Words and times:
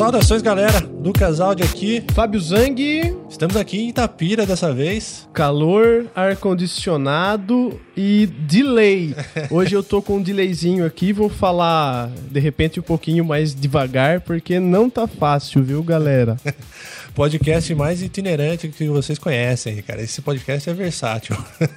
Saudações, 0.00 0.40
galera. 0.40 0.80
Lucas 0.80 1.40
Aldi 1.40 1.62
aqui. 1.62 2.02
Fábio 2.14 2.40
Zang. 2.40 3.14
Estamos 3.28 3.54
aqui 3.54 3.80
em 3.80 3.90
Itapira 3.90 4.46
dessa 4.46 4.72
vez. 4.72 5.28
Calor, 5.30 6.06
ar-condicionado 6.14 7.78
e 7.94 8.24
delay. 8.24 9.14
Hoje 9.52 9.74
eu 9.74 9.82
tô 9.82 10.00
com 10.00 10.16
um 10.16 10.22
delayzinho 10.22 10.86
aqui, 10.86 11.12
vou 11.12 11.28
falar 11.28 12.08
de 12.30 12.40
repente 12.40 12.80
um 12.80 12.82
pouquinho 12.82 13.26
mais 13.26 13.54
devagar, 13.54 14.22
porque 14.22 14.58
não 14.58 14.88
tá 14.88 15.06
fácil, 15.06 15.62
viu, 15.62 15.82
galera? 15.82 16.38
podcast 17.14 17.74
mais 17.74 18.00
itinerante 18.00 18.68
que 18.68 18.88
vocês 18.88 19.18
conhecem, 19.18 19.82
cara. 19.82 20.00
Esse 20.00 20.22
podcast 20.22 20.70
é 20.70 20.72
versátil. 20.72 21.36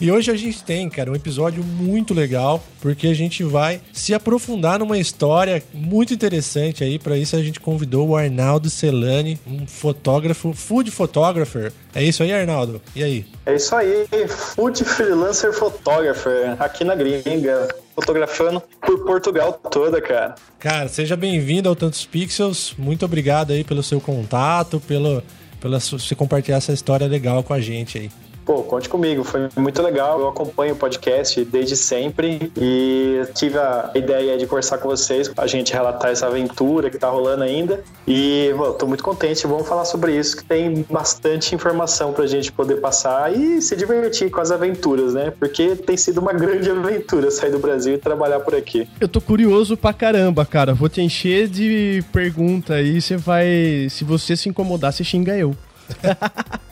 E 0.00 0.10
hoje 0.10 0.30
a 0.30 0.34
gente 0.34 0.64
tem, 0.64 0.88
cara, 0.88 1.10
um 1.10 1.14
episódio 1.14 1.62
muito 1.62 2.14
legal, 2.14 2.64
porque 2.80 3.06
a 3.08 3.12
gente 3.12 3.44
vai 3.44 3.82
se 3.92 4.14
aprofundar 4.14 4.78
numa 4.78 4.96
história 4.96 5.62
muito 5.74 6.14
interessante 6.14 6.82
aí. 6.82 6.98
Para 6.98 7.18
isso 7.18 7.36
a 7.36 7.42
gente 7.42 7.60
convidou 7.60 8.08
o 8.08 8.16
Arnaldo 8.16 8.70
Celani, 8.70 9.38
um 9.46 9.66
fotógrafo, 9.66 10.54
food 10.54 10.90
photographer. 10.90 11.70
É 11.94 12.02
isso 12.02 12.22
aí, 12.22 12.32
Arnaldo? 12.32 12.80
E 12.96 13.04
aí? 13.04 13.26
É 13.44 13.54
isso 13.54 13.76
aí, 13.76 14.06
food 14.26 14.82
freelancer 14.84 15.52
photographer, 15.52 16.56
aqui 16.58 16.82
na 16.82 16.94
gringa, 16.94 17.68
fotografando 17.94 18.62
por 18.80 19.04
Portugal 19.04 19.52
toda, 19.70 20.00
cara. 20.00 20.34
Cara, 20.58 20.88
seja 20.88 21.14
bem-vindo 21.14 21.68
ao 21.68 21.76
Tantos 21.76 22.06
Pixels. 22.06 22.72
Muito 22.78 23.04
obrigado 23.04 23.52
aí 23.52 23.64
pelo 23.64 23.82
seu 23.82 24.00
contato, 24.00 24.80
pelo, 24.80 25.22
pela 25.60 25.78
você 25.78 26.14
compartilhar 26.14 26.56
essa 26.56 26.72
história 26.72 27.06
legal 27.06 27.42
com 27.42 27.52
a 27.52 27.60
gente 27.60 27.98
aí. 27.98 28.10
Pô, 28.50 28.64
conte 28.64 28.88
comigo, 28.88 29.22
foi 29.22 29.48
muito 29.56 29.80
legal. 29.80 30.18
Eu 30.18 30.26
acompanho 30.26 30.74
o 30.74 30.76
podcast 30.76 31.44
desde 31.44 31.76
sempre 31.76 32.50
e 32.56 33.22
tive 33.32 33.56
a 33.56 33.92
ideia 33.94 34.36
de 34.36 34.44
conversar 34.44 34.78
com 34.78 34.88
vocês, 34.88 35.30
a 35.36 35.46
gente 35.46 35.72
relatar 35.72 36.10
essa 36.10 36.26
aventura 36.26 36.90
que 36.90 36.98
tá 36.98 37.08
rolando 37.08 37.44
ainda. 37.44 37.80
E, 38.08 38.52
pô, 38.56 38.72
tô 38.72 38.88
muito 38.88 39.04
contente. 39.04 39.46
Vamos 39.46 39.68
falar 39.68 39.84
sobre 39.84 40.18
isso, 40.18 40.38
que 40.38 40.42
tem 40.42 40.84
bastante 40.90 41.54
informação 41.54 42.12
pra 42.12 42.26
gente 42.26 42.50
poder 42.50 42.80
passar 42.80 43.32
e 43.32 43.62
se 43.62 43.76
divertir 43.76 44.32
com 44.32 44.40
as 44.40 44.50
aventuras, 44.50 45.14
né? 45.14 45.30
Porque 45.30 45.76
tem 45.76 45.96
sido 45.96 46.18
uma 46.18 46.32
grande 46.32 46.68
aventura 46.74 47.30
sair 47.30 47.52
do 47.52 47.60
Brasil 47.60 47.94
e 47.94 47.98
trabalhar 47.98 48.40
por 48.40 48.56
aqui. 48.56 48.88
Eu 49.00 49.06
tô 49.06 49.20
curioso 49.20 49.76
pra 49.76 49.92
caramba, 49.92 50.44
cara. 50.44 50.74
Vou 50.74 50.88
te 50.88 51.00
encher 51.00 51.46
de 51.46 52.02
pergunta 52.12 52.74
aí. 52.74 53.00
Você 53.00 53.16
vai. 53.16 53.86
Se 53.88 54.02
você 54.02 54.36
se 54.36 54.48
incomodar, 54.48 54.92
você 54.92 55.04
xinga 55.04 55.38
eu. 55.38 55.54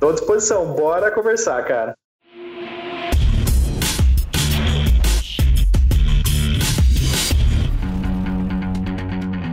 Tô 0.00 0.10
à 0.10 0.12
disposição, 0.12 0.74
bora 0.74 1.10
conversar, 1.10 1.64
cara. 1.64 1.94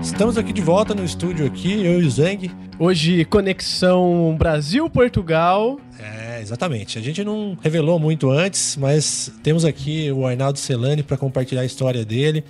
Estamos 0.01 0.37
aqui 0.37 0.53
de 0.53 0.61
volta 0.61 0.93
no 0.93 1.03
estúdio 1.03 1.45
aqui, 1.45 1.85
eu 1.85 2.01
e 2.01 2.05
o 2.05 2.09
Zang. 2.11 2.51
Hoje, 2.77 3.25
conexão 3.25 4.35
Brasil-Portugal. 4.37 5.79
É, 5.99 6.41
exatamente. 6.41 6.97
A 6.97 7.01
gente 7.01 7.23
não 7.23 7.57
revelou 7.61 7.99
muito 7.99 8.29
antes, 8.29 8.75
mas 8.77 9.31
temos 9.43 9.65
aqui 9.65 10.11
o 10.11 10.25
Arnaldo 10.25 10.59
Celani 10.59 11.01
para 11.01 11.17
compartilhar 11.17 11.61
a 11.61 11.65
história 11.65 12.03
dele. 12.03 12.43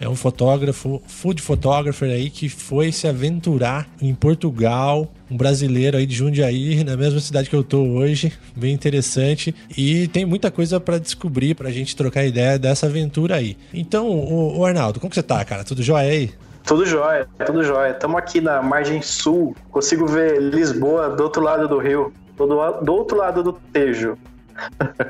É 0.00 0.08
um 0.08 0.14
fotógrafo, 0.14 1.02
food 1.06 1.42
photographer 1.42 2.10
aí 2.10 2.30
que 2.30 2.48
foi 2.48 2.92
se 2.92 3.08
aventurar 3.08 3.88
em 4.00 4.14
Portugal, 4.14 5.12
um 5.30 5.36
brasileiro 5.36 5.96
aí 5.96 6.06
de 6.06 6.14
Jundiaí, 6.14 6.82
na 6.84 6.96
mesma 6.96 7.20
cidade 7.20 7.48
que 7.48 7.56
eu 7.56 7.62
tô 7.62 7.82
hoje, 7.82 8.32
bem 8.56 8.72
interessante 8.72 9.54
e 9.76 10.08
tem 10.08 10.24
muita 10.24 10.50
coisa 10.50 10.80
para 10.80 10.98
descobrir 10.98 11.54
pra 11.54 11.70
gente 11.70 11.96
trocar 11.96 12.24
ideia 12.24 12.58
dessa 12.58 12.86
aventura 12.86 13.36
aí. 13.36 13.56
Então, 13.72 14.08
o, 14.08 14.58
o 14.58 14.64
Arnaldo, 14.64 15.00
como 15.00 15.10
que 15.10 15.14
você 15.14 15.22
tá, 15.22 15.44
cara? 15.44 15.64
Tudo 15.64 15.82
jóia 15.82 16.10
aí? 16.10 16.30
Tudo 16.64 16.84
jóia, 16.84 17.26
tudo 17.46 17.64
jóia. 17.64 17.92
Estamos 17.92 18.18
aqui 18.18 18.40
na 18.40 18.60
margem 18.60 19.00
sul, 19.00 19.56
consigo 19.70 20.06
ver 20.06 20.40
Lisboa 20.40 21.08
do 21.10 21.22
outro 21.22 21.42
lado 21.42 21.66
do 21.66 21.78
rio, 21.78 22.12
do, 22.36 22.46
do 22.82 22.92
outro 22.92 23.16
lado 23.16 23.42
do 23.42 23.52
Tejo. 23.52 24.18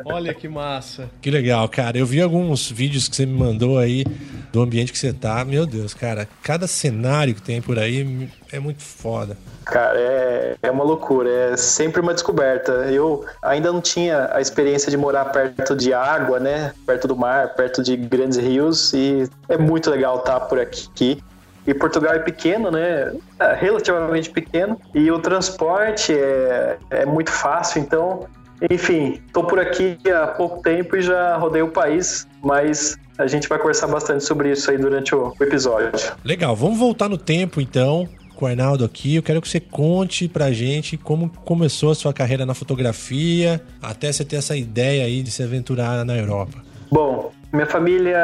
Olha 0.04 0.34
que 0.34 0.48
massa. 0.48 1.08
Que 1.20 1.30
legal, 1.30 1.68
cara. 1.68 1.98
Eu 1.98 2.06
vi 2.06 2.20
alguns 2.20 2.70
vídeos 2.70 3.08
que 3.08 3.16
você 3.16 3.26
me 3.26 3.38
mandou 3.38 3.78
aí 3.78 4.04
do 4.52 4.62
ambiente 4.62 4.92
que 4.92 4.98
você 4.98 5.12
tá. 5.12 5.44
Meu 5.44 5.66
Deus, 5.66 5.94
cara, 5.94 6.28
cada 6.42 6.66
cenário 6.66 7.34
que 7.34 7.42
tem 7.42 7.60
por 7.60 7.78
aí 7.78 8.28
é 8.52 8.58
muito 8.58 8.82
foda. 8.82 9.36
Cara, 9.64 9.98
é, 9.98 10.56
é 10.62 10.70
uma 10.70 10.82
loucura, 10.82 11.28
é 11.28 11.56
sempre 11.56 12.00
uma 12.00 12.14
descoberta. 12.14 12.72
Eu 12.90 13.24
ainda 13.42 13.70
não 13.70 13.80
tinha 13.80 14.30
a 14.32 14.40
experiência 14.40 14.90
de 14.90 14.96
morar 14.96 15.26
perto 15.26 15.76
de 15.76 15.92
água, 15.92 16.40
né? 16.40 16.72
Perto 16.86 17.06
do 17.06 17.14
mar, 17.14 17.54
perto 17.54 17.82
de 17.82 17.96
grandes 17.96 18.38
rios, 18.38 18.92
e 18.94 19.28
é 19.48 19.58
muito 19.58 19.90
legal 19.90 20.20
estar 20.20 20.40
por 20.40 20.58
aqui. 20.58 21.22
E 21.66 21.74
Portugal 21.74 22.14
é 22.14 22.18
pequeno, 22.18 22.70
né? 22.70 23.12
É 23.38 23.54
relativamente 23.54 24.30
pequeno. 24.30 24.80
E 24.94 25.10
o 25.10 25.18
transporte 25.18 26.14
é, 26.14 26.78
é 26.88 27.04
muito 27.04 27.30
fácil, 27.30 27.82
então 27.82 28.26
enfim, 28.70 29.20
estou 29.26 29.44
por 29.44 29.58
aqui 29.58 29.98
há 30.10 30.26
pouco 30.26 30.62
tempo 30.62 30.96
e 30.96 31.02
já 31.02 31.36
rodei 31.36 31.62
o 31.62 31.68
país, 31.68 32.26
mas 32.42 32.96
a 33.16 33.26
gente 33.26 33.48
vai 33.48 33.58
conversar 33.58 33.86
bastante 33.86 34.24
sobre 34.24 34.52
isso 34.52 34.70
aí 34.70 34.78
durante 34.78 35.14
o 35.14 35.34
episódio. 35.40 35.90
Legal, 36.24 36.54
vamos 36.54 36.78
voltar 36.78 37.08
no 37.08 37.18
tempo 37.18 37.60
então 37.60 38.08
com 38.34 38.44
o 38.44 38.48
Arnaldo 38.48 38.84
aqui. 38.84 39.16
Eu 39.16 39.22
quero 39.22 39.42
que 39.42 39.48
você 39.48 39.58
conte 39.58 40.28
pra 40.28 40.52
gente 40.52 40.96
como 40.96 41.28
começou 41.44 41.90
a 41.90 41.94
sua 41.94 42.12
carreira 42.12 42.46
na 42.46 42.54
fotografia, 42.54 43.60
até 43.82 44.12
você 44.12 44.24
ter 44.24 44.36
essa 44.36 44.56
ideia 44.56 45.04
aí 45.04 45.22
de 45.22 45.30
se 45.30 45.42
aventurar 45.42 46.04
na 46.04 46.16
Europa. 46.16 46.67
Bom, 46.90 47.32
minha 47.52 47.66
família 47.66 48.16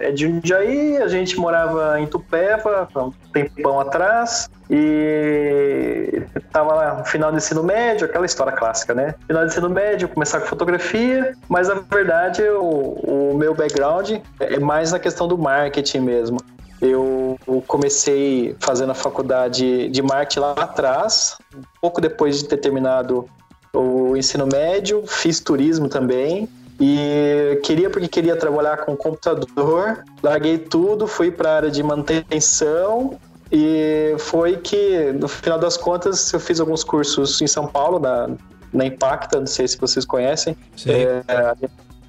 é 0.00 0.10
de 0.10 0.26
Jundiaí, 0.26 0.96
a 0.98 1.08
gente 1.08 1.36
morava 1.38 2.00
em 2.00 2.06
Tupéva 2.06 2.88
há 2.92 3.04
um 3.04 3.12
tempão 3.32 3.78
atrás 3.78 4.50
e 4.68 6.22
tava 6.52 6.74
lá 6.74 6.94
no 6.98 7.04
final 7.04 7.30
do 7.30 7.36
ensino 7.36 7.62
médio, 7.62 8.06
aquela 8.06 8.26
história 8.26 8.52
clássica, 8.52 8.94
né? 8.94 9.14
Final 9.26 9.44
do 9.44 9.48
ensino 9.48 9.70
médio, 9.70 10.08
começar 10.08 10.40
com 10.40 10.46
fotografia, 10.46 11.36
mas 11.48 11.68
na 11.68 11.74
verdade 11.74 12.42
o, 12.42 13.30
o 13.32 13.36
meu 13.36 13.54
background 13.54 14.18
é 14.40 14.58
mais 14.58 14.92
na 14.92 14.98
questão 14.98 15.28
do 15.28 15.38
marketing 15.38 16.00
mesmo. 16.00 16.38
Eu 16.80 17.38
comecei 17.68 18.56
fazendo 18.58 18.90
a 18.90 18.94
faculdade 18.94 19.88
de 19.88 20.02
marketing 20.02 20.40
lá 20.40 20.52
atrás, 20.52 21.36
um 21.54 21.62
pouco 21.80 22.00
depois 22.00 22.38
de 22.38 22.48
ter 22.48 22.56
terminado 22.56 23.28
o 23.72 24.16
ensino 24.16 24.46
médio, 24.46 25.04
fiz 25.06 25.38
turismo 25.38 25.88
também 25.88 26.48
e 26.80 27.60
queria 27.62 27.90
porque 27.90 28.08
queria 28.08 28.36
trabalhar 28.36 28.78
com 28.78 28.96
computador, 28.96 30.04
larguei 30.22 30.58
tudo, 30.58 31.06
fui 31.06 31.30
para 31.30 31.50
a 31.50 31.56
área 31.56 31.70
de 31.70 31.82
manutenção 31.82 33.18
e 33.50 34.14
foi 34.18 34.56
que, 34.56 35.12
no 35.12 35.28
final 35.28 35.58
das 35.58 35.76
contas, 35.76 36.32
eu 36.32 36.40
fiz 36.40 36.58
alguns 36.58 36.82
cursos 36.82 37.40
em 37.42 37.46
São 37.46 37.66
Paulo, 37.66 37.98
na, 37.98 38.30
na 38.72 38.86
Impacta, 38.86 39.38
não 39.38 39.46
sei 39.46 39.68
se 39.68 39.78
vocês 39.78 40.06
conhecem. 40.06 40.56
É, 40.86 41.22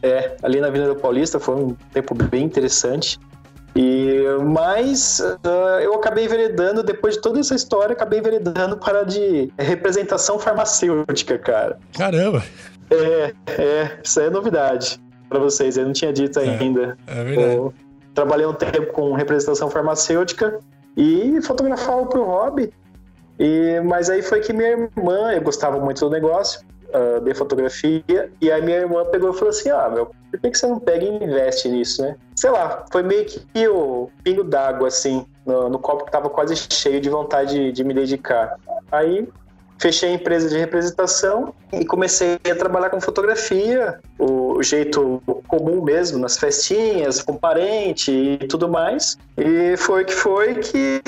é, 0.01 0.37
ali 0.41 0.61
na 0.61 0.67
Avenida 0.67 0.95
Paulista, 0.95 1.39
foi 1.39 1.55
um 1.55 1.75
tempo 1.93 2.15
bem 2.15 2.43
interessante. 2.43 3.19
E, 3.75 4.23
mas 4.45 5.19
uh, 5.19 5.79
eu 5.81 5.95
acabei 5.95 6.25
enveredando, 6.25 6.83
depois 6.83 7.15
de 7.15 7.21
toda 7.21 7.39
essa 7.39 7.55
história, 7.55 7.93
acabei 7.93 8.19
enveredando 8.19 8.77
para 8.77 9.03
de 9.03 9.51
representação 9.57 10.37
farmacêutica, 10.37 11.39
cara. 11.39 11.79
Caramba! 11.97 12.43
É, 12.91 13.33
é, 13.47 13.99
isso 14.03 14.19
aí 14.19 14.27
é 14.27 14.29
novidade 14.29 15.01
para 15.27 15.39
vocês, 15.39 15.77
eu 15.77 15.85
não 15.85 15.93
tinha 15.93 16.13
dito 16.13 16.39
é, 16.39 16.43
ainda. 16.43 16.97
É 17.07 17.23
verdade. 17.23 17.55
Eu 17.55 17.73
trabalhei 18.13 18.45
um 18.45 18.53
tempo 18.53 18.93
com 18.93 19.13
representação 19.13 19.69
farmacêutica 19.69 20.59
e 20.95 21.41
fotografava 21.41 22.05
pro 22.05 22.23
hobby. 22.23 22.71
E, 23.39 23.79
mas 23.83 24.11
aí 24.11 24.21
foi 24.21 24.41
que 24.41 24.53
minha 24.53 24.69
irmã, 24.69 25.31
eu 25.33 25.41
gostava 25.41 25.79
muito 25.79 25.99
do 25.99 26.11
negócio, 26.11 26.61
uh, 26.93 27.19
de 27.21 27.33
fotografia, 27.33 28.31
e 28.41 28.51
aí 28.51 28.61
minha 28.61 28.77
irmã 28.77 29.05
pegou 29.05 29.31
e 29.31 29.33
falou 29.33 29.49
assim: 29.49 29.69
Ah, 29.69 29.89
meu, 29.89 30.11
por 30.31 30.39
que, 30.39 30.51
que 30.51 30.57
você 30.57 30.67
não 30.67 30.79
pega 30.79 31.03
e 31.05 31.23
investe 31.23 31.69
nisso, 31.69 32.01
né? 32.01 32.15
Sei 32.35 32.49
lá, 32.49 32.85
foi 32.91 33.03
meio 33.03 33.25
que 33.25 33.67
o 33.67 34.09
pingo 34.23 34.43
d'água, 34.43 34.87
assim, 34.87 35.25
no, 35.45 35.69
no, 35.69 35.79
copo 35.79 36.05
que 36.05 36.11
tava 36.11 36.29
quase 36.29 36.55
cheio 36.55 36.99
de 36.99 37.09
vontade 37.09 37.53
de, 37.53 37.71
de 37.71 37.83
me 37.83 37.93
dedicar. 37.93 38.57
Aí 38.91 39.27
fechei 39.83 40.11
a 40.11 40.13
empresa 40.13 40.47
de 40.47 40.57
representação 40.57 41.53
e 41.73 41.83
comecei 41.83 42.39
a 42.49 42.55
trabalhar 42.55 42.89
com 42.89 43.01
fotografia. 43.01 43.99
O, 44.17 44.63
jeito 44.63 45.21
comum 45.45 45.83
mesmo, 45.83 46.17
nas 46.19 46.37
festinhas, 46.37 47.21
com 47.21 47.35
parente 47.35 48.09
e 48.41 48.47
tudo 48.47 48.69
mais. 48.69 49.17
E 49.37 49.75
foi 49.75 50.05
que 50.05 50.13
foi 50.13 50.55
que 50.55 51.01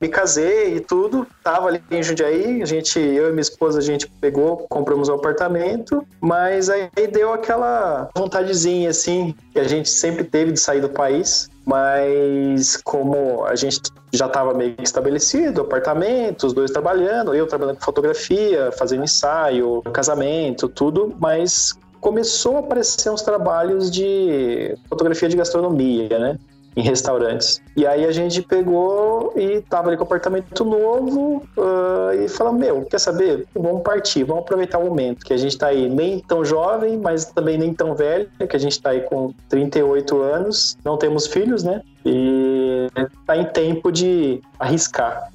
me 0.00 0.08
casei 0.08 0.76
e 0.76 0.80
tudo. 0.80 1.26
Tava 1.42 1.66
ali 1.66 1.82
em 1.90 2.02
Jundiaí, 2.02 2.62
a 2.62 2.66
gente, 2.66 3.00
eu 3.00 3.28
e 3.28 3.30
minha 3.30 3.40
esposa, 3.40 3.80
a 3.80 3.82
gente 3.82 4.06
pegou, 4.20 4.58
compramos 4.68 5.08
um 5.08 5.14
apartamento, 5.14 6.06
mas 6.20 6.70
aí 6.70 6.88
deu 7.10 7.32
aquela 7.32 8.08
vontadezinha 8.16 8.90
assim 8.90 9.34
que 9.52 9.58
a 9.58 9.64
gente 9.64 9.88
sempre 9.88 10.22
teve 10.22 10.52
de 10.52 10.60
sair 10.60 10.80
do 10.80 10.90
país 10.90 11.50
mas 11.70 12.76
como 12.78 13.44
a 13.44 13.54
gente 13.54 13.80
já 14.12 14.26
estava 14.26 14.52
meio 14.54 14.74
estabelecido, 14.82 15.62
apartamento, 15.62 16.46
os 16.46 16.52
dois 16.52 16.70
trabalhando, 16.70 17.34
eu 17.34 17.46
trabalhando 17.46 17.76
com 17.76 17.84
fotografia, 17.84 18.70
fazendo 18.72 19.04
ensaio, 19.04 19.82
casamento, 19.92 20.68
tudo, 20.68 21.14
mas 21.18 21.74
começou 22.00 22.56
a 22.56 22.60
aparecer 22.60 23.10
uns 23.10 23.22
trabalhos 23.22 23.90
de 23.90 24.76
fotografia 24.88 25.28
de 25.28 25.36
gastronomia, 25.36 26.18
né? 26.18 26.38
Em 26.76 26.82
restaurantes. 26.82 27.60
E 27.76 27.86
aí 27.86 28.04
a 28.04 28.12
gente 28.12 28.42
pegou 28.42 29.32
e 29.36 29.60
tava 29.62 29.88
ali 29.88 29.96
com 29.96 30.04
o 30.04 30.06
apartamento 30.06 30.64
novo 30.64 31.42
uh, 31.56 32.22
e 32.24 32.28
falou 32.28 32.52
meu, 32.52 32.84
quer 32.84 32.98
saber? 32.98 33.46
Vamos 33.54 33.82
partir, 33.82 34.24
vamos 34.24 34.42
aproveitar 34.42 34.78
o 34.78 34.84
momento, 34.84 35.24
que 35.24 35.32
a 35.32 35.36
gente 35.36 35.58
tá 35.58 35.68
aí 35.68 35.88
nem 35.88 36.20
tão 36.20 36.44
jovem, 36.44 36.96
mas 36.96 37.24
também 37.26 37.58
nem 37.58 37.74
tão 37.74 37.94
velho, 37.94 38.28
que 38.48 38.56
a 38.56 38.60
gente 38.60 38.80
tá 38.80 38.90
aí 38.90 39.00
com 39.02 39.32
38 39.48 40.20
anos, 40.20 40.78
não 40.84 40.96
temos 40.96 41.26
filhos, 41.26 41.62
né? 41.62 41.82
E 42.04 42.86
tá 43.26 43.36
em 43.36 43.44
tempo 43.46 43.90
de 43.90 44.40
arriscar. 44.58 45.30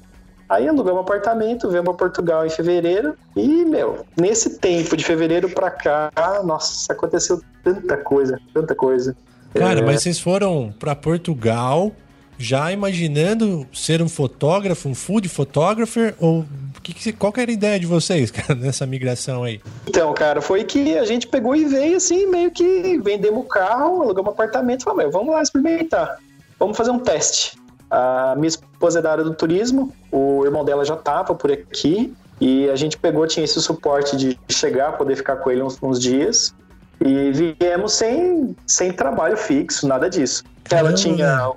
Aí 0.48 0.68
alugamos 0.68 1.00
um 1.00 1.02
apartamento, 1.02 1.68
viemos 1.68 1.88
para 1.96 2.06
Portugal 2.06 2.46
em 2.46 2.50
fevereiro 2.50 3.16
e, 3.34 3.64
meu, 3.64 4.04
nesse 4.16 4.58
tempo 4.58 4.96
de 4.96 5.04
fevereiro 5.04 5.48
para 5.50 5.70
cá, 5.70 6.10
nossa, 6.44 6.92
aconteceu 6.92 7.40
tanta 7.64 7.96
coisa, 7.96 8.38
tanta 8.54 8.74
coisa. 8.74 9.16
Cara, 9.54 9.80
é... 9.80 9.82
mas 9.82 10.02
vocês 10.02 10.18
foram 10.18 10.74
para 10.78 10.94
Portugal 10.94 11.92
já 12.38 12.70
imaginando 12.70 13.66
ser 13.72 14.02
um 14.02 14.08
fotógrafo, 14.08 14.88
um 14.88 14.94
food 14.94 15.28
photographer 15.28 16.14
ou 16.20 16.44
que, 16.82 16.94
que, 16.94 17.12
qual 17.12 17.32
que 17.32 17.40
era 17.40 17.50
a 17.50 17.54
ideia 17.54 17.80
de 17.80 17.86
vocês, 17.86 18.30
cara, 18.32 18.54
nessa 18.54 18.86
migração 18.86 19.42
aí? 19.42 19.60
Então, 19.86 20.12
cara, 20.14 20.40
foi 20.40 20.64
que 20.64 20.96
a 20.96 21.04
gente 21.04 21.26
pegou 21.26 21.56
e 21.56 21.64
veio 21.64 21.96
assim, 21.96 22.26
meio 22.26 22.50
que 22.50 22.98
vendemos 22.98 23.40
o 23.40 23.48
carro, 23.48 24.02
alugamos 24.02 24.30
um 24.30 24.32
apartamento 24.32 24.82
e 24.82 24.84
falamos, 24.84 25.12
vamos 25.12 25.34
lá 25.34 25.42
experimentar, 25.42 26.18
vamos 26.58 26.76
fazer 26.76 26.90
um 26.90 26.98
teste. 26.98 27.56
A 27.90 28.34
minha 28.36 28.48
esposa 28.48 28.98
é 28.98 29.02
da 29.02 29.12
área 29.12 29.24
do 29.24 29.34
turismo, 29.34 29.92
o 30.10 30.44
irmão 30.44 30.64
dela 30.64 30.84
já 30.84 30.94
estava 30.94 31.34
por 31.34 31.50
aqui 31.50 32.12
e 32.40 32.68
a 32.68 32.76
gente 32.76 32.98
pegou, 32.98 33.26
tinha 33.26 33.44
esse 33.44 33.60
suporte 33.60 34.16
de 34.16 34.38
chegar, 34.48 34.92
poder 34.92 35.16
ficar 35.16 35.36
com 35.36 35.50
ele 35.50 35.62
uns, 35.62 35.78
uns 35.82 35.98
dias. 35.98 36.54
E 37.00 37.54
viemos 37.60 37.92
sem, 37.92 38.56
sem 38.66 38.92
trabalho 38.92 39.36
fixo, 39.36 39.86
nada 39.86 40.08
disso. 40.08 40.42
Ela 40.70 40.92
tinha. 40.92 41.52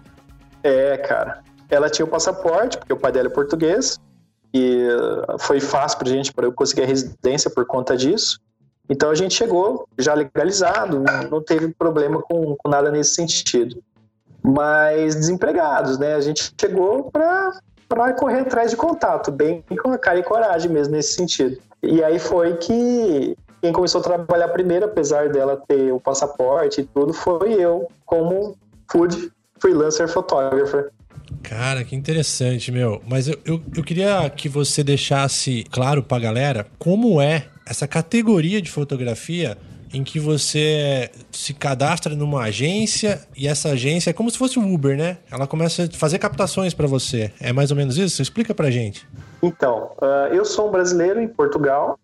É, 0.63 0.97
cara. 0.97 1.41
Ela 1.69 1.89
tinha 1.89 2.05
o 2.05 2.09
passaporte, 2.09 2.77
porque 2.77 2.93
o 2.93 2.97
pai 2.97 3.11
dela 3.11 3.27
é 3.27 3.31
português. 3.31 3.99
E 4.53 4.87
foi 5.39 5.59
fácil 5.59 5.99
pra 5.99 6.09
gente, 6.09 6.33
para 6.33 6.45
eu 6.45 6.51
conseguir 6.51 6.83
a 6.83 6.85
residência 6.85 7.49
por 7.49 7.65
conta 7.65 7.95
disso. 7.95 8.39
Então 8.89 9.11
a 9.11 9.15
gente 9.15 9.35
chegou 9.35 9.87
já 9.99 10.15
legalizado, 10.15 11.03
não 11.29 11.43
teve 11.43 11.67
problema 11.75 12.21
com, 12.23 12.55
com 12.55 12.69
nada 12.69 12.89
nesse 12.89 13.13
sentido. 13.13 13.81
Mas 14.41 15.15
desempregados, 15.15 15.99
né? 15.99 16.15
A 16.15 16.21
gente 16.21 16.51
chegou 16.59 17.11
para 17.11 18.13
correr 18.13 18.39
atrás 18.39 18.71
de 18.71 18.77
contato, 18.77 19.31
bem 19.31 19.63
com 19.81 19.91
a 19.91 19.97
cara 19.97 20.19
e 20.19 20.23
coragem 20.23 20.71
mesmo 20.71 20.95
nesse 20.95 21.13
sentido. 21.13 21.61
E 21.83 22.03
aí 22.03 22.17
foi 22.17 22.57
que 22.57 23.37
quem 23.61 23.71
começou 23.71 24.01
a 24.01 24.03
trabalhar 24.03 24.47
primeiro, 24.49 24.85
apesar 24.85 25.29
dela 25.29 25.61
ter 25.67 25.91
o 25.91 25.99
passaporte 25.99 26.81
e 26.81 26.83
tudo, 26.85 27.13
foi 27.13 27.53
eu, 27.53 27.87
como 28.05 28.55
food 28.91 29.31
freelancer 29.59 30.07
photographer. 30.07 30.91
Cara, 31.43 31.83
que 31.83 31.95
interessante, 31.95 32.71
meu. 32.71 33.01
Mas 33.07 33.27
eu, 33.27 33.37
eu, 33.45 33.61
eu 33.75 33.83
queria 33.83 34.29
que 34.29 34.49
você 34.49 34.83
deixasse 34.83 35.63
claro 35.71 36.01
pra 36.01 36.19
galera 36.19 36.65
como 36.77 37.21
é 37.21 37.45
essa 37.65 37.87
categoria 37.87 38.61
de 38.61 38.71
fotografia 38.71 39.57
em 39.93 40.03
que 40.03 40.19
você 40.19 41.09
se 41.31 41.53
cadastra 41.53 42.15
numa 42.15 42.43
agência 42.43 43.21
e 43.35 43.47
essa 43.47 43.69
agência 43.69 44.11
é 44.11 44.13
como 44.13 44.29
se 44.29 44.37
fosse 44.37 44.59
o 44.59 44.73
Uber, 44.73 44.95
né? 44.95 45.17
Ela 45.31 45.47
começa 45.47 45.83
a 45.83 45.97
fazer 45.97 46.19
captações 46.19 46.73
para 46.73 46.87
você. 46.87 47.31
É 47.39 47.51
mais 47.51 47.71
ou 47.71 47.77
menos 47.77 47.97
isso? 47.97 48.21
Explica 48.21 48.53
pra 48.53 48.69
gente. 48.69 49.07
Então, 49.41 49.91
uh, 50.01 50.33
eu 50.33 50.45
sou 50.45 50.67
um 50.67 50.71
brasileiro 50.71 51.19
em 51.19 51.27
Portugal 51.27 51.97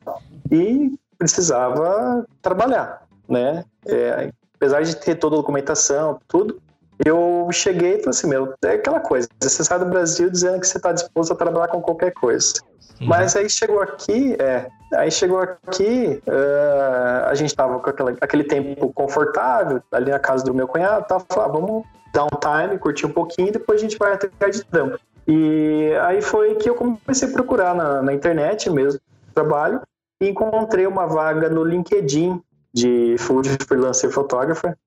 e 0.52 0.94
precisava 1.18 2.26
trabalhar, 2.42 3.04
né? 3.28 3.64
É, 3.86 4.32
apesar 4.56 4.82
de 4.82 4.96
ter 4.96 5.16
toda 5.16 5.36
a 5.36 5.40
documentação, 5.40 6.20
tudo, 6.28 6.62
eu 7.04 7.48
cheguei 7.52 7.96
e 7.96 7.98
falei 7.98 8.10
assim, 8.10 8.28
meu, 8.28 8.54
é 8.64 8.72
aquela 8.72 9.00
coisa, 9.00 9.28
você 9.42 9.64
sai 9.64 9.80
do 9.80 9.86
Brasil 9.86 10.30
dizendo 10.30 10.60
que 10.60 10.68
você 10.68 10.78
está 10.78 10.92
disposto 10.92 11.34
a 11.34 11.36
trabalhar 11.36 11.68
com 11.68 11.82
qualquer 11.82 12.12
coisa. 12.14 12.54
Uhum. 13.02 13.08
Mas 13.08 13.36
aí 13.36 13.50
chegou 13.50 13.82
aqui, 13.82 14.38
é, 14.40 14.68
aí 14.94 15.12
chegou 15.12 15.40
aqui, 15.40 16.22
uh, 16.28 17.26
a 17.26 17.36
gente 17.36 17.50
estava 17.50 17.80
com 17.80 17.90
aquela, 17.90 18.12
aquele 18.22 18.46
tempo 18.46 18.94
confortável, 18.94 19.82
ali 19.92 20.12
na 20.12 20.20
casa 20.20 20.46
do 20.46 20.54
meu 20.54 20.68
cunhado, 20.68 21.06
tava 21.06 21.26
falando, 21.30 21.50
ah, 21.50 21.60
vamos 21.60 21.84
dar 22.14 22.24
um 22.24 22.40
time, 22.40 22.80
curtir 22.80 23.06
um 23.06 23.12
pouquinho, 23.12 23.52
depois 23.52 23.82
a 23.82 23.84
gente 23.84 23.98
vai 23.98 24.14
até 24.14 24.50
de 24.50 24.64
trampo. 24.64 24.98
E 25.28 25.92
aí 26.04 26.22
foi 26.22 26.56
que 26.56 26.70
eu 26.70 26.76
comecei 26.76 27.28
a 27.28 27.32
procurar 27.32 27.76
na, 27.76 28.02
na 28.02 28.14
internet 28.14 28.70
mesmo, 28.70 29.02
trabalho, 29.34 29.82
encontrei 30.30 30.88
uma 30.88 31.06
vaga 31.06 31.50
no 31.50 31.64
LinkedIn 31.64 32.42
de 32.74 33.16
Food 33.18 33.58
Freelancer 33.66 34.10
Photographer, 34.10 34.78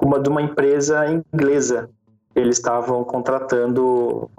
uma 0.00 0.18
de 0.20 0.28
uma 0.28 0.40
empresa 0.40 1.04
inglesa. 1.06 1.90
Eles 2.34 2.56
estavam 2.56 3.04
contratando, 3.04 4.30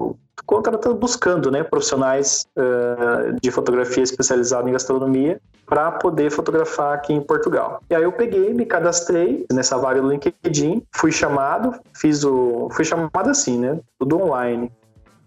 contratando, 0.45 0.95
buscando, 0.95 1.51
né, 1.51 1.63
profissionais 1.63 2.45
uh, 2.57 3.39
de 3.41 3.51
fotografia 3.51 4.03
especializada 4.03 4.67
em 4.67 4.73
gastronomia 4.73 5.39
para 5.65 5.91
poder 5.91 6.31
fotografar 6.31 6.95
aqui 6.95 7.13
em 7.13 7.21
Portugal. 7.21 7.81
E 7.89 7.95
aí 7.95 8.03
eu 8.03 8.11
peguei, 8.11 8.53
me 8.53 8.65
cadastrei 8.65 9.45
nessa 9.51 9.77
vaga 9.77 10.01
do 10.01 10.09
LinkedIn, 10.09 10.83
fui 10.91 11.11
chamado, 11.11 11.79
fiz 11.93 12.23
o, 12.23 12.67
fui 12.71 12.83
chamado 12.83 13.29
assim, 13.29 13.59
né, 13.59 13.79
tudo 13.99 14.21
online. 14.21 14.71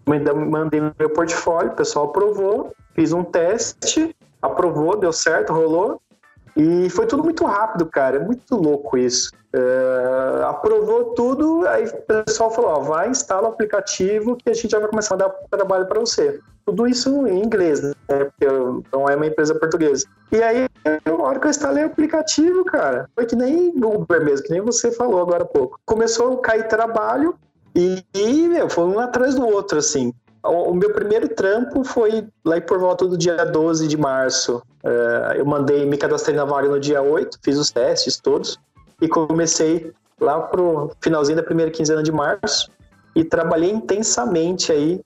Mandei 0.05 0.81
meu 0.97 1.09
portfólio, 1.09 1.71
o 1.71 1.75
pessoal 1.75 2.05
aprovou, 2.05 2.71
fiz 2.93 3.11
um 3.11 3.23
teste 3.23 4.15
aprovou, 4.41 4.97
deu 4.97 5.13
certo, 5.13 5.53
rolou. 5.53 6.01
E 6.55 6.89
foi 6.89 7.05
tudo 7.05 7.23
muito 7.23 7.45
rápido, 7.45 7.85
cara. 7.85 8.17
É 8.17 8.19
muito 8.19 8.55
louco 8.55 8.97
isso. 8.97 9.31
É, 9.53 10.43
aprovou 10.43 11.13
tudo, 11.13 11.67
aí 11.67 11.85
o 11.85 12.23
pessoal 12.25 12.51
falou: 12.51 12.71
ó, 12.71 12.79
vai, 12.79 13.09
instala 13.09 13.47
o 13.47 13.51
aplicativo 13.51 14.35
que 14.35 14.49
a 14.49 14.53
gente 14.53 14.71
já 14.71 14.79
vai 14.79 14.89
começar 14.89 15.15
a 15.15 15.17
dar 15.17 15.29
trabalho 15.51 15.85
para 15.85 15.99
você. 15.99 16.39
Tudo 16.65 16.87
isso 16.87 17.27
em 17.27 17.43
inglês, 17.43 17.81
né? 17.81 17.93
Porque 18.07 18.45
não 18.91 19.07
é 19.07 19.15
uma 19.15 19.27
empresa 19.27 19.55
portuguesa. 19.55 20.05
E 20.31 20.41
aí, 20.41 20.67
na 21.05 21.13
hora 21.15 21.39
que 21.39 21.45
eu 21.45 21.49
instalei 21.51 21.83
o 21.83 21.87
aplicativo, 21.87 22.65
cara, 22.65 23.07
foi 23.15 23.25
que 23.25 23.35
nem 23.35 23.69
Uber 23.69 24.23
mesmo, 24.25 24.45
que 24.45 24.51
nem 24.51 24.61
você 24.61 24.91
falou 24.91 25.21
agora 25.21 25.43
há 25.43 25.47
pouco. 25.47 25.79
Começou 25.85 26.33
a 26.33 26.41
cair 26.41 26.67
trabalho 26.67 27.35
e, 27.73 28.03
e 28.13 28.47
meu, 28.47 28.69
foi 28.69 28.85
um 28.85 28.99
atrás 28.99 29.35
do 29.35 29.47
outro, 29.47 29.77
assim. 29.77 30.11
O 30.43 30.73
meu 30.73 30.93
primeiro 30.93 31.27
trampo 31.29 31.83
foi 31.83 32.27
lá 32.45 32.59
por 32.61 32.79
volta 32.79 33.05
do 33.05 33.17
dia 33.17 33.43
12 33.43 33.87
de 33.87 33.97
março. 33.97 34.61
Uh, 34.83 35.33
eu 35.35 35.45
mandei, 35.45 35.85
me 35.85 35.97
cadastrei 35.97 36.35
na 36.35 36.45
vaga 36.45 36.69
no 36.69 36.79
dia 36.79 37.01
8, 37.01 37.39
fiz 37.43 37.57
os 37.57 37.71
testes 37.71 38.17
todos 38.17 38.57
e 39.01 39.07
comecei 39.07 39.91
lá 40.19 40.39
pro 40.41 40.91
finalzinho 41.01 41.37
da 41.37 41.43
primeira 41.43 41.71
quinzena 41.71 42.01
de 42.01 42.11
março 42.11 42.69
e 43.15 43.23
trabalhei 43.23 43.71
intensamente 43.71 44.71
aí 44.71 45.01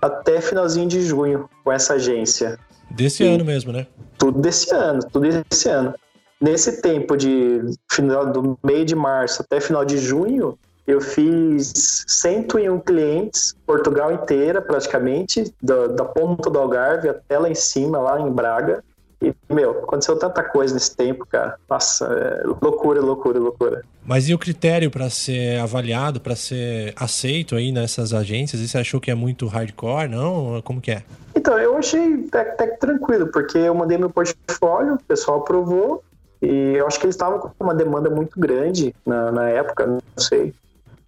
até 0.00 0.40
finalzinho 0.40 0.88
de 0.88 1.02
junho 1.02 1.48
com 1.64 1.72
essa 1.72 1.94
agência. 1.94 2.58
Desse 2.90 3.24
e 3.24 3.26
ano 3.26 3.44
mesmo, 3.44 3.72
né? 3.72 3.86
Tudo 4.16 4.40
desse 4.40 4.72
ano, 4.74 5.00
tudo 5.12 5.28
desse 5.28 5.68
ano. 5.68 5.94
Nesse 6.40 6.80
tempo 6.80 7.16
de 7.16 7.60
final 7.90 8.30
do 8.30 8.58
meio 8.62 8.84
de 8.84 8.94
março 8.94 9.42
até 9.42 9.60
final 9.60 9.84
de 9.84 9.98
junho, 9.98 10.56
eu 10.88 11.02
fiz 11.02 12.02
101 12.08 12.80
clientes, 12.80 13.54
Portugal 13.66 14.10
inteira 14.10 14.62
praticamente, 14.62 15.52
da, 15.62 15.86
da 15.88 16.04
ponta 16.06 16.48
do 16.48 16.58
Algarve 16.58 17.10
até 17.10 17.38
lá 17.38 17.50
em 17.50 17.54
cima, 17.54 17.98
lá 17.98 18.18
em 18.18 18.32
Braga. 18.32 18.82
E, 19.20 19.34
meu, 19.50 19.82
aconteceu 19.82 20.18
tanta 20.18 20.42
coisa 20.42 20.72
nesse 20.72 20.96
tempo, 20.96 21.26
cara. 21.26 21.58
Nossa, 21.68 22.06
é 22.06 22.46
loucura, 22.46 23.02
loucura, 23.02 23.38
loucura. 23.38 23.84
Mas 24.02 24.30
e 24.30 24.34
o 24.34 24.38
critério 24.38 24.90
para 24.90 25.10
ser 25.10 25.60
avaliado, 25.60 26.20
para 26.20 26.34
ser 26.34 26.94
aceito 26.96 27.54
aí 27.54 27.70
nessas 27.70 28.14
agências? 28.14 28.62
E 28.62 28.66
você 28.66 28.78
achou 28.78 28.98
que 28.98 29.10
é 29.10 29.14
muito 29.14 29.46
hardcore, 29.46 30.08
não? 30.08 30.62
Como 30.62 30.80
que 30.80 30.92
é? 30.92 31.02
Então, 31.34 31.58
eu 31.58 31.76
achei 31.76 32.24
até, 32.28 32.40
até 32.40 32.66
tranquilo, 32.68 33.26
porque 33.26 33.58
eu 33.58 33.74
mandei 33.74 33.98
meu 33.98 34.08
portfólio, 34.08 34.94
o 34.94 35.02
pessoal 35.02 35.40
aprovou, 35.40 36.02
e 36.40 36.76
eu 36.76 36.86
acho 36.86 36.98
que 36.98 37.04
eles 37.04 37.14
estavam 37.14 37.40
com 37.40 37.52
uma 37.60 37.74
demanda 37.74 38.08
muito 38.08 38.40
grande 38.40 38.94
na, 39.04 39.30
na 39.30 39.50
época, 39.50 39.86
não 39.86 40.00
sei. 40.16 40.54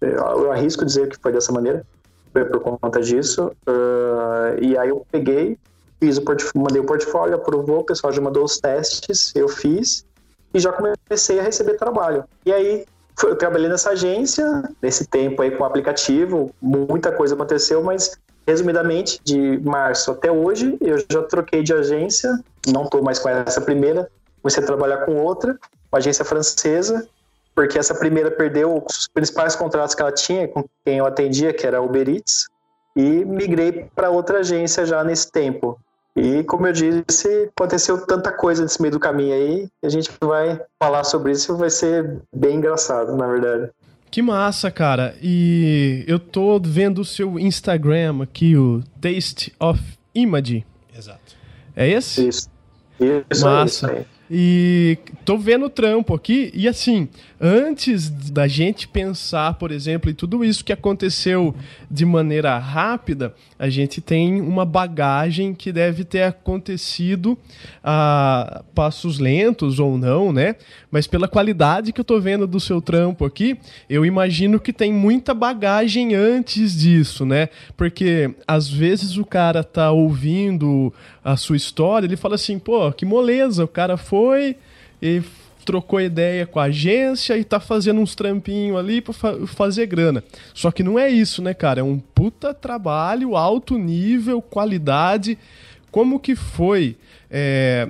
Eu 0.01 0.51
arrisco 0.51 0.83
dizer 0.83 1.09
que 1.09 1.17
foi 1.17 1.31
dessa 1.31 1.51
maneira, 1.51 1.85
foi 2.33 2.45
por 2.45 2.59
conta 2.59 2.99
disso. 3.01 3.51
Uh, 3.67 4.61
e 4.61 4.77
aí 4.77 4.89
eu 4.89 5.05
peguei, 5.11 5.57
fiz 5.99 6.17
o 6.17 6.23
mandei 6.55 6.81
o 6.81 6.85
portfólio, 6.85 7.35
aprovou, 7.35 7.79
o 7.79 7.83
pessoal 7.83 8.11
já 8.11 8.21
mandou 8.21 8.43
os 8.43 8.59
testes, 8.59 9.31
eu 9.35 9.47
fiz. 9.47 10.05
e 10.53 10.59
já 10.59 10.73
comecei 10.73 11.39
a 11.39 11.43
receber 11.43 11.75
trabalho. 11.75 12.25
E 12.45 12.51
aí 12.51 12.85
eu 13.23 13.35
trabalhei 13.35 13.69
nessa 13.69 13.91
agência, 13.91 14.63
nesse 14.81 15.05
tempo 15.05 15.41
aí 15.41 15.51
com 15.51 15.63
o 15.63 15.65
aplicativo, 15.65 16.53
muita 16.61 17.11
coisa 17.11 17.35
aconteceu, 17.35 17.83
mas 17.83 18.17
resumidamente, 18.47 19.21
de 19.23 19.59
março 19.63 20.11
até 20.11 20.31
hoje, 20.31 20.77
eu 20.81 20.97
já 21.09 21.21
troquei 21.23 21.61
de 21.61 21.73
agência, 21.73 22.39
não 22.67 22.85
estou 22.85 23.03
mais 23.03 23.19
com 23.19 23.29
essa 23.29 23.61
primeira, 23.61 24.09
comecei 24.41 24.63
a 24.63 24.65
trabalhar 24.65 25.05
com 25.05 25.15
outra, 25.17 25.57
uma 25.91 25.99
agência 25.99 26.25
francesa, 26.25 27.07
porque 27.61 27.77
essa 27.77 27.93
primeira 27.93 28.31
perdeu 28.31 28.83
os 28.83 29.07
principais 29.07 29.55
contratos 29.55 29.93
que 29.93 30.01
ela 30.01 30.11
tinha 30.11 30.47
com 30.47 30.67
quem 30.83 30.97
eu 30.97 31.05
atendia, 31.05 31.53
que 31.53 31.67
era 31.67 31.77
a 31.77 31.81
Uber 31.81 32.09
Eats, 32.09 32.47
e 32.95 33.23
migrei 33.23 33.85
para 33.95 34.09
outra 34.09 34.39
agência 34.39 34.83
já 34.83 35.03
nesse 35.03 35.31
tempo. 35.31 35.79
E 36.15 36.43
como 36.45 36.65
eu 36.65 36.73
disse, 36.73 37.51
aconteceu 37.55 38.03
tanta 38.07 38.31
coisa 38.31 38.63
nesse 38.63 38.81
meio 38.81 38.93
do 38.93 38.99
caminho 38.99 39.35
aí, 39.35 39.69
a 39.83 39.89
gente 39.89 40.09
vai 40.19 40.59
falar 40.81 41.03
sobre 41.03 41.33
isso, 41.33 41.55
vai 41.55 41.69
ser 41.69 42.19
bem 42.35 42.55
engraçado, 42.55 43.15
na 43.15 43.27
verdade. 43.27 43.69
Que 44.09 44.23
massa, 44.23 44.71
cara. 44.71 45.15
E 45.21 46.03
eu 46.07 46.17
tô 46.17 46.59
vendo 46.59 47.01
o 47.01 47.05
seu 47.05 47.37
Instagram 47.37 48.23
aqui, 48.23 48.57
o 48.57 48.81
Taste 48.99 49.53
of 49.59 49.79
Image. 50.15 50.65
Exato. 50.97 51.37
É 51.75 51.87
esse? 51.87 52.27
Isso. 52.27 52.49
Isso 53.29 53.45
Massa. 53.45 53.91
aí. 53.91 54.05
E 54.33 54.97
tô 55.25 55.37
vendo 55.37 55.65
o 55.65 55.69
trampo 55.69 56.15
aqui, 56.15 56.49
e 56.53 56.65
assim, 56.65 57.09
antes 57.39 58.09
da 58.09 58.47
gente 58.47 58.87
pensar, 58.87 59.55
por 59.55 59.73
exemplo, 59.73 60.09
em 60.09 60.13
tudo 60.13 60.45
isso 60.45 60.63
que 60.63 60.71
aconteceu 60.71 61.53
de 61.89 62.05
maneira 62.05 62.57
rápida, 62.57 63.35
a 63.61 63.69
gente 63.69 64.01
tem 64.01 64.41
uma 64.41 64.65
bagagem 64.65 65.53
que 65.53 65.71
deve 65.71 66.03
ter 66.03 66.23
acontecido 66.23 67.37
a 67.83 68.63
passos 68.73 69.19
lentos 69.19 69.77
ou 69.77 69.99
não, 69.99 70.33
né? 70.33 70.55
Mas 70.89 71.05
pela 71.05 71.27
qualidade 71.27 71.93
que 71.93 72.01
eu 72.01 72.03
tô 72.03 72.19
vendo 72.19 72.47
do 72.47 72.59
seu 72.59 72.81
trampo 72.81 73.23
aqui, 73.23 73.55
eu 73.87 74.03
imagino 74.03 74.59
que 74.59 74.73
tem 74.73 74.91
muita 74.91 75.31
bagagem 75.35 76.15
antes 76.15 76.75
disso, 76.75 77.23
né? 77.23 77.49
Porque 77.77 78.33
às 78.47 78.67
vezes 78.67 79.15
o 79.17 79.23
cara 79.23 79.63
tá 79.63 79.91
ouvindo 79.91 80.91
a 81.23 81.37
sua 81.37 81.55
história, 81.55 82.07
ele 82.07 82.17
fala 82.17 82.33
assim, 82.33 82.57
pô, 82.57 82.91
que 82.91 83.05
moleza, 83.05 83.63
o 83.63 83.67
cara 83.67 83.95
foi 83.95 84.55
e 84.99 85.21
trocou 85.65 86.01
ideia 86.01 86.45
com 86.45 86.59
a 86.59 86.63
agência 86.63 87.37
e 87.37 87.43
tá 87.43 87.59
fazendo 87.59 88.01
uns 88.01 88.15
trampinhos 88.15 88.77
ali 88.77 89.01
pra 89.01 89.13
fa 89.13 89.47
fazer 89.47 89.85
grana. 89.85 90.23
Só 90.53 90.71
que 90.71 90.83
não 90.83 90.97
é 90.97 91.09
isso, 91.09 91.41
né, 91.41 91.53
cara? 91.53 91.81
É 91.81 91.83
um 91.83 91.99
puta 91.99 92.53
trabalho, 92.53 93.35
alto 93.35 93.77
nível, 93.77 94.41
qualidade. 94.41 95.37
Como 95.89 96.19
que 96.19 96.35
foi, 96.35 96.95
é, 97.29 97.87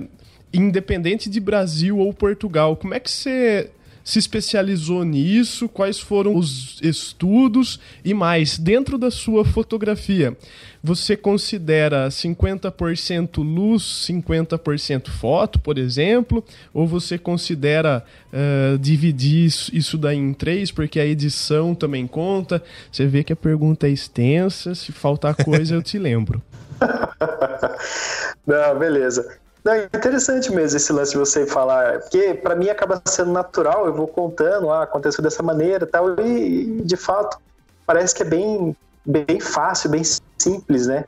independente 0.52 1.30
de 1.30 1.40
Brasil 1.40 1.98
ou 1.98 2.12
Portugal, 2.12 2.76
como 2.76 2.94
é 2.94 3.00
que 3.00 3.10
você 3.10 3.70
se 4.04 4.18
especializou 4.18 5.04
nisso? 5.04 5.68
Quais 5.68 5.98
foram 5.98 6.36
os 6.36 6.78
estudos 6.82 7.80
e 8.04 8.12
mais, 8.14 8.58
dentro 8.58 8.98
da 8.98 9.10
sua 9.10 9.44
fotografia, 9.44 10.36
você 10.82 11.16
considera 11.16 12.08
50% 12.08 13.38
luz, 13.38 13.82
50% 14.08 15.08
foto, 15.10 15.60
por 15.60 15.78
exemplo? 15.78 16.44
Ou 16.74 16.86
você 16.86 17.16
considera 17.16 18.04
uh, 18.32 18.78
dividir 18.78 19.46
isso, 19.46 19.74
isso 19.74 19.96
daí 19.96 20.18
em 20.18 20.32
três, 20.32 20.72
porque 20.72 20.98
a 20.98 21.06
edição 21.06 21.74
também 21.74 22.06
conta? 22.06 22.62
Você 22.90 23.06
vê 23.06 23.22
que 23.22 23.32
a 23.32 23.36
pergunta 23.36 23.86
é 23.86 23.90
extensa, 23.90 24.74
se 24.74 24.90
faltar 24.90 25.36
coisa 25.36 25.74
eu 25.74 25.82
te 25.82 25.98
lembro. 25.98 26.42
Não, 28.44 28.78
beleza. 28.78 29.38
Não, 29.64 29.72
é 29.74 29.84
interessante 29.84 30.52
mesmo 30.52 30.76
esse 30.76 30.92
lance 30.92 31.12
de 31.12 31.18
você 31.18 31.46
falar, 31.46 32.00
porque 32.00 32.34
para 32.34 32.56
mim 32.56 32.68
acaba 32.68 33.00
sendo 33.04 33.30
natural, 33.30 33.86
eu 33.86 33.94
vou 33.94 34.08
contando, 34.08 34.70
ah, 34.70 34.82
aconteceu 34.82 35.22
dessa 35.22 35.42
maneira 35.42 35.86
tal, 35.86 36.18
e 36.20 36.82
de 36.82 36.96
fato 36.96 37.38
parece 37.86 38.14
que 38.14 38.22
é 38.22 38.26
bem, 38.26 38.76
bem 39.04 39.38
fácil, 39.38 39.90
bem 39.90 40.02
simples, 40.38 40.88
né? 40.88 41.04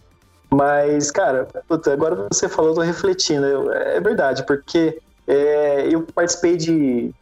Mas, 0.50 1.10
cara, 1.10 1.48
puta, 1.68 1.92
agora 1.92 2.28
você 2.32 2.48
falou, 2.48 2.70
eu 2.70 2.74
tô 2.76 2.80
refletindo, 2.82 3.44
eu, 3.44 3.72
é 3.72 4.00
verdade, 4.00 4.44
porque 4.44 5.00
é, 5.26 5.88
eu 5.88 6.02
participei 6.14 6.56
de. 6.56 7.12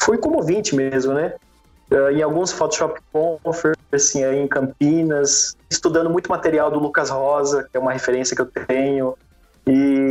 Fui 0.00 0.16
como 0.16 0.36
ouvinte 0.36 0.74
mesmo, 0.74 1.12
né? 1.12 1.34
Em 2.14 2.22
alguns 2.22 2.50
Photoshop 2.50 2.98
Conference 3.12 4.24
aí 4.24 4.38
em 4.38 4.48
Campinas, 4.48 5.54
estudando 5.68 6.08
muito 6.08 6.30
material 6.30 6.70
do 6.70 6.78
Lucas 6.78 7.10
Rosa, 7.10 7.68
que 7.70 7.76
é 7.76 7.80
uma 7.80 7.92
referência 7.92 8.34
que 8.34 8.40
eu 8.40 8.46
tenho. 8.46 9.14
E, 9.66 10.01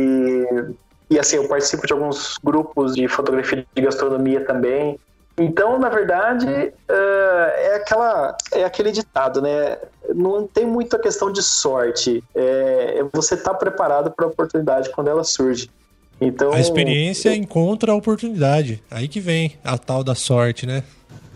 e 1.12 1.18
assim, 1.18 1.36
eu 1.36 1.46
participo 1.46 1.86
de 1.86 1.92
alguns 1.92 2.38
grupos 2.42 2.94
de 2.94 3.06
fotografia 3.06 3.66
de 3.74 3.82
gastronomia 3.82 4.44
também. 4.46 4.98
Então, 5.36 5.78
na 5.78 5.90
verdade, 5.90 6.46
uh, 6.46 6.72
é, 6.88 7.76
aquela, 7.76 8.36
é 8.52 8.64
aquele 8.64 8.90
ditado, 8.90 9.42
né? 9.42 9.76
Não 10.14 10.46
tem 10.46 10.64
muita 10.64 10.98
questão 10.98 11.30
de 11.30 11.42
sorte. 11.42 12.24
É, 12.34 13.00
é 13.00 13.04
você 13.12 13.34
estar 13.34 13.50
tá 13.50 13.56
preparado 13.56 14.10
para 14.10 14.24
a 14.24 14.28
oportunidade 14.28 14.90
quando 14.90 15.08
ela 15.08 15.22
surge. 15.22 15.70
Então, 16.18 16.52
a 16.52 16.60
experiência 16.60 17.34
encontra 17.34 17.92
a 17.92 17.94
oportunidade. 17.94 18.82
Aí 18.90 19.06
que 19.06 19.20
vem 19.20 19.58
a 19.62 19.76
tal 19.76 20.02
da 20.02 20.14
sorte, 20.14 20.66
né? 20.66 20.82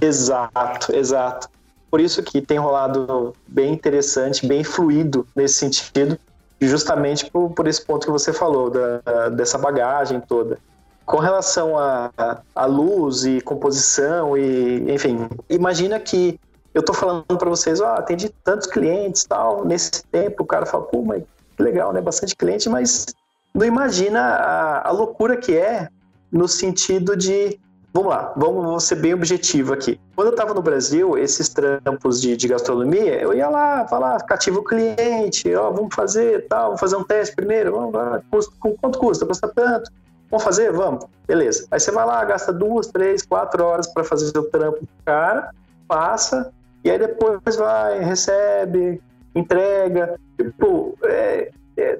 Exato, 0.00 0.94
exato. 0.94 1.48
Por 1.90 2.00
isso 2.00 2.22
que 2.22 2.40
tem 2.40 2.58
rolado 2.58 3.34
bem 3.46 3.72
interessante, 3.72 4.46
bem 4.46 4.64
fluido 4.64 5.26
nesse 5.34 5.54
sentido 5.54 6.18
justamente 6.60 7.30
por, 7.30 7.50
por 7.50 7.66
esse 7.66 7.84
ponto 7.84 8.06
que 8.06 8.12
você 8.12 8.32
falou, 8.32 8.70
da, 8.70 9.28
dessa 9.30 9.58
bagagem 9.58 10.20
toda. 10.20 10.58
Com 11.04 11.18
relação 11.18 11.78
a, 11.78 12.10
a, 12.54 12.66
luz 12.66 13.24
e 13.24 13.40
composição, 13.40 14.36
e 14.36 14.90
enfim, 14.92 15.28
imagina 15.48 16.00
que 16.00 16.40
eu 16.74 16.80
estou 16.80 16.94
falando 16.94 17.38
para 17.38 17.48
vocês, 17.48 17.80
ó, 17.80 17.94
atendi 17.94 18.28
tantos 18.42 18.66
clientes 18.66 19.24
tal, 19.24 19.64
nesse 19.64 20.04
tempo 20.04 20.42
o 20.42 20.46
cara 20.46 20.66
fala, 20.66 20.84
pô, 20.84 21.02
mas 21.02 21.22
que 21.56 21.62
legal, 21.62 21.92
né? 21.92 22.00
Bastante 22.00 22.34
cliente, 22.34 22.68
mas 22.68 23.06
não 23.54 23.64
imagina 23.64 24.20
a, 24.20 24.88
a 24.88 24.90
loucura 24.90 25.36
que 25.36 25.56
é 25.56 25.88
no 26.30 26.48
sentido 26.48 27.16
de 27.16 27.58
Vamos 27.96 28.10
lá, 28.10 28.34
vamos 28.36 28.84
ser 28.84 28.96
bem 28.96 29.14
objetivo 29.14 29.72
aqui. 29.72 29.98
Quando 30.14 30.28
eu 30.28 30.32
estava 30.32 30.52
no 30.52 30.60
Brasil, 30.60 31.16
esses 31.16 31.48
trampos 31.48 32.20
de, 32.20 32.36
de, 32.36 32.46
gastronomia, 32.46 33.22
eu 33.22 33.32
ia 33.32 33.48
lá, 33.48 33.88
falar, 33.88 34.22
cativa 34.26 34.60
o 34.60 34.62
cliente, 34.62 35.54
ó, 35.54 35.70
vamos 35.70 35.94
fazer 35.94 36.46
tal, 36.46 36.64
vamos 36.66 36.80
fazer 36.80 36.96
um 36.96 37.04
teste 37.04 37.34
primeiro, 37.34 37.72
vamos 37.72 37.94
lá, 37.94 38.20
custa, 38.30 38.54
quanto 38.60 38.98
custa? 38.98 39.24
Custa 39.24 39.48
tanto. 39.48 39.90
Vamos 40.30 40.44
fazer? 40.44 40.72
Vamos. 40.72 41.06
Beleza. 41.26 41.66
Aí 41.70 41.80
você 41.80 41.90
vai 41.90 42.04
lá, 42.04 42.22
gasta 42.26 42.52
duas, 42.52 42.88
três, 42.88 43.24
quatro 43.24 43.64
horas 43.64 43.86
para 43.86 44.04
fazer 44.04 44.38
o 44.38 44.42
trampo 44.42 44.80
do 44.80 44.88
cara, 45.06 45.50
passa, 45.88 46.52
e 46.84 46.90
aí 46.90 46.98
depois 46.98 47.56
vai, 47.56 48.00
recebe, 48.00 49.00
entrega. 49.34 50.20
Tipo, 50.36 50.98
é, 51.02 51.50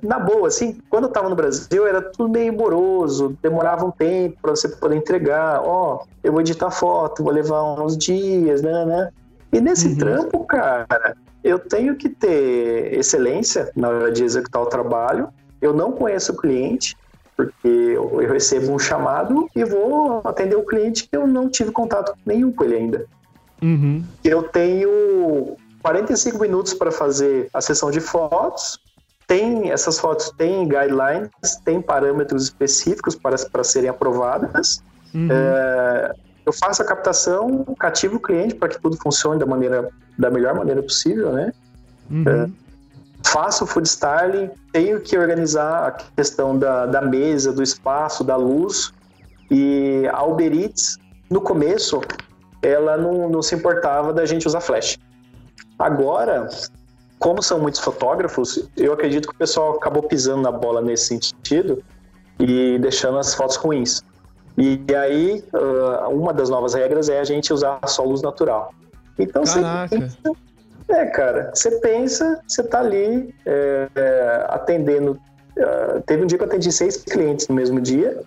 na 0.03 0.19
boa, 0.19 0.49
assim, 0.49 0.79
quando 0.89 1.05
eu 1.05 1.11
tava 1.11 1.29
no 1.29 1.37
Brasil 1.37 1.87
era 1.87 2.01
tudo 2.01 2.31
meio 2.31 2.53
moroso, 2.53 3.37
demorava 3.43 3.85
um 3.85 3.91
tempo 3.91 4.39
para 4.41 4.53
você 4.53 4.69
poder 4.69 4.97
entregar. 4.97 5.61
Ó, 5.63 5.97
oh, 6.03 6.07
eu 6.25 6.33
vou 6.33 6.41
editar 6.41 6.71
foto, 6.71 7.23
vou 7.23 7.33
levar 7.33 7.63
uns 7.63 7.97
dias, 7.97 8.63
né, 8.63 8.85
né? 8.87 9.11
E 9.53 9.61
nesse 9.61 9.89
uhum. 9.89 9.97
trampo, 9.97 10.45
cara, 10.45 11.17
eu 11.45 11.59
tenho 11.59 11.95
que 11.95 12.09
ter 12.09 12.95
excelência 12.95 13.71
na 13.77 13.89
hora 13.89 14.13
de 14.13 14.25
executar 14.25 14.63
o 14.63 14.67
trabalho. 14.67 15.29
Eu 15.61 15.73
não 15.73 15.93
conheço 15.93 16.33
o 16.33 16.37
cliente, 16.37 16.97
porque 17.37 17.69
eu 17.69 18.17
recebo 18.17 18.73
um 18.73 18.79
chamado 18.79 19.49
e 19.55 19.65
vou 19.65 20.23
atender 20.25 20.57
o 20.57 20.65
cliente 20.65 21.09
que 21.09 21.17
eu 21.17 21.27
não 21.27 21.49
tive 21.49 21.71
contato 21.71 22.15
nenhum 22.25 22.51
com 22.51 22.65
ele 22.65 22.77
ainda. 22.77 23.07
Uhum. 23.63 24.03
Eu 24.25 24.43
tenho 24.45 25.57
45 25.83 26.39
minutos 26.39 26.75
para 26.75 26.91
fazer 26.91 27.49
a 27.53 27.61
sessão 27.61 27.91
de 27.91 28.01
fotos 28.01 28.79
tem 29.27 29.71
essas 29.71 29.99
fotos 29.99 30.31
têm 30.37 30.69
guidelines, 30.69 31.31
tem 31.65 31.83
parâmetros 31.83 32.45
específicos 32.45 33.15
para, 33.15 33.37
para 33.51 33.65
serem 33.65 33.91
aprovadas. 33.91 34.83
Uhum. 35.15 35.29
É, 35.31 36.13
eu 36.45 36.53
faço 36.53 36.83
a 36.83 36.85
captação, 36.85 37.65
cativo 37.79 38.17
o 38.17 38.21
cliente 38.21 38.55
para 38.55 38.69
que 38.69 38.81
tudo 38.81 38.97
funcione 38.97 39.39
da 39.39 39.47
maneira 39.47 39.91
da 40.19 40.31
melhor 40.31 40.55
maneira 40.55 40.83
possível, 40.83 41.33
né? 41.33 41.53
Uhum. 42.11 42.25
É, 42.27 42.49
faço 43.27 43.65
o 43.65 43.67
food 43.67 43.87
styling, 43.87 44.51
tenho 44.73 45.01
que 45.01 45.19
organizar 45.19 45.89
a 45.89 45.91
questão 45.91 46.59
da, 46.59 46.87
da 46.87 47.03
mesa, 47.03 47.53
do 47.53 47.63
espaço, 47.63 48.25
da 48.25 48.37
luz. 48.37 48.93
E 49.51 50.09
a 50.13 50.25
Uber 50.25 50.53
Eats, 50.53 50.97
no 51.29 51.41
começo, 51.41 52.01
ela 52.63 52.97
não, 52.97 53.29
não 53.29 53.43
se 53.43 53.55
importava 53.55 54.13
da 54.13 54.25
gente 54.25 54.47
usar 54.47 54.61
flash. 54.61 54.99
Agora, 55.79 56.49
como 57.19 57.43
são 57.43 57.59
muitos 57.59 57.81
fotógrafos, 57.81 58.69
eu 58.77 58.93
acredito 58.93 59.29
que 59.29 59.35
o 59.35 59.39
pessoal 59.39 59.77
acabou 59.77 60.03
pisando 60.03 60.43
na 60.43 60.53
bola 60.53 60.81
nesse 60.81 61.07
sentido 61.07 61.83
e 62.39 62.79
deixando 62.79 63.19
as 63.19 63.35
fotos 63.35 63.57
ruins. 63.57 64.03
E 64.59 64.83
aí, 64.95 65.45
uh, 65.53 66.11
uma 66.11 66.33
das 66.33 66.49
novas 66.49 66.75
regras 66.75 67.09
é 67.09 67.21
a 67.21 67.25
gente 67.25 67.53
usar 67.53 67.79
só 67.87 68.03
luz 68.03 68.23
natural. 68.23 68.73
Então, 69.19 69.45
Caraca. 69.45 69.89
você 69.89 69.99
pensa, 69.99 70.37
é, 70.89 71.07
cara, 71.07 71.51
você 71.55 71.71
pensa, 71.73 72.41
você 72.47 72.63
tá 72.63 72.81
ali 72.81 73.35
é, 73.45 73.89
é, 73.95 74.47
atendendo. 74.49 75.19
Uh, 75.57 76.01
teve 76.07 76.23
um 76.23 76.27
dia 76.27 76.39
que 76.39 76.45
eu 76.45 76.49
atendi 76.49 76.71
seis 76.71 76.99
clientes 76.99 77.49
no 77.49 77.55
mesmo 77.55 77.81
dia, 77.81 78.23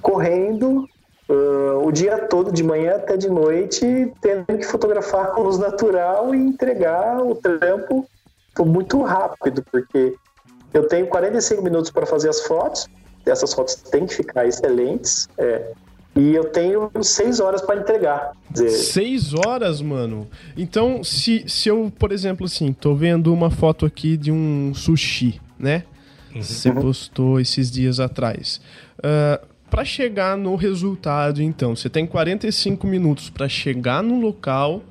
correndo, 0.00 0.88
uh, 1.28 1.86
o 1.86 1.92
dia 1.92 2.18
todo, 2.18 2.50
de 2.50 2.62
manhã 2.62 2.96
até 2.96 3.16
de 3.16 3.28
noite, 3.28 4.12
tendo 4.20 4.46
que 4.46 4.64
fotografar 4.64 5.32
com 5.32 5.42
luz 5.42 5.58
natural 5.58 6.34
e 6.34 6.38
entregar 6.38 7.18
o 7.22 7.34
trampo 7.34 8.06
muito 8.60 9.02
rápido, 9.02 9.64
porque 9.70 10.14
eu 10.72 10.86
tenho 10.86 11.06
45 11.06 11.62
minutos 11.62 11.90
para 11.90 12.06
fazer 12.06 12.28
as 12.28 12.40
fotos, 12.42 12.88
essas 13.24 13.54
fotos 13.54 13.76
têm 13.76 14.06
que 14.06 14.14
ficar 14.14 14.46
excelentes, 14.46 15.28
é, 15.38 15.72
e 16.14 16.34
eu 16.34 16.44
tenho 16.44 16.90
seis 17.02 17.40
horas 17.40 17.62
para 17.62 17.80
entregar. 17.80 18.32
Dizer... 18.50 18.68
Seis 18.68 19.32
horas, 19.32 19.80
mano? 19.80 20.28
Então, 20.56 21.02
se, 21.02 21.44
se 21.48 21.68
eu, 21.68 21.90
por 21.98 22.12
exemplo, 22.12 22.44
assim, 22.44 22.72
tô 22.72 22.94
vendo 22.94 23.32
uma 23.32 23.50
foto 23.50 23.86
aqui 23.86 24.16
de 24.16 24.30
um 24.30 24.72
sushi, 24.74 25.40
né? 25.58 25.84
Uhum. 26.34 26.42
Você 26.42 26.70
postou 26.70 27.40
esses 27.40 27.70
dias 27.70 27.98
atrás. 27.98 28.60
Uh, 28.98 29.46
para 29.70 29.86
chegar 29.86 30.36
no 30.36 30.54
resultado, 30.54 31.42
então, 31.42 31.74
você 31.74 31.88
tem 31.88 32.06
45 32.06 32.86
minutos 32.86 33.30
para 33.30 33.48
chegar 33.48 34.02
no 34.02 34.20
local, 34.20 34.82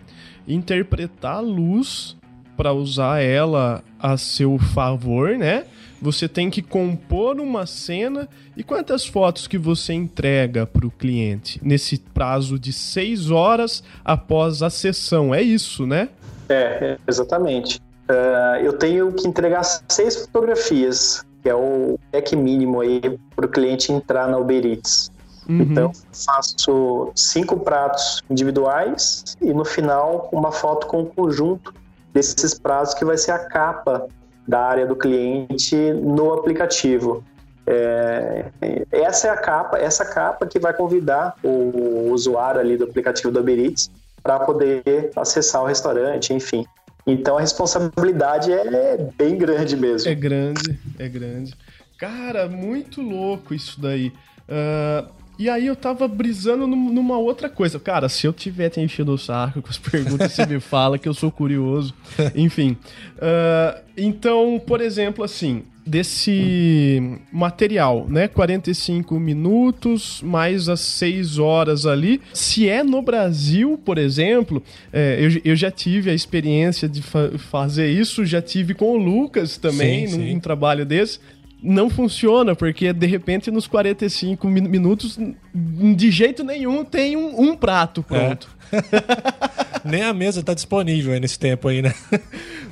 interpretar 0.48 1.36
a 1.36 1.40
luz 1.40 2.18
para 2.62 2.74
usar 2.74 3.20
ela 3.24 3.84
a 4.00 4.18
seu 4.18 4.60
favor, 4.60 5.36
né? 5.36 5.66
Você 6.00 6.30
tem 6.30 6.48
que 6.48 6.62
compor 6.62 7.40
uma 7.40 7.66
cena 7.66 8.30
e 8.56 8.64
quantas 8.64 9.04
fotos 9.04 9.48
que 9.48 9.58
você 9.58 9.94
entrega 9.94 10.68
para 10.68 10.86
o 10.86 10.92
cliente 10.92 11.60
nesse 11.64 11.98
prazo 11.98 12.60
de 12.60 12.72
seis 12.72 13.32
horas 13.32 13.84
após 14.06 14.62
a 14.62 14.70
sessão? 14.70 15.34
É 15.34 15.42
isso, 15.42 15.88
né? 15.88 16.10
É, 16.50 17.00
exatamente. 17.08 17.82
Uh, 18.08 18.64
eu 18.64 18.74
tenho 18.74 19.12
que 19.12 19.28
entregar 19.28 19.64
seis 19.90 20.18
fotografias 20.18 21.26
que 21.42 21.50
é 21.50 21.56
o 21.56 21.98
pack 22.12 22.36
mínimo 22.36 22.82
aí 22.82 23.02
para 23.36 23.48
o 23.48 23.50
cliente 23.50 23.92
entrar 23.92 24.28
na 24.28 24.38
Uber 24.38 24.64
Eats. 24.64 25.12
Uhum. 25.50 25.62
Então, 25.62 25.92
faço 26.14 27.12
cinco 27.16 27.60
pratos 27.60 28.22
individuais 28.30 29.36
e 29.42 29.52
no 29.52 29.66
final 29.66 30.30
uma 30.32 30.52
foto 30.52 30.86
com 30.86 31.02
o 31.02 31.06
conjunto 31.08 31.81
desses 32.14 32.54
pratos 32.54 32.94
que 32.94 33.06
vai 33.06 33.18
ser 33.18 33.32
a 33.32 33.40
capa 33.40 34.08
da 34.48 34.60
área 34.60 34.86
do 34.86 34.96
cliente 34.96 35.76
no 35.94 36.34
aplicativo. 36.34 37.24
É, 37.66 38.46
essa 38.92 39.28
é 39.28 39.30
a 39.30 39.38
capa, 39.38 39.78
essa 39.78 40.04
capa 40.04 40.46
que 40.46 40.60
vai 40.60 40.74
convidar 40.74 41.36
o 41.44 42.12
usuário 42.12 42.60
ali 42.60 42.76
do 42.76 42.86
aplicativo 42.86 43.32
do 43.32 43.40
Uber 43.40 43.58
Eats 43.58 43.90
para 44.22 44.40
poder 44.40 45.12
acessar 45.16 45.64
o 45.64 45.66
restaurante, 45.66 46.34
enfim. 46.34 46.66
Então 47.06 47.38
a 47.38 47.42
responsabilidade 47.42 48.52
é 48.52 48.98
bem 49.18 49.38
grande 49.38 49.76
mesmo. 49.76 50.10
É 50.10 50.16
grande, 50.16 50.80
é 51.00 51.08
grande. 51.08 51.56
Cara, 51.98 52.48
muito 52.48 53.02
louco 53.02 53.54
isso 53.54 53.80
daí. 53.80 54.12
Uh, 54.50 55.21
e 55.42 55.50
aí 55.50 55.66
eu 55.66 55.76
tava 55.76 56.08
brisando 56.08 56.68
numa 56.68 57.18
outra 57.18 57.50
coisa. 57.50 57.80
Cara, 57.80 58.08
se 58.08 58.28
eu 58.28 58.32
tiver 58.32 58.70
te 58.70 58.80
enchido 58.80 59.12
o 59.12 59.18
saco 59.18 59.60
com 59.60 59.70
as 59.70 59.78
perguntas, 59.80 60.32
você 60.32 60.46
me 60.46 60.60
fala 60.60 61.00
que 61.00 61.10
eu 61.10 61.16
sou 61.16 61.32
curioso. 61.32 61.96
Enfim. 62.36 62.78
Uh, 63.18 63.82
então, 63.98 64.62
por 64.64 64.82
exemplo, 64.82 65.24
assim, 65.24 65.64
desse 65.84 67.18
material, 67.32 68.06
né? 68.08 68.28
45 68.28 69.20
minutos 69.20 70.22
mais 70.22 70.70
as 70.70 70.80
6 70.82 71.40
horas 71.40 71.88
ali. 71.88 72.22
Se 72.36 72.70
é 72.70 72.84
no 72.84 73.02
Brasil, 73.02 73.80
por 73.84 73.98
exemplo, 73.98 74.62
é, 74.94 75.18
eu, 75.20 75.42
eu 75.44 75.56
já 75.56 75.72
tive 75.72 76.12
a 76.12 76.14
experiência 76.14 76.88
de 76.88 77.02
fa 77.02 77.32
fazer 77.38 77.90
isso, 77.90 78.24
já 78.26 78.44
tive 78.44 78.76
com 78.76 78.92
o 78.92 78.98
Lucas 78.98 79.58
também, 79.58 80.06
sim, 80.06 80.18
num, 80.18 80.24
sim. 80.24 80.34
num 80.36 80.40
trabalho 80.40 80.86
desse 80.86 81.20
não 81.62 81.90
funciona, 81.90 82.56
porque 82.56 82.92
de 82.92 83.06
repente 83.06 83.52
nos 83.52 83.68
45 83.68 84.48
minutos, 84.48 85.20
de 85.54 86.10
jeito 86.10 86.44
nenhum, 86.44 86.84
tem 86.84 87.16
um, 87.16 87.40
um 87.40 87.56
prato 87.56 88.02
pronto. 88.02 88.50
É. 88.72 89.82
Nem 89.88 90.02
a 90.04 90.14
mesa 90.14 90.42
tá 90.42 90.54
disponível 90.54 91.18
nesse 91.20 91.38
tempo 91.38 91.68
aí, 91.68 91.82
né? 91.82 91.94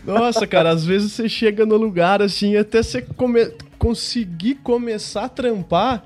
Nossa, 0.05 0.47
cara, 0.47 0.69
às 0.69 0.85
vezes 0.85 1.11
você 1.11 1.29
chega 1.29 1.65
no 1.65 1.75
lugar 1.75 2.21
assim, 2.21 2.55
até 2.55 2.81
você 2.81 3.01
come... 3.01 3.51
conseguir 3.77 4.55
começar 4.55 5.25
a 5.25 5.29
trampar, 5.29 6.05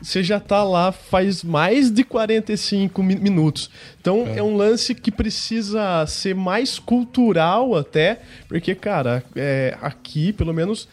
você 0.00 0.22
já 0.22 0.40
tá 0.40 0.62
lá 0.64 0.90
faz 0.90 1.44
mais 1.44 1.90
de 1.90 2.02
45 2.02 3.02
minutos. 3.02 3.70
Então 4.00 4.26
é, 4.26 4.38
é 4.38 4.42
um 4.42 4.56
lance 4.56 4.94
que 4.94 5.10
precisa 5.10 6.04
ser 6.06 6.34
mais 6.34 6.78
cultural 6.78 7.76
até, 7.76 8.20
porque, 8.48 8.74
cara, 8.74 9.22
é, 9.36 9.76
aqui, 9.80 10.32
pelo 10.32 10.52
menos. 10.52 10.88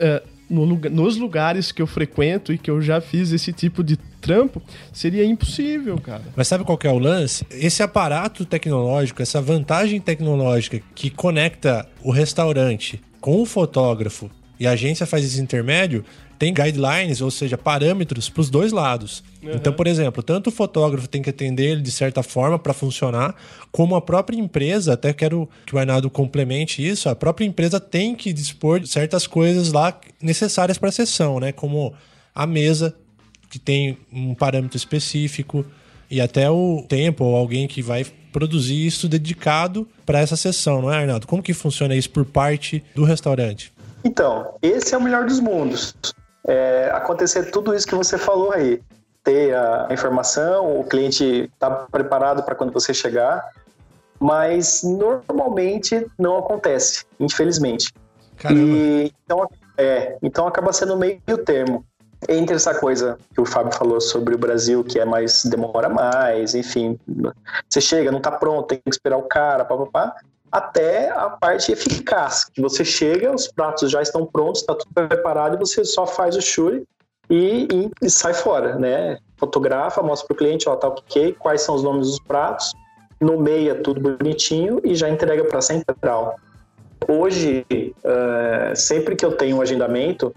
É, 0.00 0.22
no, 0.48 0.66
nos 0.90 1.16
lugares 1.16 1.72
que 1.72 1.82
eu 1.82 1.86
frequento 1.86 2.52
e 2.52 2.58
que 2.58 2.70
eu 2.70 2.80
já 2.80 3.00
fiz 3.00 3.32
esse 3.32 3.52
tipo 3.52 3.84
de 3.84 3.96
trampo, 4.20 4.62
seria 4.92 5.24
impossível, 5.24 5.98
cara. 5.98 6.22
Mas 6.34 6.48
sabe 6.48 6.64
qual 6.64 6.78
é 6.82 6.88
o 6.88 6.98
lance? 6.98 7.46
Esse 7.50 7.82
aparato 7.82 8.44
tecnológico, 8.44 9.22
essa 9.22 9.40
vantagem 9.40 10.00
tecnológica 10.00 10.80
que 10.94 11.10
conecta 11.10 11.88
o 12.02 12.10
restaurante 12.10 13.00
com 13.20 13.40
o 13.40 13.46
fotógrafo 13.46 14.30
e 14.58 14.66
a 14.66 14.72
agência 14.72 15.06
faz 15.06 15.24
esse 15.24 15.40
intermédio, 15.40 16.04
tem 16.38 16.54
guidelines, 16.54 17.20
ou 17.20 17.30
seja, 17.30 17.58
parâmetros 17.58 18.28
para 18.28 18.40
os 18.40 18.48
dois 18.48 18.70
lados. 18.70 19.24
Uhum. 19.42 19.52
Então, 19.54 19.72
por 19.72 19.86
exemplo, 19.86 20.22
tanto 20.22 20.48
o 20.48 20.52
fotógrafo 20.52 21.08
tem 21.08 21.20
que 21.20 21.30
atender 21.30 21.70
ele 21.72 21.82
de 21.82 21.90
certa 21.90 22.22
forma 22.22 22.58
para 22.58 22.72
funcionar, 22.72 23.34
como 23.72 23.96
a 23.96 24.00
própria 24.00 24.38
empresa, 24.38 24.92
até 24.92 25.12
quero 25.12 25.48
que 25.66 25.74
o 25.74 25.78
Arnaldo 25.78 26.08
complemente 26.08 26.86
isso, 26.86 27.08
a 27.08 27.16
própria 27.16 27.44
empresa 27.44 27.80
tem 27.80 28.14
que 28.14 28.32
dispor 28.32 28.78
de 28.78 28.88
certas 28.88 29.26
coisas 29.26 29.72
lá 29.72 29.98
necessárias 30.22 30.78
para 30.78 30.90
a 30.90 30.92
sessão, 30.92 31.40
né? 31.40 31.50
Como 31.50 31.92
a 32.34 32.46
mesa, 32.46 32.94
que 33.50 33.58
tem 33.58 33.98
um 34.12 34.34
parâmetro 34.34 34.76
específico, 34.76 35.66
e 36.10 36.20
até 36.20 36.48
o 36.48 36.84
tempo 36.88 37.24
ou 37.24 37.36
alguém 37.36 37.66
que 37.66 37.82
vai 37.82 38.06
produzir 38.32 38.86
isso 38.86 39.08
dedicado 39.08 39.86
para 40.06 40.20
essa 40.20 40.36
sessão, 40.36 40.80
não 40.80 40.92
é, 40.92 40.98
Arnaldo? 40.98 41.26
Como 41.26 41.42
que 41.42 41.52
funciona 41.52 41.96
isso 41.96 42.10
por 42.10 42.24
parte 42.24 42.82
do 42.94 43.02
restaurante? 43.02 43.72
Então, 44.04 44.54
esse 44.62 44.94
é 44.94 44.98
o 44.98 45.02
melhor 45.02 45.26
dos 45.26 45.40
mundos 45.40 45.94
é, 46.48 46.90
acontecer 46.94 47.50
tudo 47.50 47.74
isso 47.74 47.86
que 47.86 47.94
você 47.94 48.16
falou 48.16 48.50
aí. 48.52 48.82
Ter 49.22 49.54
a 49.54 49.88
informação, 49.90 50.80
o 50.80 50.84
cliente 50.84 51.50
está 51.52 51.70
preparado 51.70 52.42
para 52.42 52.54
quando 52.54 52.72
você 52.72 52.94
chegar, 52.94 53.46
mas 54.18 54.82
normalmente 54.82 56.06
não 56.18 56.38
acontece, 56.38 57.04
infelizmente. 57.20 57.92
Caramba. 58.36 58.60
E, 58.60 59.12
então, 59.24 59.48
é, 59.76 60.16
então 60.22 60.46
acaba 60.46 60.72
sendo 60.72 60.96
meio 60.96 61.20
termo 61.44 61.84
entre 62.26 62.56
essa 62.56 62.74
coisa 62.74 63.18
que 63.32 63.40
o 63.40 63.44
Fábio 63.44 63.72
falou 63.72 64.00
sobre 64.00 64.34
o 64.34 64.38
Brasil, 64.38 64.82
que 64.82 64.98
é 64.98 65.04
mais 65.04 65.44
demora 65.44 65.88
mais, 65.88 66.54
enfim, 66.54 66.98
você 67.68 67.80
chega, 67.80 68.10
não 68.10 68.18
está 68.18 68.32
pronto, 68.32 68.66
tem 68.66 68.78
que 68.78 68.90
esperar 68.90 69.18
o 69.18 69.22
cara, 69.22 69.64
papapá, 69.64 70.16
até 70.50 71.10
a 71.10 71.28
parte 71.30 71.72
eficaz, 71.72 72.44
que 72.44 72.60
você 72.60 72.84
chega, 72.84 73.34
os 73.34 73.48
pratos 73.48 73.90
já 73.90 74.02
estão 74.02 74.24
prontos, 74.24 74.62
está 74.62 74.74
tudo 74.74 74.92
preparado 74.92 75.56
e 75.56 75.58
você 75.58 75.84
só 75.84 76.06
faz 76.06 76.36
o 76.36 76.40
churi 76.40 76.86
e, 77.28 77.68
e, 77.70 77.90
e 78.02 78.10
sai 78.10 78.34
fora, 78.34 78.76
né? 78.76 79.18
Fotografa, 79.36 80.02
mostra 80.02 80.26
para 80.26 80.34
o 80.34 80.36
cliente, 80.36 80.68
ó, 80.68 80.76
tá 80.76 80.88
ok, 80.88 81.34
quais 81.38 81.62
são 81.62 81.74
os 81.74 81.82
nomes 81.82 82.08
dos 82.08 82.20
pratos, 82.20 82.72
nomeia 83.20 83.74
tudo 83.74 84.00
bonitinho 84.00 84.80
e 84.82 84.94
já 84.94 85.08
entrega 85.08 85.44
para 85.44 85.58
a 85.58 85.62
central. 85.62 86.36
Hoje, 87.06 87.64
uh, 87.70 88.74
sempre 88.74 89.14
que 89.14 89.24
eu 89.24 89.32
tenho 89.32 89.58
um 89.58 89.60
agendamento, 89.60 90.34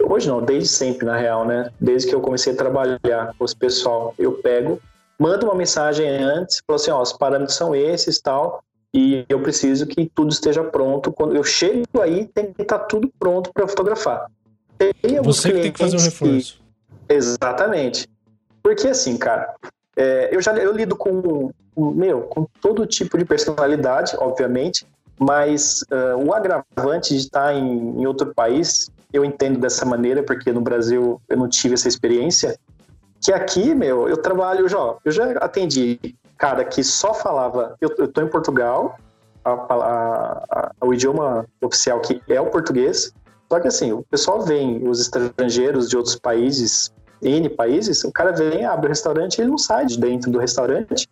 hoje 0.00 0.28
não, 0.28 0.42
desde 0.42 0.68
sempre 0.68 1.06
na 1.06 1.16
real, 1.16 1.44
né? 1.44 1.70
Desde 1.80 2.08
que 2.08 2.14
eu 2.14 2.20
comecei 2.20 2.52
a 2.52 2.56
trabalhar 2.56 3.34
com 3.38 3.44
os 3.44 3.54
pessoal, 3.54 4.14
eu 4.18 4.32
pego, 4.32 4.80
mando 5.18 5.46
uma 5.46 5.54
mensagem 5.54 6.08
antes, 6.08 6.62
falo 6.66 6.76
assim, 6.76 6.90
ó, 6.90 7.00
os 7.02 7.12
parâmetros 7.12 7.56
são 7.56 7.74
esses, 7.74 8.20
tal, 8.20 8.64
e 8.92 9.24
eu 9.28 9.40
preciso 9.40 9.86
que 9.86 10.10
tudo 10.12 10.32
esteja 10.32 10.64
pronto. 10.64 11.12
Quando 11.12 11.36
eu 11.36 11.44
chego 11.44 12.00
aí, 12.00 12.26
tem 12.26 12.52
que 12.52 12.62
estar 12.62 12.78
tá 12.78 12.84
tudo 12.84 13.10
pronto 13.18 13.52
para 13.52 13.68
fotografar. 13.68 14.26
Tem 14.76 15.20
Você 15.22 15.52
que 15.52 15.60
tem 15.60 15.72
que 15.72 15.78
fazer 15.78 15.96
um 15.96 16.00
reforço. 16.00 16.60
Que... 17.08 17.14
Exatamente. 17.14 18.08
Porque 18.62 18.88
assim, 18.88 19.16
cara, 19.16 19.54
é, 19.96 20.34
eu 20.34 20.40
já 20.40 20.52
eu 20.56 20.72
lido 20.72 20.96
com, 20.96 21.50
meu, 21.76 22.22
com 22.22 22.46
todo 22.60 22.86
tipo 22.86 23.16
de 23.16 23.24
personalidade, 23.24 24.14
obviamente, 24.18 24.86
mas 25.18 25.82
uh, 25.82 26.16
o 26.24 26.32
agravante 26.32 27.14
de 27.14 27.20
estar 27.20 27.54
em, 27.54 28.00
em 28.00 28.06
outro 28.06 28.34
país, 28.34 28.90
eu 29.12 29.24
entendo 29.24 29.58
dessa 29.58 29.84
maneira, 29.84 30.22
porque 30.22 30.50
no 30.52 30.60
Brasil 30.60 31.20
eu 31.28 31.36
não 31.36 31.48
tive 31.48 31.74
essa 31.74 31.88
experiência, 31.88 32.58
que 33.20 33.32
aqui, 33.32 33.74
meu, 33.74 34.08
eu 34.08 34.16
trabalho, 34.16 34.66
já, 34.66 34.96
eu 35.04 35.12
já 35.12 35.32
atendi 35.32 36.00
cara 36.40 36.64
que 36.64 36.82
só 36.82 37.14
falava. 37.14 37.76
Eu, 37.80 37.94
eu 37.98 38.08
tô 38.08 38.22
em 38.22 38.26
Portugal, 38.26 38.98
a, 39.44 39.50
a, 39.50 40.72
a, 40.80 40.86
o 40.86 40.92
idioma 40.92 41.46
oficial 41.60 42.00
que 42.00 42.20
é 42.28 42.40
o 42.40 42.46
português. 42.46 43.12
Só 43.52 43.60
que 43.60 43.68
assim, 43.68 43.92
o 43.92 44.02
pessoal 44.02 44.40
vem, 44.40 44.88
os 44.88 45.00
estrangeiros 45.00 45.88
de 45.88 45.96
outros 45.96 46.16
países, 46.16 46.92
N 47.22 47.48
países, 47.50 48.02
o 48.04 48.10
cara 48.10 48.32
vem, 48.32 48.64
abre 48.64 48.86
o 48.86 48.88
restaurante, 48.88 49.40
ele 49.40 49.50
não 49.50 49.58
sai 49.58 49.84
de 49.84 49.98
dentro 49.98 50.30
do 50.30 50.38
restaurante 50.38 51.06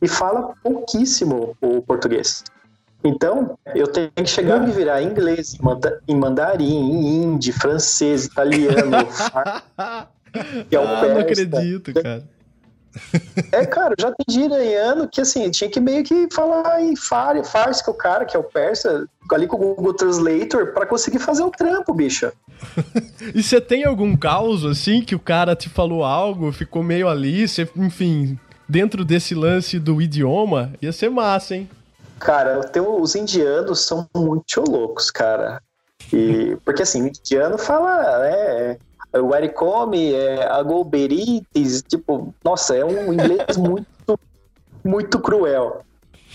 e 0.00 0.08
fala 0.08 0.52
pouquíssimo 0.62 1.56
o 1.60 1.80
português. 1.82 2.42
Então, 3.04 3.58
eu 3.74 3.86
tenho 3.86 4.10
que 4.10 4.26
chegar 4.26 4.56
a 4.56 4.60
me 4.60 4.72
virar 4.72 5.02
em 5.02 5.08
inglês, 5.08 5.56
em 6.08 6.16
mandarim, 6.16 6.64
em 6.64 7.22
hindi, 7.22 7.52
francês, 7.52 8.24
italiano, 8.24 8.96
que 10.68 10.76
é 10.76 10.78
ah, 10.78 11.08
não 11.08 11.20
acredito, 11.20 11.92
cara 11.94 12.24
É, 13.50 13.64
cara, 13.64 13.94
já 13.98 14.12
tem 14.12 14.52
ano 14.76 15.08
que 15.08 15.20
assim, 15.20 15.50
tinha 15.50 15.70
que 15.70 15.80
meio 15.80 16.04
que 16.04 16.28
falar 16.32 16.82
em 16.82 16.94
far, 16.94 17.42
farsi, 17.44 17.82
que 17.82 17.90
o 17.90 17.94
cara, 17.94 18.24
que 18.24 18.36
é 18.36 18.38
o 18.38 18.44
persa, 18.44 19.06
ali 19.32 19.46
com 19.46 19.56
o 19.56 19.74
Google 19.74 19.94
Translator, 19.94 20.72
para 20.72 20.86
conseguir 20.86 21.18
fazer 21.18 21.42
o 21.42 21.50
trampo, 21.50 21.94
bicha. 21.94 22.32
e 23.34 23.42
você 23.42 23.60
tem 23.60 23.84
algum 23.84 24.16
caos, 24.16 24.64
assim, 24.64 25.00
que 25.00 25.14
o 25.14 25.20
cara 25.20 25.56
te 25.56 25.68
falou 25.68 26.04
algo, 26.04 26.52
ficou 26.52 26.82
meio 26.82 27.08
ali, 27.08 27.48
você, 27.48 27.68
enfim, 27.76 28.38
dentro 28.68 29.04
desse 29.04 29.34
lance 29.34 29.78
do 29.78 30.00
idioma, 30.00 30.72
ia 30.80 30.92
ser 30.92 31.10
massa, 31.10 31.56
hein? 31.56 31.68
Cara, 32.18 32.60
tem, 32.60 32.82
os 32.82 33.14
indianos 33.14 33.84
são 33.84 34.08
muito 34.14 34.62
loucos, 34.68 35.10
cara. 35.10 35.60
E, 36.12 36.56
porque 36.64 36.82
assim, 36.82 37.02
o 37.02 37.08
indiano 37.08 37.58
fala, 37.58 38.26
é, 38.26 38.78
o 39.20 39.34
Ericome, 39.34 40.14
é, 40.14 40.46
a 40.46 40.62
Golberites, 40.62 41.82
tipo, 41.82 42.34
nossa, 42.44 42.76
é 42.76 42.84
um 42.84 43.12
inglês 43.12 43.56
muito, 43.58 44.18
muito 44.84 45.18
cruel. 45.20 45.82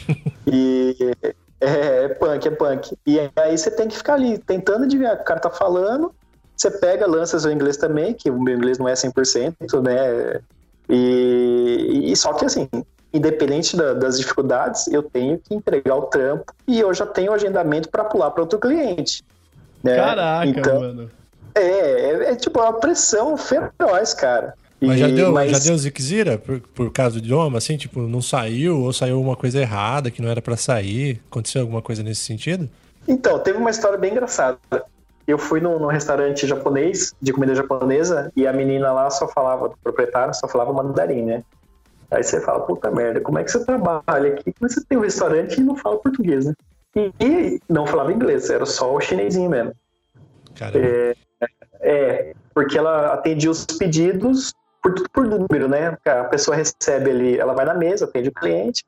E 0.49 0.95
é, 1.19 1.33
é, 1.59 2.07
punk, 2.07 2.47
é 2.47 2.51
punk. 2.51 2.97
E 3.05 3.19
aí 3.35 3.57
você 3.57 3.69
tem 3.69 3.87
que 3.87 3.97
ficar 3.97 4.13
ali 4.13 4.37
tentando 4.37 4.85
adivinhar 4.85 5.13
o 5.13 5.17
que 5.17 5.23
o 5.23 5.25
cara 5.25 5.39
tá 5.39 5.49
falando. 5.49 6.13
Você 6.55 6.71
pega, 6.71 7.05
lança 7.05 7.37
seu 7.37 7.51
inglês 7.51 7.75
também, 7.75 8.13
que 8.13 8.31
o 8.31 8.39
meu 8.39 8.55
inglês 8.55 8.77
não 8.77 8.87
é 8.87 8.93
100%, 8.93 9.81
né? 9.81 10.39
E, 10.89 12.11
e 12.11 12.15
só 12.15 12.33
que 12.33 12.45
assim, 12.45 12.69
independente 13.13 13.75
da, 13.75 13.93
das 13.93 14.17
dificuldades, 14.17 14.87
eu 14.87 15.03
tenho 15.03 15.37
que 15.37 15.53
entregar 15.53 15.95
o 15.95 16.03
trampo 16.03 16.53
e 16.67 16.79
eu 16.79 16.93
já 16.93 17.05
tenho 17.05 17.33
agendamento 17.33 17.89
para 17.89 18.03
pular 18.05 18.31
para 18.31 18.41
outro 18.41 18.59
cliente. 18.59 19.23
Né? 19.83 19.95
Caraca, 19.95 20.47
então, 20.47 20.79
mano. 20.79 21.11
É, 21.57 22.09
é, 22.09 22.31
é, 22.31 22.35
tipo 22.35 22.59
uma 22.59 22.73
pressão 22.73 23.37
feroz, 23.37 24.13
cara. 24.13 24.53
Mas 24.79 24.99
já 24.99 25.07
deu, 25.07 25.31
mas... 25.31 25.51
já 25.51 25.59
deu 25.59 25.77
ziquezira 25.77 26.37
por, 26.37 26.59
por 26.59 26.91
causa 26.91 27.19
do 27.19 27.23
idioma, 27.23 27.57
assim, 27.57 27.77
tipo, 27.77 28.01
não 28.01 28.21
saiu 28.21 28.79
ou 28.79 28.93
saiu 28.93 29.19
uma 29.19 29.35
coisa 29.35 29.59
errada 29.59 30.11
que 30.11 30.21
não 30.21 30.29
era 30.29 30.41
para 30.41 30.55
sair? 30.55 31.19
Aconteceu 31.29 31.61
alguma 31.61 31.81
coisa 31.81 32.03
nesse 32.03 32.21
sentido? 32.21 32.69
Então, 33.07 33.39
teve 33.39 33.57
uma 33.57 33.71
história 33.71 33.97
bem 33.97 34.11
engraçada. 34.11 34.59
Eu 35.25 35.37
fui 35.37 35.59
num, 35.59 35.79
num 35.79 35.87
restaurante 35.87 36.45
japonês, 36.45 37.13
de 37.19 37.33
comida 37.33 37.55
japonesa, 37.55 38.31
e 38.35 38.45
a 38.45 38.53
menina 38.53 38.91
lá 38.93 39.09
só 39.09 39.27
falava, 39.27 39.65
o 39.65 39.77
proprietário 39.83 40.33
só 40.33 40.47
falava 40.47 40.71
mandarim, 40.71 41.23
né? 41.23 41.43
Aí 42.11 42.23
você 42.23 42.39
fala, 42.39 42.61
puta 42.61 42.89
merda, 42.91 43.19
como 43.19 43.39
é 43.39 43.43
que 43.43 43.51
você 43.51 43.65
trabalha 43.65 44.33
aqui? 44.33 44.53
Como 44.53 44.65
é 44.65 44.69
você 44.69 44.85
tem 44.85 44.97
um 44.97 45.01
restaurante 45.01 45.59
e 45.59 45.63
não 45.63 45.75
fala 45.75 45.97
português, 45.97 46.45
né? 46.45 46.53
E, 46.95 47.11
e 47.19 47.59
não 47.67 47.85
falava 47.85 48.13
inglês, 48.13 48.49
era 48.49 48.65
só 48.65 48.93
o 48.95 49.01
chinesinho 49.01 49.49
mesmo. 49.49 49.73
Caramba. 50.55 50.87
É, 50.87 51.15
é, 51.81 52.33
porque 52.53 52.77
ela 52.77 53.13
atendia 53.13 53.51
os 53.51 53.65
pedidos 53.65 54.53
por, 54.81 54.93
por 55.09 55.27
número, 55.27 55.67
né? 55.67 55.97
A 56.05 56.23
pessoa 56.25 56.55
recebe 56.55 57.11
ali, 57.11 57.37
ela 57.37 57.53
vai 57.53 57.65
na 57.65 57.73
mesa, 57.73 58.05
atende 58.05 58.29
o 58.29 58.33
cliente, 58.33 58.83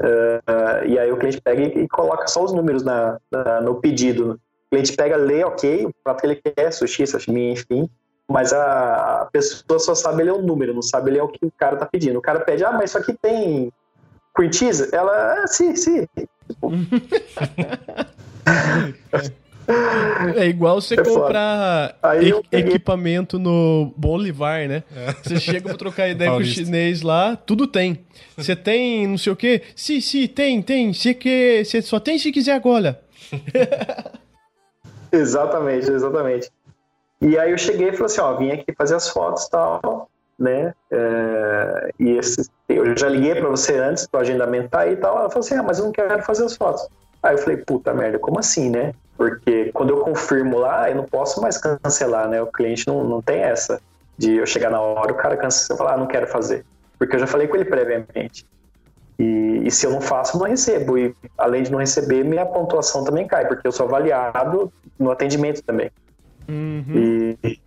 uh, 0.00 0.86
e 0.86 0.98
aí 0.98 1.12
o 1.12 1.16
cliente 1.16 1.40
pega 1.40 1.62
e, 1.62 1.84
e 1.84 1.88
coloca 1.88 2.26
só 2.26 2.42
os 2.42 2.52
números 2.52 2.82
na, 2.82 3.18
na, 3.30 3.60
no 3.60 3.76
pedido. 3.76 4.40
O 4.66 4.70
cliente 4.70 4.94
pega, 4.94 5.16
lê, 5.16 5.44
ok, 5.44 5.86
o 5.86 5.94
prato 6.02 6.20
que 6.20 6.26
ele 6.26 6.36
quer, 6.36 6.72
sushi, 6.72 7.06
sashimi, 7.06 7.52
enfim, 7.52 7.88
mas 8.28 8.52
a, 8.52 9.22
a 9.22 9.26
pessoa 9.26 9.78
só 9.78 9.94
sabe 9.94 10.22
ler 10.22 10.32
o 10.32 10.42
número, 10.42 10.74
não 10.74 10.82
sabe 10.82 11.10
ler 11.10 11.22
o 11.22 11.28
que 11.28 11.44
o 11.44 11.52
cara 11.52 11.76
tá 11.76 11.86
pedindo. 11.86 12.18
O 12.18 12.22
cara 12.22 12.40
pede, 12.40 12.64
ah, 12.64 12.72
mas 12.72 12.90
isso 12.90 12.98
aqui 12.98 13.14
tem 13.20 13.72
cream 14.34 14.52
cheese? 14.52 14.88
Ela, 14.92 15.42
ah, 15.42 15.46
sim, 15.46 15.76
sim. 15.76 16.06
É 20.36 20.46
igual 20.46 20.80
você 20.80 20.94
é 20.94 21.04
comprar 21.04 21.96
e, 22.20 22.56
equipamento 22.56 23.38
no 23.38 23.92
Bolivar, 23.96 24.68
né? 24.68 24.84
É. 24.94 25.12
Você 25.22 25.40
chega 25.40 25.68
pra 25.68 25.76
trocar 25.76 26.08
ideia 26.08 26.30
com 26.30 26.38
o 26.38 26.44
chinês 26.44 27.02
lá, 27.02 27.36
tudo 27.36 27.66
tem. 27.66 28.04
Você 28.36 28.54
tem 28.54 29.06
não 29.06 29.18
sei 29.18 29.32
o 29.32 29.36
quê? 29.36 29.62
Sim, 29.74 30.00
sim, 30.00 30.26
tem, 30.26 30.62
tem. 30.62 30.92
Você, 30.92 31.14
que, 31.14 31.64
você 31.64 31.82
só 31.82 31.98
tem 31.98 32.18
se 32.18 32.30
quiser 32.32 32.54
agora. 32.54 33.00
exatamente, 35.12 35.90
exatamente. 35.90 36.50
E 37.20 37.38
aí 37.38 37.50
eu 37.50 37.58
cheguei 37.58 37.88
e 37.88 37.92
falei 37.92 38.06
assim, 38.06 38.20
ó, 38.20 38.34
vim 38.36 38.50
aqui 38.50 38.72
fazer 38.76 38.96
as 38.96 39.08
fotos 39.08 39.44
e 39.44 39.50
tal, 39.50 40.08
né? 40.38 40.74
É, 40.90 41.90
e 41.98 42.10
esse, 42.12 42.50
eu 42.68 42.96
já 42.96 43.08
liguei 43.08 43.34
para 43.34 43.48
você 43.48 43.78
antes, 43.78 44.06
pro 44.06 44.20
agendamento 44.20 44.70
tá 44.70 44.80
aí 44.80 44.94
e 44.94 44.96
tal. 44.96 45.18
Ela 45.18 45.30
falou 45.30 45.44
assim, 45.44 45.54
ah, 45.54 45.62
mas 45.62 45.78
eu 45.78 45.84
não 45.84 45.92
quero 45.92 46.22
fazer 46.22 46.44
as 46.44 46.56
fotos. 46.56 46.88
Aí 47.22 47.34
eu 47.34 47.38
falei, 47.38 47.58
puta 47.58 47.94
merda, 47.94 48.18
como 48.18 48.38
assim, 48.38 48.70
né? 48.70 48.92
Porque 49.16 49.70
quando 49.72 49.90
eu 49.90 50.00
confirmo 50.00 50.58
lá, 50.58 50.90
eu 50.90 50.96
não 50.96 51.04
posso 51.04 51.40
mais 51.40 51.56
cancelar, 51.56 52.28
né? 52.28 52.42
O 52.42 52.46
cliente 52.46 52.86
não, 52.86 53.04
não 53.04 53.22
tem 53.22 53.40
essa 53.42 53.80
de 54.18 54.36
eu 54.36 54.46
chegar 54.46 54.70
na 54.70 54.80
hora, 54.80 55.12
o 55.12 55.16
cara 55.16 55.36
cancela 55.36 55.76
e 55.76 55.78
falar, 55.78 55.94
ah, 55.94 55.96
não 55.96 56.06
quero 56.06 56.26
fazer. 56.26 56.64
Porque 56.98 57.16
eu 57.16 57.20
já 57.20 57.26
falei 57.26 57.46
com 57.46 57.56
ele 57.56 57.64
previamente. 57.64 58.46
E, 59.18 59.62
e, 59.64 59.70
se 59.70 59.86
eu 59.86 59.90
não 59.90 60.00
faço, 60.00 60.36
eu 60.36 60.40
não 60.40 60.48
recebo. 60.48 60.98
E 60.98 61.14
além 61.38 61.62
de 61.62 61.70
não 61.70 61.78
receber, 61.78 62.24
minha 62.24 62.44
pontuação 62.44 63.04
também 63.04 63.26
cai, 63.26 63.46
porque 63.46 63.66
eu 63.66 63.72
sou 63.72 63.86
avaliado 63.86 64.72
no 64.98 65.10
atendimento 65.10 65.62
também. 65.62 65.90
Uhum. 66.48 67.36
E 67.44 67.60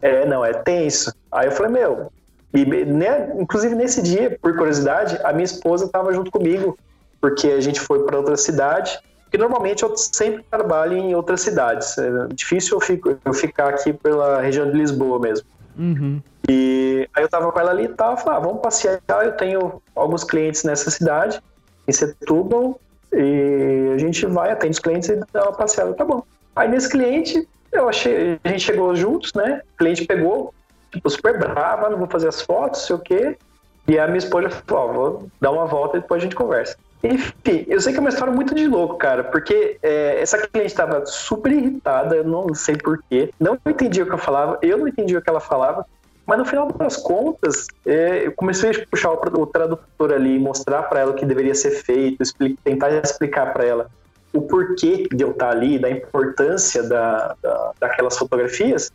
é, 0.00 0.26
não, 0.26 0.44
é 0.44 0.52
tenso. 0.52 1.12
Aí 1.30 1.46
eu 1.46 1.52
falei, 1.52 1.72
meu, 1.72 2.12
e, 2.52 2.64
né, 2.84 3.32
inclusive 3.38 3.74
nesse 3.74 4.02
dia, 4.02 4.38
por 4.40 4.56
curiosidade, 4.56 5.18
a 5.24 5.32
minha 5.32 5.44
esposa 5.44 5.86
estava 5.86 6.12
junto 6.12 6.30
comigo, 6.30 6.78
porque 7.22 7.46
a 7.46 7.60
gente 7.60 7.80
foi 7.80 8.04
para 8.04 8.18
outra 8.18 8.36
cidade 8.36 9.00
porque 9.32 9.38
normalmente 9.38 9.82
eu 9.82 9.96
sempre 9.96 10.44
trabalho 10.50 10.94
em 10.94 11.14
outras 11.14 11.40
cidades. 11.40 11.96
É 11.96 12.10
difícil 12.34 12.76
eu, 12.76 12.80
fico, 12.82 13.18
eu 13.24 13.32
ficar 13.32 13.70
aqui 13.70 13.90
pela 13.90 14.42
região 14.42 14.70
de 14.70 14.76
Lisboa 14.76 15.18
mesmo. 15.18 15.46
Uhum. 15.78 16.20
E 16.46 17.08
aí 17.14 17.24
eu 17.24 17.28
tava 17.30 17.50
com 17.50 17.58
ela 17.58 17.70
ali 17.70 17.84
e 17.84 17.88
tal, 17.88 18.14
falei, 18.18 18.38
ah, 18.38 18.40
vamos 18.42 18.60
passear. 18.60 19.00
Eu 19.24 19.32
tenho 19.32 19.80
alguns 19.96 20.22
clientes 20.22 20.64
nessa 20.64 20.90
cidade, 20.90 21.40
em 21.88 21.92
Setúbal, 21.92 22.78
e 23.10 23.92
a 23.94 23.98
gente 23.98 24.26
vai, 24.26 24.50
atende 24.50 24.72
os 24.72 24.78
clientes 24.78 25.08
e 25.08 25.18
dá 25.32 25.44
uma 25.44 25.52
passeada, 25.52 25.94
tá 25.94 26.04
bom. 26.04 26.22
Aí 26.54 26.68
nesse 26.68 26.90
cliente, 26.90 27.48
eu 27.72 27.88
achei, 27.88 28.38
a 28.44 28.48
gente 28.50 28.64
chegou 28.64 28.94
juntos, 28.94 29.32
né? 29.32 29.62
O 29.72 29.78
cliente 29.78 30.04
pegou, 30.04 30.52
tipo, 30.90 31.08
super 31.08 31.38
brava, 31.38 31.88
não 31.88 31.96
vou 31.96 32.06
fazer 32.06 32.28
as 32.28 32.42
fotos, 32.42 32.84
sei 32.84 32.96
o 32.96 32.98
quê. 32.98 33.38
E 33.88 33.98
a 33.98 34.06
minha 34.06 34.18
esposa 34.18 34.50
falou, 34.50 34.84
ó, 34.84 34.92
vou 34.92 35.28
dar 35.40 35.52
uma 35.52 35.64
volta 35.64 35.96
e 35.96 36.00
depois 36.02 36.20
a 36.20 36.24
gente 36.24 36.36
conversa. 36.36 36.76
Enfim, 37.02 37.64
eu 37.66 37.80
sei 37.80 37.92
que 37.92 37.98
é 37.98 38.00
uma 38.00 38.10
história 38.10 38.32
muito 38.32 38.54
de 38.54 38.68
louco, 38.68 38.96
cara, 38.96 39.24
porque 39.24 39.76
é, 39.82 40.20
essa 40.20 40.38
cliente 40.38 40.68
estava 40.68 41.04
super 41.04 41.50
irritada, 41.50 42.16
eu 42.16 42.24
não 42.24 42.54
sei 42.54 42.76
porquê, 42.76 43.32
não 43.40 43.58
entendia 43.66 44.04
o 44.04 44.06
que 44.06 44.12
eu 44.12 44.18
falava, 44.18 44.58
eu 44.62 44.78
não 44.78 44.86
entendia 44.86 45.18
o 45.18 45.22
que 45.22 45.28
ela 45.28 45.40
falava, 45.40 45.84
mas 46.24 46.38
no 46.38 46.44
final 46.44 46.70
das 46.70 46.96
contas, 46.96 47.66
é, 47.84 48.26
eu 48.26 48.32
comecei 48.32 48.70
a 48.70 48.86
puxar 48.86 49.10
o, 49.10 49.46
tradutor 49.46 50.12
ali, 50.12 50.38
mostrar 50.38 50.84
para 50.84 51.00
ela 51.00 51.10
o 51.10 51.14
que 51.14 51.26
deveria 51.26 51.54
ser 51.54 51.72
feito, 51.72 52.22
explicar, 52.22 52.62
tentar 52.62 52.90
explicar 52.90 53.52
para 53.52 53.64
ela 53.64 53.90
o 54.32 54.42
porquê 54.42 55.08
de 55.12 55.24
eu 55.24 55.32
estar 55.32 55.50
ali, 55.50 55.78
da 55.78 55.90
importância 55.90 56.82
da, 56.84 57.34
da, 57.42 57.72
daquelas 57.80 58.16
fotografias. 58.16 58.90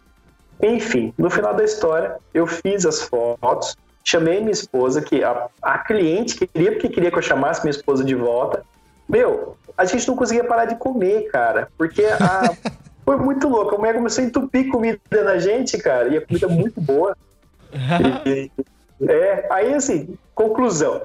Enfim, 0.62 1.14
no 1.18 1.30
final 1.30 1.54
da 1.54 1.64
história, 1.64 2.16
eu 2.34 2.48
fiz 2.48 2.86
as 2.86 3.02
fotos, 3.02 3.76
chamei 4.08 4.40
minha 4.40 4.52
esposa, 4.52 5.02
que 5.02 5.22
a, 5.22 5.48
a 5.62 5.78
cliente 5.80 6.48
queria, 6.48 6.72
porque 6.72 6.88
queria 6.88 7.12
que 7.12 7.18
eu 7.18 7.22
chamasse 7.22 7.62
minha 7.62 7.72
esposa 7.72 8.06
de 8.06 8.16
volta. 8.16 8.64
Meu, 9.08 9.58
a 9.78 9.84
gente 9.84 10.08
não 10.08 10.16
conseguia 10.16 10.46
parar 10.46 10.64
de 10.64 10.76
comer, 10.76 11.30
cara, 11.30 11.68
porque 11.78 12.06
a, 12.06 12.56
foi 13.04 13.18
muito 13.18 13.50
louco. 13.50 13.76
A 13.76 13.78
mulher 13.78 13.96
começou 13.96 14.24
a 14.24 14.28
entupir 14.28 14.72
comida 14.72 15.00
na 15.12 15.38
gente, 15.40 15.78
cara, 15.78 16.08
e 16.08 16.18
a 16.18 16.26
comida 16.26 16.48
muito 16.48 16.80
boa. 16.80 17.16
E, 18.26 18.50
é, 19.02 19.46
aí 19.52 19.74
assim, 19.74 20.18
conclusão. 20.34 21.02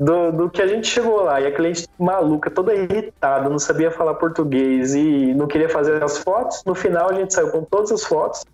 Do, 0.00 0.30
do, 0.30 0.50
que 0.50 0.62
a 0.62 0.66
gente 0.66 0.86
chegou 0.86 1.22
lá 1.24 1.40
e 1.40 1.46
a 1.46 1.52
cliente 1.52 1.86
maluca, 1.98 2.48
toda 2.50 2.72
irritada, 2.72 3.48
não 3.48 3.58
sabia 3.58 3.90
falar 3.90 4.14
português 4.14 4.94
e 4.94 5.34
não 5.34 5.46
queria 5.46 5.68
fazer 5.68 6.02
as 6.02 6.18
fotos. 6.18 6.62
No 6.64 6.74
final 6.74 7.10
a 7.10 7.14
gente 7.14 7.34
saiu 7.34 7.50
com 7.50 7.62
todas 7.64 7.92
as 7.92 8.04
fotos 8.04 8.44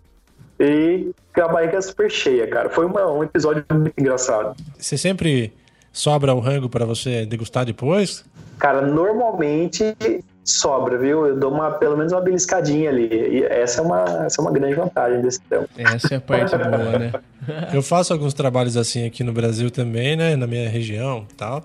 e 0.59 1.11
a 1.41 1.47
barriga 1.47 1.81
super 1.81 2.09
cheia, 2.09 2.47
cara. 2.47 2.69
Foi 2.69 2.85
uma, 2.85 3.11
um 3.11 3.23
episódio 3.23 3.65
muito 3.71 3.93
engraçado. 3.97 4.55
Você 4.77 4.97
sempre 4.97 5.53
sobra 5.91 6.33
o 6.33 6.39
rango 6.39 6.69
para 6.69 6.85
você 6.85 7.25
degustar 7.25 7.65
depois? 7.65 8.25
Cara, 8.59 8.81
normalmente 8.81 9.95
sobra, 10.43 10.97
viu? 10.97 11.25
Eu 11.25 11.39
dou 11.39 11.51
uma, 11.51 11.71
pelo 11.71 11.97
menos 11.97 12.13
uma 12.13 12.21
beliscadinha 12.21 12.89
ali. 12.89 13.09
E 13.11 13.43
essa 13.43 13.81
é 13.81 13.83
uma, 13.83 14.25
essa 14.25 14.39
é 14.39 14.41
uma 14.41 14.51
grande 14.51 14.75
vantagem 14.75 15.21
desse 15.21 15.41
tempo. 15.41 15.67
Essa 15.77 16.13
é 16.13 16.17
a 16.17 16.21
parte 16.21 16.55
boa, 16.55 16.99
né? 16.99 17.11
Eu 17.73 17.81
faço 17.81 18.13
alguns 18.13 18.33
trabalhos 18.33 18.75
assim 18.77 19.05
aqui 19.05 19.23
no 19.23 19.33
Brasil 19.33 19.69
também, 19.69 20.15
né? 20.15 20.35
Na 20.35 20.47
minha 20.47 20.69
região 20.69 21.27
e 21.29 21.33
tal. 21.35 21.63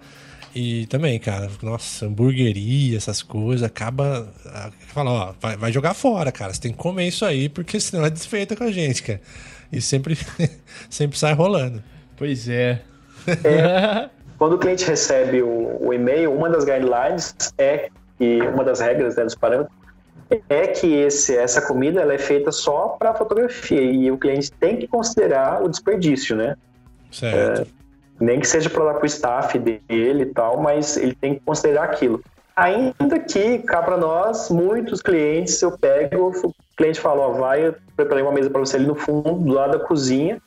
E 0.55 0.87
também, 0.87 1.19
cara, 1.19 1.49
nossa, 1.63 2.07
hamburgueria, 2.07 2.97
essas 2.97 3.23
coisas, 3.23 3.63
acaba. 3.63 4.29
Fala, 4.89 5.11
ó, 5.11 5.35
vai, 5.41 5.57
vai, 5.57 5.73
jogar 5.73 5.95
fora, 5.95 6.33
cara. 6.33 6.53
Você 6.53 6.61
tem 6.61 6.73
que 6.73 6.79
comer 6.79 7.07
isso 7.07 7.25
aí, 7.25 7.49
porque 7.49 7.79
senão 7.79 8.05
é 8.05 8.11
desfeita 8.11 8.57
com 8.57 8.65
a 8.65 8.73
gente, 8.73 9.03
cara. 9.03 9.21
E 9.73 9.81
sempre, 9.81 10.17
sempre 10.91 11.19
sai 11.19 11.33
rolando. 11.33 11.83
Pois 12.17 12.49
é. 12.49 12.83
é 13.45 14.11
quando 14.39 14.55
o 14.55 14.59
cliente 14.59 14.85
recebe 14.85 15.43
o, 15.43 15.79
o, 15.81 15.93
e-mail, 15.93 16.33
uma 16.33 16.49
das 16.49 16.65
guidelines 16.65 17.35
é 17.59 17.89
que 18.19 18.41
uma 18.43 18.65
das 18.65 18.81
regras 18.81 19.17
né, 19.17 19.25
dos 19.25 19.35
parâmetros 19.35 19.75
é 20.49 20.69
que 20.69 20.87
esse, 20.95 21.37
essa 21.37 21.61
comida 21.61 22.01
ela 22.01 22.15
é 22.15 22.19
feita 22.19 22.53
só 22.53 22.89
para 22.89 23.15
fotografia 23.15 23.81
e 23.81 24.11
o 24.11 24.17
cliente 24.17 24.53
tem 24.53 24.77
que 24.77 24.87
considerar 24.87 25.63
o 25.63 25.69
desperdício, 25.69 26.37
né? 26.37 26.57
Certo. 27.11 27.63
É, 27.63 27.67
Nem 28.21 28.39
que 28.39 28.47
seja 28.47 28.71
para 28.71 28.85
dar 28.85 28.95
para 28.95 29.03
o 29.03 29.07
staff 29.07 29.59
dele 29.59 30.23
e 30.23 30.27
tal, 30.27 30.61
mas 30.61 30.97
ele 30.97 31.15
tem 31.15 31.35
que 31.35 31.41
considerar 31.41 31.85
aquilo. 31.85 32.23
Ainda 32.61 33.19
que, 33.19 33.61
cá 33.61 33.81
para 33.81 33.97
nós, 33.97 34.51
muitos 34.51 35.01
clientes 35.01 35.63
eu 35.63 35.79
pego, 35.79 36.31
o 36.45 36.55
cliente 36.77 37.01
fala, 37.01 37.23
ó, 37.23 37.33
vai, 37.33 37.69
eu 37.69 37.75
preparei 37.97 38.23
uma 38.23 38.33
mesa 38.33 38.51
para 38.51 38.61
você 38.61 38.77
ali 38.77 38.87
no 38.87 38.95
fundo, 38.95 39.33
do 39.33 39.55
lado 39.55 39.79
da 39.79 39.85
cozinha, 39.87 40.39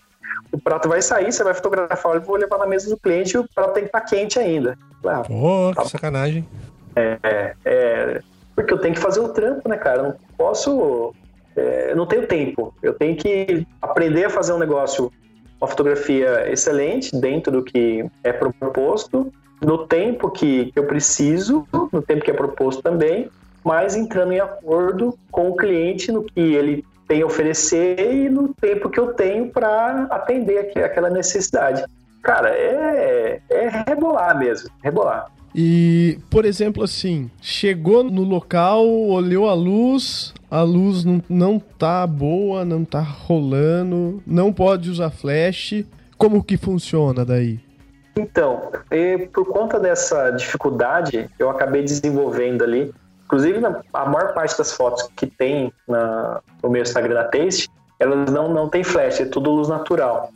o 0.51 0.61
prato 0.61 0.87
vai 0.87 1.01
sair, 1.01 1.33
você 1.33 1.43
vai 1.43 1.55
fotografar, 1.55 2.13
eu 2.13 2.21
vou 2.21 2.35
levar 2.35 2.59
na 2.59 2.67
mesa 2.67 2.87
do 2.87 2.97
cliente 2.97 3.35
e 3.35 3.39
o 3.39 3.49
prato 3.55 3.73
tem 3.73 3.83
que 3.83 3.89
estar 3.89 4.01
tá 4.01 4.05
quente 4.05 4.37
ainda. 4.37 4.77
Ah, 5.03 5.23
Pô, 5.23 5.73
tá 5.73 5.81
que 5.81 5.89
sacanagem. 5.89 6.47
É, 6.95 7.17
é, 7.23 7.55
é, 7.65 8.21
porque 8.55 8.71
eu 8.71 8.77
tenho 8.77 8.93
que 8.93 9.01
fazer 9.01 9.19
o 9.19 9.29
trampo, 9.29 9.67
né, 9.67 9.77
cara? 9.77 9.97
Eu 9.97 10.03
não 10.03 10.15
posso. 10.37 11.15
É, 11.55 11.91
eu 11.91 11.95
não 11.95 12.05
tenho 12.05 12.27
tempo. 12.27 12.75
Eu 12.83 12.93
tenho 12.93 13.17
que 13.17 13.65
aprender 13.81 14.25
a 14.25 14.29
fazer 14.29 14.53
um 14.53 14.59
negócio, 14.59 15.11
uma 15.59 15.67
fotografia 15.67 16.47
excelente 16.51 17.19
dentro 17.19 17.51
do 17.51 17.63
que 17.63 18.05
é 18.23 18.31
proposto, 18.31 19.33
no 19.63 19.87
tempo 19.87 20.29
que, 20.29 20.71
eu 20.75 20.85
preciso, 20.85 21.67
no 21.91 22.01
tempo 22.01 22.23
que 22.23 22.31
é 22.31 22.33
proposto 22.33 22.81
também, 22.81 23.29
mas 23.63 23.95
entrando 23.95 24.33
em 24.33 24.39
acordo 24.39 25.17
com 25.31 25.49
o 25.49 25.55
cliente 25.55 26.11
no 26.11 26.23
que 26.23 26.39
ele 26.39 26.85
tem 27.07 27.21
a 27.21 27.25
oferecer 27.25 28.13
e 28.13 28.29
no 28.29 28.53
tempo 28.53 28.89
que 28.89 28.99
eu 28.99 29.13
tenho 29.13 29.49
para 29.49 30.03
atender 30.09 30.71
aquela 30.83 31.09
necessidade. 31.09 31.83
Cara, 32.21 32.49
é, 32.49 33.41
é 33.49 33.83
rebolar 33.87 34.37
mesmo, 34.37 34.69
rebolar. 34.81 35.27
E, 35.55 36.17
por 36.29 36.45
exemplo, 36.45 36.83
assim, 36.83 37.29
chegou 37.41 38.03
no 38.03 38.23
local, 38.23 38.87
olhou 38.87 39.47
a 39.47 39.53
luz, 39.53 40.33
a 40.49 40.63
luz 40.63 41.05
não, 41.05 41.21
não 41.29 41.59
tá 41.59 42.07
boa, 42.07 42.65
não 42.65 42.83
tá 42.83 43.01
rolando, 43.01 44.21
não 44.25 44.51
pode 44.51 44.89
usar 44.89 45.11
flash. 45.11 45.85
Como 46.17 46.43
que 46.43 46.57
funciona 46.57 47.23
daí? 47.23 47.59
Então, 48.15 48.71
por 49.33 49.45
conta 49.45 49.79
dessa 49.79 50.29
dificuldade, 50.31 51.29
eu 51.39 51.49
acabei 51.49 51.83
desenvolvendo 51.83 52.63
ali. 52.63 52.93
Inclusive, 53.25 53.59
a 53.93 54.05
maior 54.05 54.33
parte 54.33 54.57
das 54.57 54.71
fotos 54.71 55.09
que 55.15 55.25
tem 55.25 55.73
na, 55.87 56.41
no 56.61 56.69
meu 56.69 56.81
Instagram 56.81 57.15
da 57.15 57.23
Taste, 57.23 57.69
elas 57.99 58.29
não, 58.29 58.49
não 58.49 58.69
tem 58.69 58.83
flash, 58.83 59.21
é 59.21 59.25
tudo 59.25 59.49
luz 59.49 59.67
natural. 59.67 60.31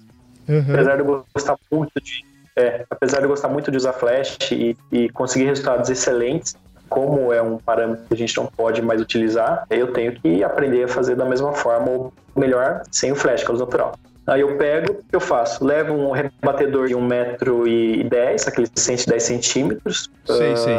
Uhum. 0.48 0.74
Apesar 0.74 0.96
de 0.96 1.02
eu 1.02 1.26
gostar 1.34 1.58
muito 1.72 2.02
de 2.02 2.26
é, 2.56 2.86
apesar 2.90 3.20
de 3.20 3.26
eu 3.26 3.30
gostar 3.30 3.50
muito 3.50 3.70
de 3.70 3.78
usar 3.78 3.94
flash 3.94 4.36
e, 4.52 4.76
e 4.92 5.10
conseguir 5.10 5.46
resultados 5.46 5.92
excelentes, 5.92 6.58
como 6.90 7.32
é 7.32 7.40
um 7.40 7.58
parâmetro 7.60 8.06
que 8.08 8.14
a 8.16 8.18
gente 8.18 8.36
não 8.36 8.48
pode 8.48 8.82
mais 8.82 9.00
utilizar, 9.00 9.66
eu 9.70 9.94
tenho 9.94 10.14
que 10.14 10.44
aprender 10.44 10.86
a 10.86 10.88
fazer 10.88 11.16
da 11.16 11.26
mesma 11.26 11.54
forma, 11.54 11.90
ou 11.90 12.14
melhor, 12.36 12.82
sem 12.92 13.12
o 13.12 13.16
flash, 13.16 13.44
que 13.44 13.52
é 13.52 13.54
o 13.54 13.58
natural. 13.58 13.94
Aí 14.28 14.42
eu 14.42 14.58
pego, 14.58 14.92
o 14.92 14.96
que 14.96 15.16
eu 15.16 15.22
faço? 15.22 15.64
Levo 15.64 15.94
um 15.94 16.12
rebatedor 16.12 16.88
de 16.88 16.96
1,10m, 16.96 18.48
aquele 18.48 18.68
110 18.76 19.24
centímetros. 19.24 20.12
Sei, 20.26 20.54
uh, 20.54 20.58
sei. 20.58 20.76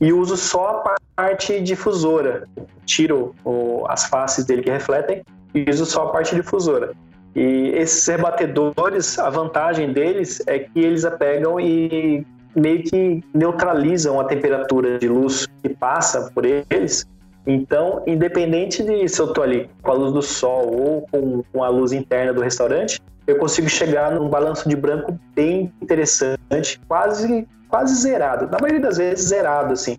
E 0.00 0.12
uso 0.12 0.36
só 0.36 0.68
a 0.68 0.94
parte 1.16 1.60
difusora. 1.60 2.46
Tiro 2.86 3.34
o, 3.44 3.84
as 3.88 4.04
faces 4.06 4.44
dele 4.44 4.62
que 4.62 4.70
refletem 4.70 5.24
e 5.52 5.68
uso 5.68 5.84
só 5.84 6.04
a 6.04 6.10
parte 6.10 6.34
difusora. 6.34 6.92
E 7.34 7.72
esses 7.74 8.06
rebatedores, 8.06 9.18
a 9.18 9.30
vantagem 9.30 9.92
deles 9.92 10.42
é 10.46 10.60
que 10.60 10.78
eles 10.78 11.04
apegam 11.04 11.58
e 11.58 12.26
meio 12.54 12.82
que 12.84 13.22
neutralizam 13.34 14.20
a 14.20 14.24
temperatura 14.24 14.98
de 14.98 15.08
luz 15.08 15.48
que 15.62 15.70
passa 15.70 16.30
por 16.32 16.44
eles. 16.44 17.06
Então, 17.46 18.02
independente 18.06 18.82
de 18.82 19.08
se 19.08 19.20
eu 19.20 19.26
estou 19.26 19.42
ali 19.42 19.68
com 19.82 19.90
a 19.90 19.94
luz 19.94 20.12
do 20.12 20.22
sol 20.22 20.70
ou 20.72 21.06
com, 21.10 21.42
com 21.52 21.64
a 21.64 21.68
luz 21.68 21.92
interna 21.92 22.32
do 22.32 22.40
restaurante, 22.40 23.00
eu 23.26 23.36
consigo 23.36 23.68
chegar 23.68 24.12
num 24.12 24.28
balanço 24.28 24.68
de 24.68 24.76
branco 24.76 25.18
bem 25.34 25.72
interessante, 25.80 26.80
quase 26.86 27.46
quase 27.68 27.94
zerado. 27.94 28.50
Na 28.50 28.58
maioria 28.60 28.80
das 28.80 28.98
vezes 28.98 29.28
zerado 29.28 29.72
assim. 29.72 29.96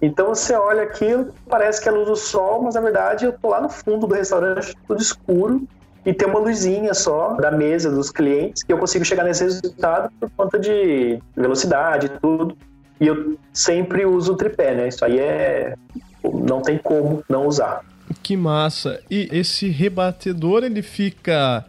Então 0.00 0.28
você 0.28 0.54
olha 0.54 0.84
aquilo, 0.84 1.34
parece 1.48 1.82
que 1.82 1.88
é 1.88 1.92
luz 1.92 2.06
do 2.06 2.16
sol, 2.16 2.62
mas 2.62 2.74
na 2.74 2.80
verdade 2.80 3.26
eu 3.26 3.32
tô 3.32 3.48
lá 3.48 3.60
no 3.60 3.68
fundo 3.68 4.06
do 4.06 4.14
restaurante, 4.14 4.74
tudo 4.86 5.02
escuro, 5.02 5.66
e 6.06 6.14
ter 6.14 6.26
uma 6.26 6.38
luzinha 6.38 6.94
só 6.94 7.34
da 7.34 7.50
mesa 7.50 7.90
dos 7.90 8.10
clientes 8.10 8.62
que 8.62 8.72
eu 8.72 8.78
consigo 8.78 9.04
chegar 9.04 9.24
nesse 9.24 9.44
resultado 9.44 10.10
por 10.18 10.30
conta 10.30 10.58
de 10.58 11.20
velocidade 11.36 12.06
e 12.06 12.08
tudo. 12.08 12.56
E 12.98 13.06
eu 13.06 13.36
sempre 13.52 14.06
uso 14.06 14.32
o 14.32 14.36
tripé, 14.36 14.74
né? 14.74 14.88
Isso 14.88 15.04
aí 15.04 15.18
é. 15.18 15.74
Não 16.24 16.60
tem 16.62 16.78
como 16.78 17.22
não 17.28 17.46
usar. 17.46 17.84
Que 18.22 18.36
massa! 18.36 19.00
E 19.10 19.28
esse 19.32 19.68
rebatedor 19.68 20.64
ele 20.64 20.82
fica. 20.82 21.64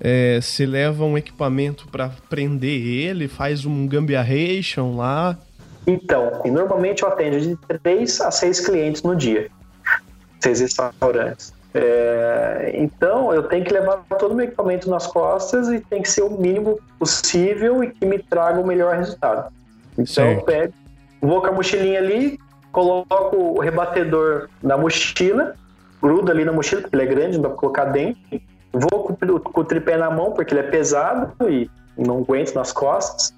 É, 0.00 0.40
você 0.40 0.64
leva 0.64 1.04
um 1.04 1.18
equipamento 1.18 1.88
para 1.88 2.10
prender 2.30 2.86
ele, 2.86 3.26
faz 3.26 3.64
um 3.64 3.86
gambiarration 3.86 4.96
lá. 4.96 5.36
Então, 5.86 6.42
normalmente 6.44 7.02
eu 7.02 7.08
atendo 7.08 7.40
de 7.40 7.56
3 7.82 8.20
a 8.20 8.30
6 8.30 8.60
clientes 8.60 9.02
no 9.02 9.16
dia. 9.16 9.48
Seis 10.40 10.60
restaurantes. 10.60 11.52
É, 11.74 12.72
então 12.74 13.32
eu 13.32 13.42
tenho 13.42 13.64
que 13.64 13.72
levar 13.72 14.02
todo 14.18 14.32
o 14.32 14.34
meu 14.34 14.46
equipamento 14.46 14.88
nas 14.88 15.06
costas 15.06 15.68
e 15.68 15.80
tem 15.80 16.00
que 16.00 16.10
ser 16.10 16.22
o 16.22 16.30
mínimo 16.30 16.80
possível 16.98 17.84
e 17.84 17.90
que 17.90 18.06
me 18.06 18.18
traga 18.18 18.60
o 18.60 18.66
melhor 18.66 18.96
resultado. 18.96 19.52
Então 19.92 20.06
certo. 20.06 20.38
eu 20.38 20.44
pego, 20.44 20.72
vou 21.20 21.40
com 21.40 21.48
a 21.48 21.52
mochilinha 21.52 21.98
ali, 21.98 22.38
coloco 22.78 23.36
o 23.36 23.60
rebatedor 23.60 24.48
na 24.62 24.76
mochila, 24.76 25.56
grudo 26.00 26.30
ali 26.30 26.44
na 26.44 26.52
mochila, 26.52 26.82
porque 26.82 26.94
ele 26.94 27.02
é 27.02 27.06
grande, 27.06 27.36
não 27.36 27.42
dá 27.42 27.48
pra 27.48 27.58
colocar 27.58 27.86
dentro. 27.86 28.20
Vou 28.72 29.04
com, 29.04 29.16
com 29.16 29.60
o 29.60 29.64
tripé 29.64 29.96
na 29.96 30.08
mão, 30.10 30.32
porque 30.32 30.54
ele 30.54 30.60
é 30.60 30.70
pesado 30.70 31.32
e 31.48 31.68
não 31.96 32.18
aguento 32.18 32.54
nas 32.54 32.70
costas. 32.70 33.34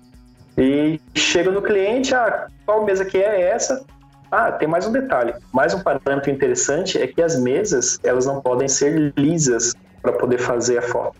E 0.59 1.01
chego 1.15 1.51
no 1.51 1.63
cliente, 1.63 2.15
ah, 2.15 2.49
qual 2.67 2.85
mesa 2.85 3.03
que 3.05 3.17
é 3.17 3.41
essa? 3.41 3.83
Ah, 4.31 4.53
tem 4.53 4.69
mais 4.69 4.87
um 4.87 4.93
detalhe. 4.93 5.33
Mais 5.55 5.73
um 5.73 5.83
parâmetro 5.83 6.31
interessante 6.31 7.01
é 7.01 7.07
que 7.07 7.23
as 7.23 7.41
mesas 7.41 7.99
elas 8.05 8.27
não 8.27 8.43
podem 8.43 8.69
ser 8.69 9.15
lisas 9.17 9.75
para 10.03 10.13
poder 10.13 10.39
fazer 10.39 10.79
a 10.79 10.83
foto. 10.83 11.17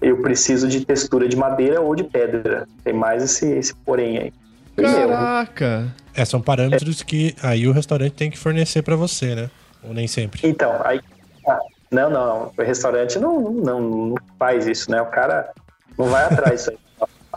Eu 0.00 0.22
preciso 0.22 0.66
de 0.68 0.84
textura 0.86 1.28
de 1.28 1.36
madeira 1.36 1.82
ou 1.82 1.94
de 1.94 2.04
pedra. 2.04 2.66
Tem 2.82 2.94
mais 2.94 3.22
esse, 3.22 3.46
esse 3.46 3.74
porém 3.74 4.18
aí. 4.18 4.32
Caraca! 4.74 5.94
É, 6.14 6.24
são 6.24 6.40
parâmetros 6.40 7.00
é. 7.00 7.04
que 7.04 7.34
aí 7.42 7.66
o 7.66 7.72
restaurante 7.72 8.12
tem 8.12 8.30
que 8.30 8.38
fornecer 8.38 8.82
para 8.82 8.96
você, 8.96 9.34
né? 9.34 9.50
Ou 9.82 9.94
nem 9.94 10.06
sempre. 10.06 10.40
Então, 10.44 10.80
aí. 10.84 11.00
Ah, 11.48 11.58
não, 11.90 12.10
não. 12.10 12.52
O 12.56 12.62
restaurante 12.62 13.18
não, 13.18 13.50
não, 13.50 13.80
não, 13.80 14.14
faz 14.38 14.66
isso, 14.66 14.90
né? 14.90 15.00
O 15.00 15.06
cara 15.06 15.50
não 15.98 16.06
vai 16.06 16.24
atrás 16.24 16.60
disso 16.60 16.70
aí. 16.70 16.78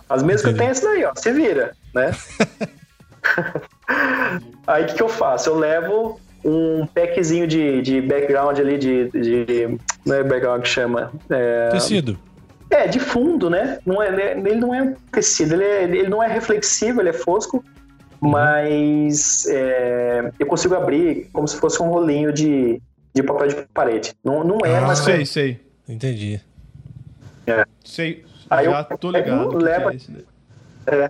As 0.09 0.21
mesas 0.21 0.41
que 0.43 0.49
eu 0.49 0.57
tenho 0.57 0.69
é 0.69 0.71
isso 0.71 0.83
daí, 0.83 1.05
ó. 1.05 1.13
Se 1.15 1.31
vira, 1.31 1.75
né? 1.93 2.11
Aí 4.67 4.83
o 4.83 4.87
que, 4.87 4.95
que, 4.95 5.03
eu 5.03 5.09
faço? 5.09 5.49
Eu 5.49 5.57
levo 5.57 6.19
um 6.43 6.85
packzinho 6.85 7.47
de, 7.47 7.81
de 7.81 8.01
background 8.01 8.59
ali, 8.59 8.77
de, 8.77 9.09
de. 9.09 9.77
Não 10.05 10.15
é 10.15 10.23
background 10.23 10.61
que 10.61 10.69
chama. 10.69 11.11
É, 11.29 11.69
Tecido. 11.69 12.17
É, 12.69 12.87
de 12.87 12.99
fundo, 12.99 13.49
né? 13.49 13.79
Não 13.85 14.01
é, 14.01 14.31
ele 14.31 14.55
não 14.55 14.73
é 14.73 14.93
tecido, 15.11 15.53
ele, 15.53 15.63
é, 15.63 15.83
ele 15.83 16.09
não 16.09 16.21
é 16.21 16.27
reflexivo, 16.27 16.99
ele 16.99 17.09
é 17.09 17.13
fosco. 17.13 17.63
Mas 18.19 19.45
é, 19.47 20.31
eu 20.39 20.47
consigo 20.47 20.75
abrir 20.75 21.29
como 21.31 21.47
se 21.47 21.57
fosse 21.57 21.81
um 21.81 21.89
rolinho 21.89 22.31
de, 22.31 22.81
de 23.13 23.23
papel 23.23 23.47
de 23.47 23.55
parede. 23.73 24.13
Não, 24.23 24.43
não 24.43 24.57
é, 24.63 24.77
ah, 24.77 24.81
mas. 24.81 24.99
Sei, 24.99 25.25
sei. 25.25 25.59
Entendi. 25.87 26.41
É. 27.47 27.65
Sei. 27.83 28.25
Aí 28.49 28.65
já 28.65 28.87
eu, 28.89 28.97
tô 28.97 29.11
ligado. 29.11 29.53
Eu 29.53 29.57
leva, 29.57 29.91
é, 29.93 30.95
é, 30.95 31.09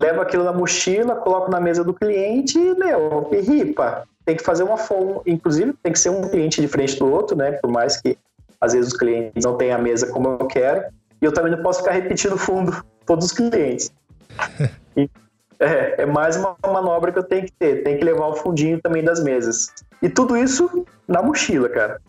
levo 0.00 0.20
aquilo 0.20 0.44
na 0.44 0.52
mochila, 0.52 1.16
coloco 1.16 1.50
na 1.50 1.60
mesa 1.60 1.82
do 1.84 1.94
cliente 1.94 2.58
e, 2.58 2.74
meu, 2.74 3.28
e 3.32 3.40
ripa. 3.40 4.06
Tem 4.24 4.36
que 4.36 4.42
fazer 4.42 4.64
uma 4.64 4.76
forma, 4.76 5.22
inclusive 5.24 5.72
tem 5.82 5.92
que 5.92 5.98
ser 5.98 6.10
um 6.10 6.22
cliente 6.22 6.60
diferente 6.60 6.98
do 6.98 7.10
outro, 7.10 7.36
né? 7.36 7.52
Por 7.52 7.70
mais 7.70 8.00
que 8.00 8.18
às 8.60 8.72
vezes 8.72 8.92
os 8.92 8.98
clientes 8.98 9.44
não 9.44 9.56
tenham 9.56 9.78
a 9.78 9.82
mesa 9.82 10.10
como 10.10 10.28
eu 10.40 10.46
quero. 10.46 10.84
E 11.20 11.24
eu 11.24 11.32
também 11.32 11.52
não 11.52 11.62
posso 11.62 11.80
ficar 11.80 11.92
repetindo 11.92 12.36
fundo 12.36 12.84
todos 13.04 13.26
os 13.26 13.32
clientes. 13.32 13.90
e, 15.60 15.64
é, 15.64 16.02
é 16.02 16.06
mais 16.06 16.36
uma 16.36 16.56
manobra 16.64 17.12
que 17.12 17.18
eu 17.18 17.24
tenho 17.24 17.44
que 17.44 17.52
ter. 17.52 17.82
Tem 17.82 17.98
que 17.98 18.04
levar 18.04 18.26
o 18.26 18.34
fundinho 18.34 18.80
também 18.80 19.02
das 19.02 19.22
mesas. 19.22 19.72
E 20.02 20.08
tudo 20.08 20.36
isso 20.36 20.86
na 21.06 21.22
mochila, 21.22 21.68
cara. 21.68 22.00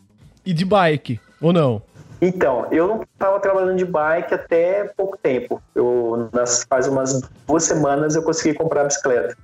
E 0.46 0.54
de 0.54 0.66
bike, 0.66 1.20
ou 1.42 1.52
não? 1.52 1.82
Então, 2.22 2.68
eu 2.72 2.88
não 2.88 3.04
estava 3.04 3.40
trabalhando 3.40 3.78
de 3.78 3.86
bike 3.86 4.34
até 4.34 4.86
pouco 4.96 5.18
tempo. 5.18 5.62
Eu, 5.76 6.30
nas, 6.34 6.64
faz 6.64 6.88
umas 6.88 7.22
duas 7.46 7.64
semanas 7.64 8.16
eu 8.16 8.24
consegui 8.24 8.58
comprar 8.58 8.82
a 8.82 8.86
bicicleta. 8.86 9.38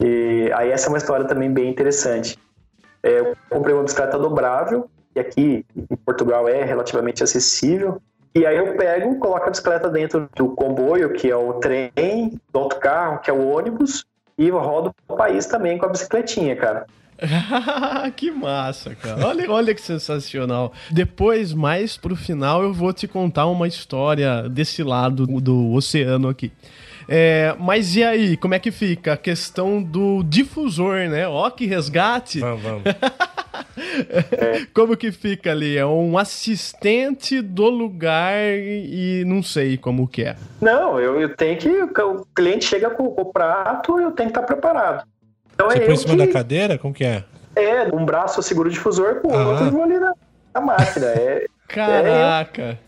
E 0.00 0.50
aí 0.54 0.70
essa 0.70 0.86
é 0.86 0.88
uma 0.88 0.98
história 0.98 1.26
também 1.26 1.50
bem 1.50 1.68
interessante. 1.68 2.38
É, 3.02 3.20
eu 3.20 3.36
comprei 3.48 3.74
uma 3.74 3.84
bicicleta 3.84 4.18
dobrável, 4.18 4.90
que 5.12 5.20
aqui 5.20 5.66
em 5.76 5.96
Portugal 5.96 6.48
é 6.48 6.64
relativamente 6.64 7.22
acessível. 7.22 8.00
E 8.34 8.46
aí 8.46 8.56
eu 8.56 8.76
pego, 8.76 9.18
coloco 9.18 9.46
a 9.46 9.50
bicicleta 9.50 9.88
dentro 9.88 10.28
do 10.36 10.50
comboio, 10.50 11.12
que 11.12 11.30
é 11.30 11.36
o 11.36 11.54
trem, 11.54 12.40
do 12.52 12.58
autocarro, 12.58 13.18
que 13.20 13.30
é 13.30 13.32
o 13.32 13.48
ônibus, 13.48 14.04
e 14.36 14.50
rodo 14.50 14.94
o 15.08 15.16
país 15.16 15.46
também 15.46 15.78
com 15.78 15.86
a 15.86 15.88
bicicletinha, 15.88 16.54
cara. 16.54 16.86
que 18.16 18.30
massa, 18.30 18.94
cara. 18.94 19.26
Olha, 19.26 19.50
olha 19.50 19.74
que 19.74 19.80
sensacional. 19.80 20.72
Depois, 20.90 21.52
mais 21.52 21.96
pro 21.96 22.14
final, 22.14 22.62
eu 22.62 22.72
vou 22.72 22.92
te 22.92 23.08
contar 23.08 23.46
uma 23.46 23.66
história 23.66 24.48
desse 24.48 24.82
lado 24.82 25.26
do 25.26 25.72
oceano 25.72 26.28
aqui. 26.28 26.52
É, 27.08 27.56
mas 27.58 27.96
e 27.96 28.04
aí, 28.04 28.36
como 28.36 28.54
é 28.54 28.58
que 28.58 28.70
fica 28.70 29.14
a 29.14 29.16
questão 29.16 29.82
do 29.82 30.22
difusor, 30.22 31.08
né? 31.08 31.26
Ó, 31.26 31.48
que 31.50 31.66
resgate! 31.66 32.38
Vamos, 32.40 32.62
vamos. 32.62 32.82
como 34.74 34.96
que 34.96 35.12
fica 35.12 35.50
ali? 35.50 35.76
É 35.76 35.86
um 35.86 36.16
assistente 36.18 37.40
do 37.40 37.68
lugar 37.68 38.34
e 38.36 39.24
não 39.26 39.42
sei 39.42 39.76
como 39.76 40.08
que 40.08 40.24
é. 40.24 40.36
Não, 40.60 40.98
eu, 41.00 41.20
eu 41.20 41.34
tenho 41.36 41.58
que. 41.58 41.68
O 42.02 42.26
cliente 42.34 42.64
chega 42.64 42.90
com 42.90 43.04
o 43.04 43.24
prato, 43.26 43.98
eu 44.00 44.12
tenho 44.12 44.30
que 44.30 44.38
estar 44.38 44.42
preparado. 44.42 45.06
Então 45.54 45.68
Você 45.68 45.78
é 45.78 45.80
põe 45.86 45.94
em 45.94 45.96
cima 45.96 46.16
que, 46.16 46.26
da 46.26 46.32
cadeira? 46.32 46.78
Como 46.78 46.94
que 46.94 47.04
é? 47.04 47.24
É, 47.56 47.84
um 47.92 48.04
braço 48.04 48.38
eu 48.38 48.42
seguro 48.42 48.68
o 48.68 48.72
difusor 48.72 49.16
com 49.16 49.28
o 49.28 49.34
ah. 49.34 49.48
outro 49.48 49.66
eu 49.66 49.70
vou 49.72 49.82
ali 49.82 49.98
na, 49.98 50.12
na 50.54 50.60
máquina. 50.60 51.06
É, 51.06 51.46
Caraca! 51.66 52.62
É... 52.62 52.78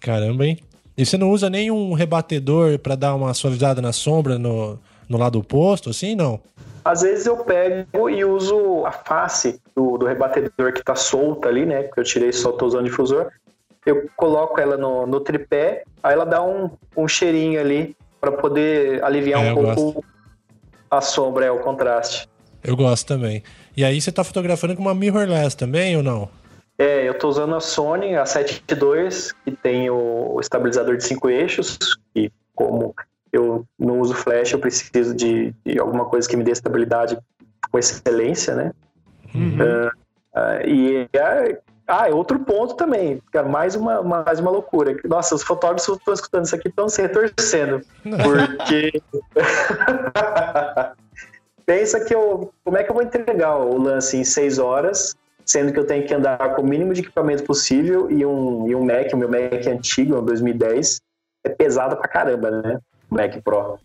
Caramba, 0.00 0.46
hein? 0.46 0.58
E 0.96 1.06
você 1.06 1.16
não 1.16 1.30
usa 1.30 1.48
nenhum 1.48 1.92
rebatedor 1.92 2.78
para 2.78 2.94
dar 2.94 3.14
uma 3.14 3.32
suavizada 3.32 3.80
na 3.80 3.92
sombra 3.92 4.38
no, 4.38 4.78
no 5.08 5.16
lado 5.16 5.38
oposto, 5.38 5.90
assim, 5.90 6.14
não? 6.14 6.40
Às 6.88 7.02
vezes 7.02 7.26
eu 7.26 7.36
pego 7.36 8.08
e 8.08 8.24
uso 8.24 8.86
a 8.86 8.90
face 8.90 9.60
do, 9.76 9.98
do 9.98 10.06
rebatedor 10.06 10.72
que 10.72 10.82
tá 10.82 10.94
solta 10.94 11.46
ali, 11.46 11.66
né? 11.66 11.82
Porque 11.82 12.00
eu 12.00 12.04
tirei 12.04 12.32
só 12.32 12.50
tô 12.50 12.64
usando 12.64 12.86
difusor. 12.86 13.30
Eu 13.84 14.08
coloco 14.16 14.58
ela 14.58 14.74
no, 14.78 15.06
no 15.06 15.20
tripé, 15.20 15.84
aí 16.02 16.14
ela 16.14 16.24
dá 16.24 16.42
um, 16.42 16.70
um 16.96 17.06
cheirinho 17.06 17.60
ali 17.60 17.94
para 18.18 18.32
poder 18.32 19.04
aliviar 19.04 19.44
é, 19.44 19.52
um 19.52 19.54
pouco 19.54 19.74
gosto. 19.74 20.04
a 20.90 21.00
sombra, 21.02 21.44
é 21.44 21.50
o 21.50 21.58
contraste. 21.58 22.26
Eu 22.64 22.74
gosto 22.74 23.06
também. 23.06 23.42
E 23.76 23.84
aí 23.84 24.00
você 24.00 24.10
tá 24.10 24.24
fotografando 24.24 24.74
com 24.74 24.80
uma 24.80 24.94
mirrorless 24.94 25.54
também 25.54 25.94
ou 25.94 26.02
não? 26.02 26.30
É, 26.78 27.06
eu 27.06 27.12
estou 27.12 27.28
usando 27.28 27.54
a 27.54 27.60
Sony 27.60 28.16
a 28.16 28.24
7.2, 28.24 29.34
que 29.44 29.50
tem 29.50 29.90
o 29.90 30.38
estabilizador 30.40 30.96
de 30.96 31.04
cinco 31.04 31.28
eixos, 31.28 31.76
e 32.16 32.32
como 32.54 32.94
eu 33.38 33.64
não 33.78 34.00
uso 34.00 34.14
flash, 34.14 34.52
eu 34.52 34.58
preciso 34.58 35.14
de, 35.14 35.54
de 35.64 35.78
alguma 35.78 36.04
coisa 36.04 36.28
que 36.28 36.36
me 36.36 36.44
dê 36.44 36.52
estabilidade 36.52 37.18
com 37.70 37.78
excelência, 37.78 38.54
né? 38.54 38.72
Uhum. 39.34 39.58
Uh, 39.58 39.88
uh, 40.34 40.66
e 40.66 41.08
é, 41.12 41.58
ah, 41.86 42.08
é 42.08 42.14
outro 42.14 42.38
ponto 42.40 42.74
também, 42.74 43.22
mais 43.48 43.74
uma, 43.74 44.02
mais 44.02 44.40
uma 44.40 44.50
loucura. 44.50 44.96
Nossa, 45.04 45.34
os 45.34 45.42
fotógrafos 45.42 45.86
que 45.86 45.92
estão 45.92 46.14
escutando 46.14 46.44
isso 46.44 46.54
aqui 46.54 46.68
estão 46.68 46.88
se 46.88 47.02
retorcendo, 47.02 47.80
porque 48.22 49.02
pensa 51.64 52.00
que 52.00 52.14
eu, 52.14 52.52
como 52.64 52.76
é 52.76 52.84
que 52.84 52.90
eu 52.90 52.94
vou 52.94 53.02
entregar 53.02 53.56
o 53.56 53.78
lance 53.78 54.16
em 54.16 54.24
seis 54.24 54.58
horas 54.58 55.16
sendo 55.48 55.72
que 55.72 55.78
eu 55.78 55.86
tenho 55.86 56.06
que 56.06 56.12
andar 56.12 56.54
com 56.54 56.60
o 56.60 56.66
mínimo 56.66 56.92
de 56.92 57.00
equipamento 57.00 57.42
possível 57.42 58.10
e 58.10 58.24
um, 58.24 58.68
e 58.68 58.74
um 58.74 58.84
Mac, 58.84 59.10
o 59.14 59.16
meu 59.16 59.30
Mac 59.30 59.66
antigo, 59.66 60.18
um 60.18 60.22
2010, 60.22 61.00
é 61.42 61.48
pesado 61.48 61.96
pra 61.96 62.06
caramba, 62.06 62.50
né? 62.50 62.78
Mac 63.10 63.42
Pro. 63.42 63.78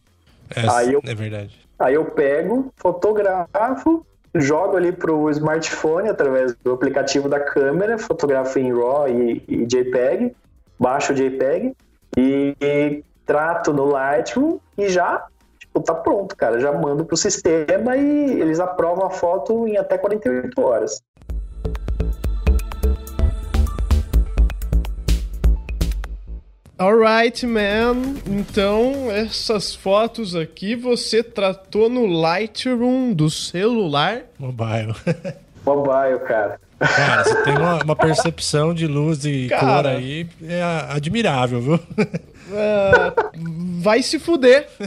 É, 0.55 0.69
aí 0.69 0.93
eu, 0.93 1.01
é 1.05 1.15
verdade. 1.15 1.59
Aí 1.79 1.95
eu 1.95 2.05
pego, 2.05 2.71
fotografo, 2.75 4.05
jogo 4.35 4.77
ali 4.77 4.91
pro 4.91 5.29
smartphone 5.31 6.09
através 6.09 6.55
do 6.63 6.71
aplicativo 6.71 7.27
da 7.27 7.39
câmera, 7.39 7.97
fotografo 7.97 8.59
em 8.59 8.73
RAW 8.73 9.07
e, 9.09 9.43
e 9.47 9.65
JPEG, 9.65 10.35
baixo 10.79 11.13
o 11.13 11.15
JPEG 11.15 11.75
e, 12.17 12.55
e 12.59 13.03
trato 13.25 13.73
no 13.73 13.85
Lightroom 13.85 14.59
e 14.77 14.89
já 14.89 15.25
tipo, 15.59 15.81
tá 15.81 15.93
pronto, 15.93 16.35
cara. 16.35 16.59
Já 16.59 16.71
mando 16.71 17.05
pro 17.05 17.17
sistema 17.17 17.97
e 17.97 18.39
eles 18.39 18.59
aprovam 18.59 19.05
a 19.05 19.09
foto 19.09 19.67
em 19.67 19.77
até 19.77 19.97
48 19.97 20.61
horas. 20.61 21.01
Alright, 26.83 27.47
man. 27.47 27.95
Então, 28.29 29.09
essas 29.09 29.73
fotos 29.73 30.35
aqui 30.35 30.75
você 30.75 31.23
tratou 31.23 31.89
no 31.89 32.05
Lightroom 32.05 33.13
do 33.13 33.29
celular? 33.29 34.23
Mobile. 34.37 34.93
Mobile, 35.65 36.19
cara. 36.27 36.59
Cara, 36.77 37.23
você 37.23 37.41
tem 37.43 37.55
uma, 37.55 37.81
uma 37.85 37.95
percepção 37.95 38.73
de 38.73 38.85
luz 38.85 39.23
e 39.23 39.47
cara, 39.47 39.61
cor 39.61 39.85
aí 39.85 40.27
é 40.43 40.61
admirável, 40.89 41.61
viu? 41.61 41.75
Uh, 41.75 43.79
vai 43.79 44.03
se 44.03 44.19
fuder. 44.19 44.67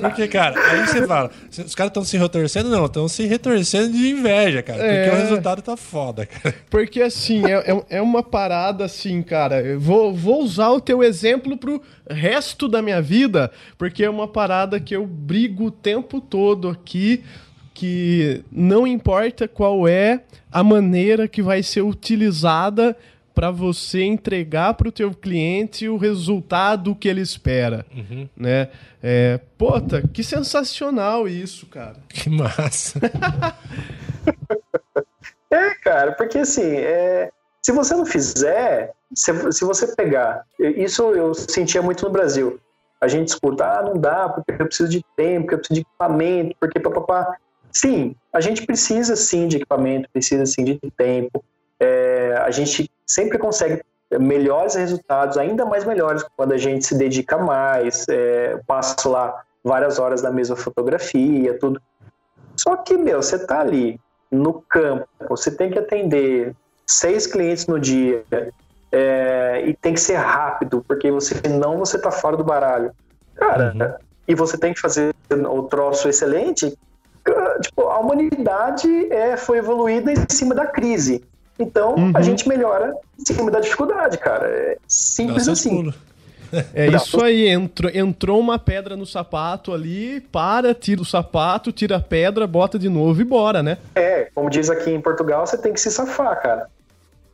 Porque, 0.00 0.28
cara, 0.28 0.58
aí 0.70 0.86
você 0.86 1.04
fala, 1.06 1.30
os 1.48 1.74
caras 1.74 1.90
estão 1.90 2.04
se 2.04 2.16
retorcendo? 2.16 2.68
Não, 2.68 2.86
estão 2.86 3.08
se 3.08 3.26
retorcendo 3.26 3.92
de 3.92 4.10
inveja, 4.10 4.62
cara. 4.62 4.78
Porque 4.78 4.94
é... 4.94 5.12
o 5.12 5.16
resultado 5.16 5.62
tá 5.62 5.76
foda, 5.76 6.26
cara. 6.26 6.54
Porque, 6.68 7.02
assim, 7.02 7.44
é, 7.44 7.72
é, 7.72 7.84
é 7.98 8.02
uma 8.02 8.22
parada 8.22 8.84
assim, 8.84 9.22
cara. 9.22 9.60
Eu 9.60 9.80
vou, 9.80 10.14
vou 10.14 10.42
usar 10.42 10.70
o 10.70 10.80
teu 10.80 11.02
exemplo 11.02 11.56
pro 11.56 11.82
resto 12.08 12.68
da 12.68 12.82
minha 12.82 13.00
vida, 13.00 13.50
porque 13.78 14.04
é 14.04 14.10
uma 14.10 14.26
parada 14.26 14.80
que 14.80 14.94
eu 14.94 15.06
brigo 15.06 15.66
o 15.66 15.70
tempo 15.70 16.20
todo 16.20 16.68
aqui 16.68 17.22
que 17.72 18.44
não 18.52 18.86
importa 18.86 19.48
qual 19.48 19.88
é 19.88 20.20
a 20.52 20.62
maneira 20.62 21.26
que 21.26 21.40
vai 21.40 21.62
ser 21.62 21.80
utilizada 21.80 22.94
para 23.40 23.50
você 23.50 24.02
entregar 24.02 24.74
para 24.74 24.90
o 24.90 24.92
teu 24.92 25.14
cliente 25.14 25.88
o 25.88 25.96
resultado 25.96 26.94
que 26.94 27.08
ele 27.08 27.22
espera, 27.22 27.86
uhum. 27.90 28.28
né? 28.36 28.68
É, 29.02 29.40
puta, 29.56 30.06
que 30.06 30.22
sensacional 30.22 31.26
isso, 31.26 31.66
cara. 31.66 31.96
Que 32.06 32.28
massa. 32.28 33.00
é, 35.50 35.74
cara, 35.76 36.12
porque 36.12 36.36
assim, 36.36 36.70
é, 36.70 37.30
se 37.62 37.72
você 37.72 37.94
não 37.94 38.04
fizer, 38.04 38.92
se, 39.14 39.32
se 39.52 39.64
você 39.64 39.96
pegar, 39.96 40.44
isso 40.58 41.02
eu 41.14 41.32
sentia 41.32 41.80
muito 41.80 42.04
no 42.04 42.12
Brasil. 42.12 42.60
A 43.00 43.08
gente 43.08 43.28
escuta, 43.28 43.64
ah, 43.64 43.82
não 43.82 43.94
dá, 43.94 44.28
porque 44.28 44.52
eu 44.52 44.66
preciso 44.66 44.90
de 44.90 45.02
tempo, 45.16 45.44
porque 45.44 45.54
eu 45.54 45.58
preciso 45.60 45.80
de 45.80 45.86
equipamento, 45.86 46.54
porque 46.60 46.78
papapá. 46.78 47.38
Sim, 47.72 48.14
a 48.34 48.40
gente 48.42 48.66
precisa 48.66 49.16
sim 49.16 49.48
de 49.48 49.56
equipamento, 49.56 50.10
precisa 50.12 50.44
sim 50.44 50.62
de 50.62 50.78
tempo. 50.94 51.42
É, 51.82 52.34
a 52.44 52.50
gente 52.50 52.90
sempre 53.14 53.38
consegue 53.38 53.82
melhores 54.18 54.74
resultados, 54.74 55.36
ainda 55.36 55.64
mais 55.64 55.84
melhores, 55.84 56.24
quando 56.36 56.52
a 56.52 56.58
gente 56.58 56.84
se 56.84 56.96
dedica 56.96 57.38
mais, 57.38 58.06
é, 58.08 58.58
passa 58.66 59.08
lá 59.08 59.42
várias 59.62 59.98
horas 59.98 60.22
na 60.22 60.30
mesma 60.30 60.56
fotografia, 60.56 61.56
tudo. 61.58 61.80
Só 62.56 62.76
que, 62.76 62.96
meu, 62.96 63.22
você 63.22 63.38
tá 63.38 63.60
ali 63.60 64.00
no 64.30 64.54
campo, 64.62 65.06
você 65.28 65.50
tem 65.50 65.70
que 65.70 65.78
atender 65.78 66.54
seis 66.86 67.26
clientes 67.26 67.66
no 67.66 67.78
dia 67.78 68.24
é, 68.90 69.62
e 69.66 69.74
tem 69.74 69.94
que 69.94 70.00
ser 70.00 70.16
rápido, 70.16 70.84
porque 70.86 71.10
você, 71.10 71.34
senão 71.36 71.78
você 71.78 71.98
tá 71.98 72.10
fora 72.10 72.36
do 72.36 72.44
baralho. 72.44 72.92
Cara, 73.34 73.72
uhum. 73.74 73.94
e 74.26 74.34
você 74.34 74.58
tem 74.58 74.74
que 74.74 74.80
fazer 74.80 75.14
o 75.30 75.62
troço 75.64 76.08
excelente. 76.08 76.76
Tipo, 77.62 77.82
a 77.82 77.98
humanidade 77.98 79.12
é, 79.12 79.36
foi 79.36 79.58
evoluída 79.58 80.12
em 80.12 80.16
cima 80.28 80.54
da 80.54 80.66
crise. 80.66 81.22
Então 81.60 81.94
uhum. 81.94 82.12
a 82.14 82.22
gente 82.22 82.48
melhora 82.48 82.94
em 83.18 83.24
cima 83.24 83.50
da 83.50 83.60
dificuldade, 83.60 84.16
cara. 84.18 84.48
É 84.48 84.78
simples 84.88 85.46
Nossa, 85.46 85.52
assim. 85.52 85.92
É 86.74 86.88
isso 86.88 87.22
aí, 87.22 87.48
entrou, 87.48 87.92
entrou 87.94 88.40
uma 88.40 88.58
pedra 88.58 88.96
no 88.96 89.06
sapato 89.06 89.72
ali, 89.72 90.20
para, 90.20 90.74
tira 90.74 91.00
o 91.00 91.04
sapato, 91.04 91.70
tira 91.70 91.98
a 91.98 92.00
pedra, 92.00 92.44
bota 92.44 92.76
de 92.76 92.88
novo 92.88 93.20
e 93.20 93.24
bora, 93.24 93.62
né? 93.62 93.78
É, 93.94 94.28
como 94.34 94.50
diz 94.50 94.68
aqui 94.68 94.90
em 94.90 95.00
Portugal, 95.00 95.46
você 95.46 95.56
tem 95.56 95.72
que 95.72 95.80
se 95.80 95.92
safar, 95.92 96.42
cara. 96.42 96.66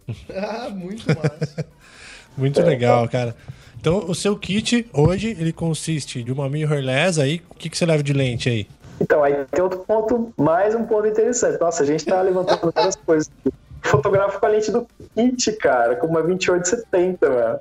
ah, 0.36 0.68
muito 0.68 1.06
massa. 1.08 1.66
muito 2.36 2.60
é, 2.60 2.64
legal, 2.64 3.08
cara. 3.08 3.34
Então, 3.80 4.04
o 4.06 4.14
seu 4.14 4.36
kit 4.36 4.86
hoje, 4.92 5.30
ele 5.38 5.52
consiste 5.52 6.22
de 6.22 6.30
uma 6.30 6.48
mirrorless 6.48 7.18
aí, 7.18 7.42
o 7.48 7.54
que, 7.54 7.70
que 7.70 7.78
você 7.78 7.86
leva 7.86 8.02
de 8.02 8.12
lente 8.12 8.50
aí? 8.50 8.68
Então, 9.00 9.24
aí 9.24 9.34
tem 9.50 9.62
outro 9.62 9.78
ponto, 9.78 10.32
mais 10.36 10.74
um 10.74 10.84
ponto 10.84 11.06
interessante. 11.06 11.58
Nossa, 11.58 11.82
a 11.82 11.86
gente 11.86 12.04
tá 12.04 12.20
levantando 12.20 12.70
várias 12.74 12.96
coisas 12.96 13.30
aqui 13.40 13.56
fotografo 13.86 14.38
com 14.38 14.46
a 14.46 14.48
lente 14.48 14.70
do 14.70 14.86
kit, 15.14 15.52
cara, 15.52 15.96
com 15.96 16.06
uma 16.06 16.22
2870, 16.22 17.28
mano. 17.28 17.58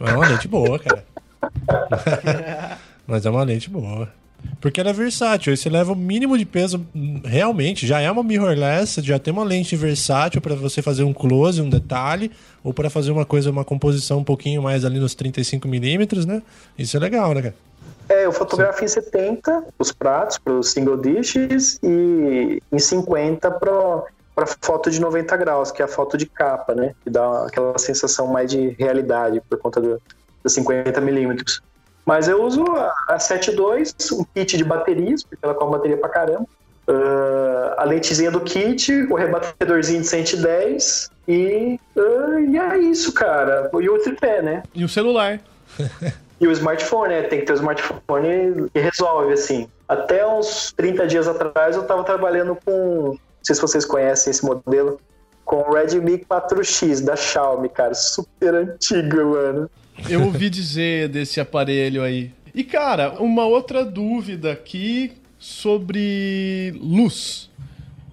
É 0.00 0.12
uma 0.12 0.28
lente 0.28 0.48
boa, 0.48 0.78
cara. 0.78 1.04
Mas 3.06 3.26
é 3.26 3.30
uma 3.30 3.42
lente 3.42 3.68
boa. 3.68 4.08
Porque 4.60 4.80
ela 4.80 4.90
é 4.90 4.92
versátil, 4.92 5.50
aí 5.50 5.56
você 5.56 5.68
leva 5.68 5.92
o 5.92 5.96
mínimo 5.96 6.36
de 6.36 6.44
peso 6.44 6.86
realmente, 7.24 7.86
já 7.86 8.00
é 8.00 8.10
uma 8.10 8.22
mirrorless, 8.22 9.00
já 9.02 9.18
tem 9.18 9.32
uma 9.32 9.44
lente 9.44 9.74
versátil 9.74 10.40
para 10.40 10.54
você 10.54 10.82
fazer 10.82 11.02
um 11.02 11.12
close, 11.12 11.60
um 11.60 11.68
detalhe, 11.68 12.30
ou 12.62 12.72
para 12.72 12.90
fazer 12.90 13.10
uma 13.10 13.24
coisa, 13.24 13.50
uma 13.50 13.64
composição 13.64 14.18
um 14.18 14.24
pouquinho 14.24 14.62
mais 14.62 14.84
ali 14.84 14.98
nos 14.98 15.14
35 15.14 15.66
milímetros, 15.66 16.26
né? 16.26 16.42
Isso 16.78 16.96
é 16.96 17.00
legal, 17.00 17.34
né, 17.34 17.42
cara? 17.42 17.54
É, 18.08 18.26
eu 18.26 18.32
fotografo 18.32 18.80
Sim. 18.80 18.84
em 18.84 18.88
70 18.88 19.64
os 19.78 19.92
pratos 19.92 20.38
para 20.38 20.52
os 20.52 20.70
single 20.70 20.96
dishes 20.98 21.78
e 21.82 22.62
em 22.70 22.78
50 22.78 23.50
para 23.50 24.02
para 24.34 24.46
foto 24.46 24.90
de 24.90 25.00
90 25.00 25.36
graus, 25.36 25.70
que 25.70 25.80
é 25.80 25.84
a 25.84 25.88
foto 25.88 26.16
de 26.16 26.26
capa, 26.26 26.74
né? 26.74 26.94
Que 27.02 27.10
dá 27.10 27.46
aquela 27.46 27.78
sensação 27.78 28.26
mais 28.26 28.50
de 28.50 28.70
realidade 28.78 29.40
por 29.48 29.58
conta 29.58 29.80
do, 29.80 30.02
dos 30.42 30.52
50 30.52 31.00
milímetros. 31.00 31.62
Mas 32.04 32.28
eu 32.28 32.42
uso 32.42 32.64
a, 32.72 32.92
a 33.08 33.16
7.2, 33.16 34.12
um 34.12 34.24
kit 34.34 34.56
de 34.56 34.64
baterias, 34.64 35.22
porque 35.22 35.44
ela 35.44 35.54
com 35.54 35.70
bateria 35.70 35.96
pra 35.96 36.08
caramba. 36.08 36.46
uh, 36.88 37.74
a 37.78 37.84
lentezinha 37.84 38.30
do 38.30 38.40
kit, 38.40 38.92
o 39.10 39.14
rebatedorzinho 39.14 40.02
de 40.02 40.06
110 40.06 41.10
e, 41.26 41.80
uh, 41.96 42.38
e 42.40 42.58
é 42.58 42.78
isso, 42.78 43.12
cara. 43.12 43.70
E 43.80 43.88
o 43.88 43.98
tripé, 43.98 44.42
né? 44.42 44.62
E 44.74 44.84
o 44.84 44.88
celular. 44.88 45.40
e 46.40 46.46
o 46.46 46.52
smartphone, 46.52 47.14
né? 47.14 47.22
Tem 47.22 47.40
que 47.40 47.46
ter 47.46 47.52
o 47.52 47.56
smartphone 47.56 48.68
que 48.72 48.78
resolve, 48.78 49.32
assim. 49.32 49.68
Até 49.88 50.26
uns 50.26 50.72
30 50.72 51.06
dias 51.06 51.28
atrás 51.28 51.76
eu 51.76 51.84
tava 51.84 52.04
trabalhando 52.04 52.56
com. 52.64 53.16
Sei 53.44 53.54
se 53.54 53.60
vocês 53.60 53.84
conhecem 53.84 54.30
esse 54.30 54.44
modelo. 54.44 54.98
Com 55.44 55.56
o 55.56 55.74
Redmi 55.74 56.18
4X 56.18 57.04
da 57.04 57.14
Xiaomi, 57.14 57.68
cara. 57.68 57.94
Super 57.94 58.54
antiga, 58.54 59.24
mano. 59.24 59.70
Eu 60.08 60.24
ouvi 60.24 60.48
dizer 60.48 61.08
desse 61.08 61.38
aparelho 61.38 62.02
aí. 62.02 62.32
E, 62.54 62.64
cara, 62.64 63.20
uma 63.20 63.44
outra 63.44 63.84
dúvida 63.84 64.52
aqui 64.52 65.12
sobre 65.38 66.72
luz. 66.80 67.50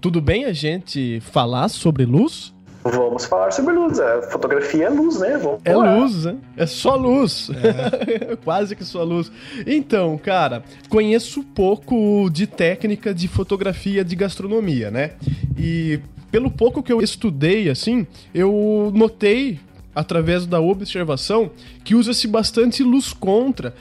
Tudo 0.01 0.19
bem 0.19 0.45
a 0.45 0.51
gente 0.51 1.21
falar 1.21 1.69
sobre 1.69 2.05
luz? 2.05 2.53
Vamos 2.84 3.25
falar 3.25 3.51
sobre 3.51 3.73
luz. 3.73 3.99
A 3.99 4.23
fotografia 4.23 4.86
é 4.86 4.89
luz, 4.89 5.19
né? 5.19 5.38
Vamos 5.38 5.61
é 5.63 5.71
falar. 5.71 5.99
luz, 5.99 6.25
né? 6.25 6.36
É 6.57 6.65
só 6.65 6.95
luz. 6.95 7.49
É. 7.51 8.36
Quase 8.43 8.75
que 8.75 8.84
só 8.84 9.03
luz. 9.03 9.32
Então, 9.67 10.17
cara, 10.17 10.63
conheço 10.89 11.43
pouco 11.43 12.29
de 12.32 12.47
técnica 12.47 13.13
de 13.13 13.27
fotografia 13.27 14.03
de 14.03 14.15
gastronomia, 14.15 14.89
né? 14.89 15.11
E 15.57 15.99
pelo 16.32 16.49
pouco 16.49 16.82
que 16.82 16.91
eu 16.91 17.01
estudei, 17.01 17.69
assim, 17.69 18.07
eu 18.34 18.91
notei 18.95 19.59
através 19.93 20.45
da 20.45 20.59
observação 20.59 21.51
que 21.84 21.93
usa-se 21.93 22.27
bastante 22.27 22.82
luz 22.82 23.13
contra. 23.13 23.75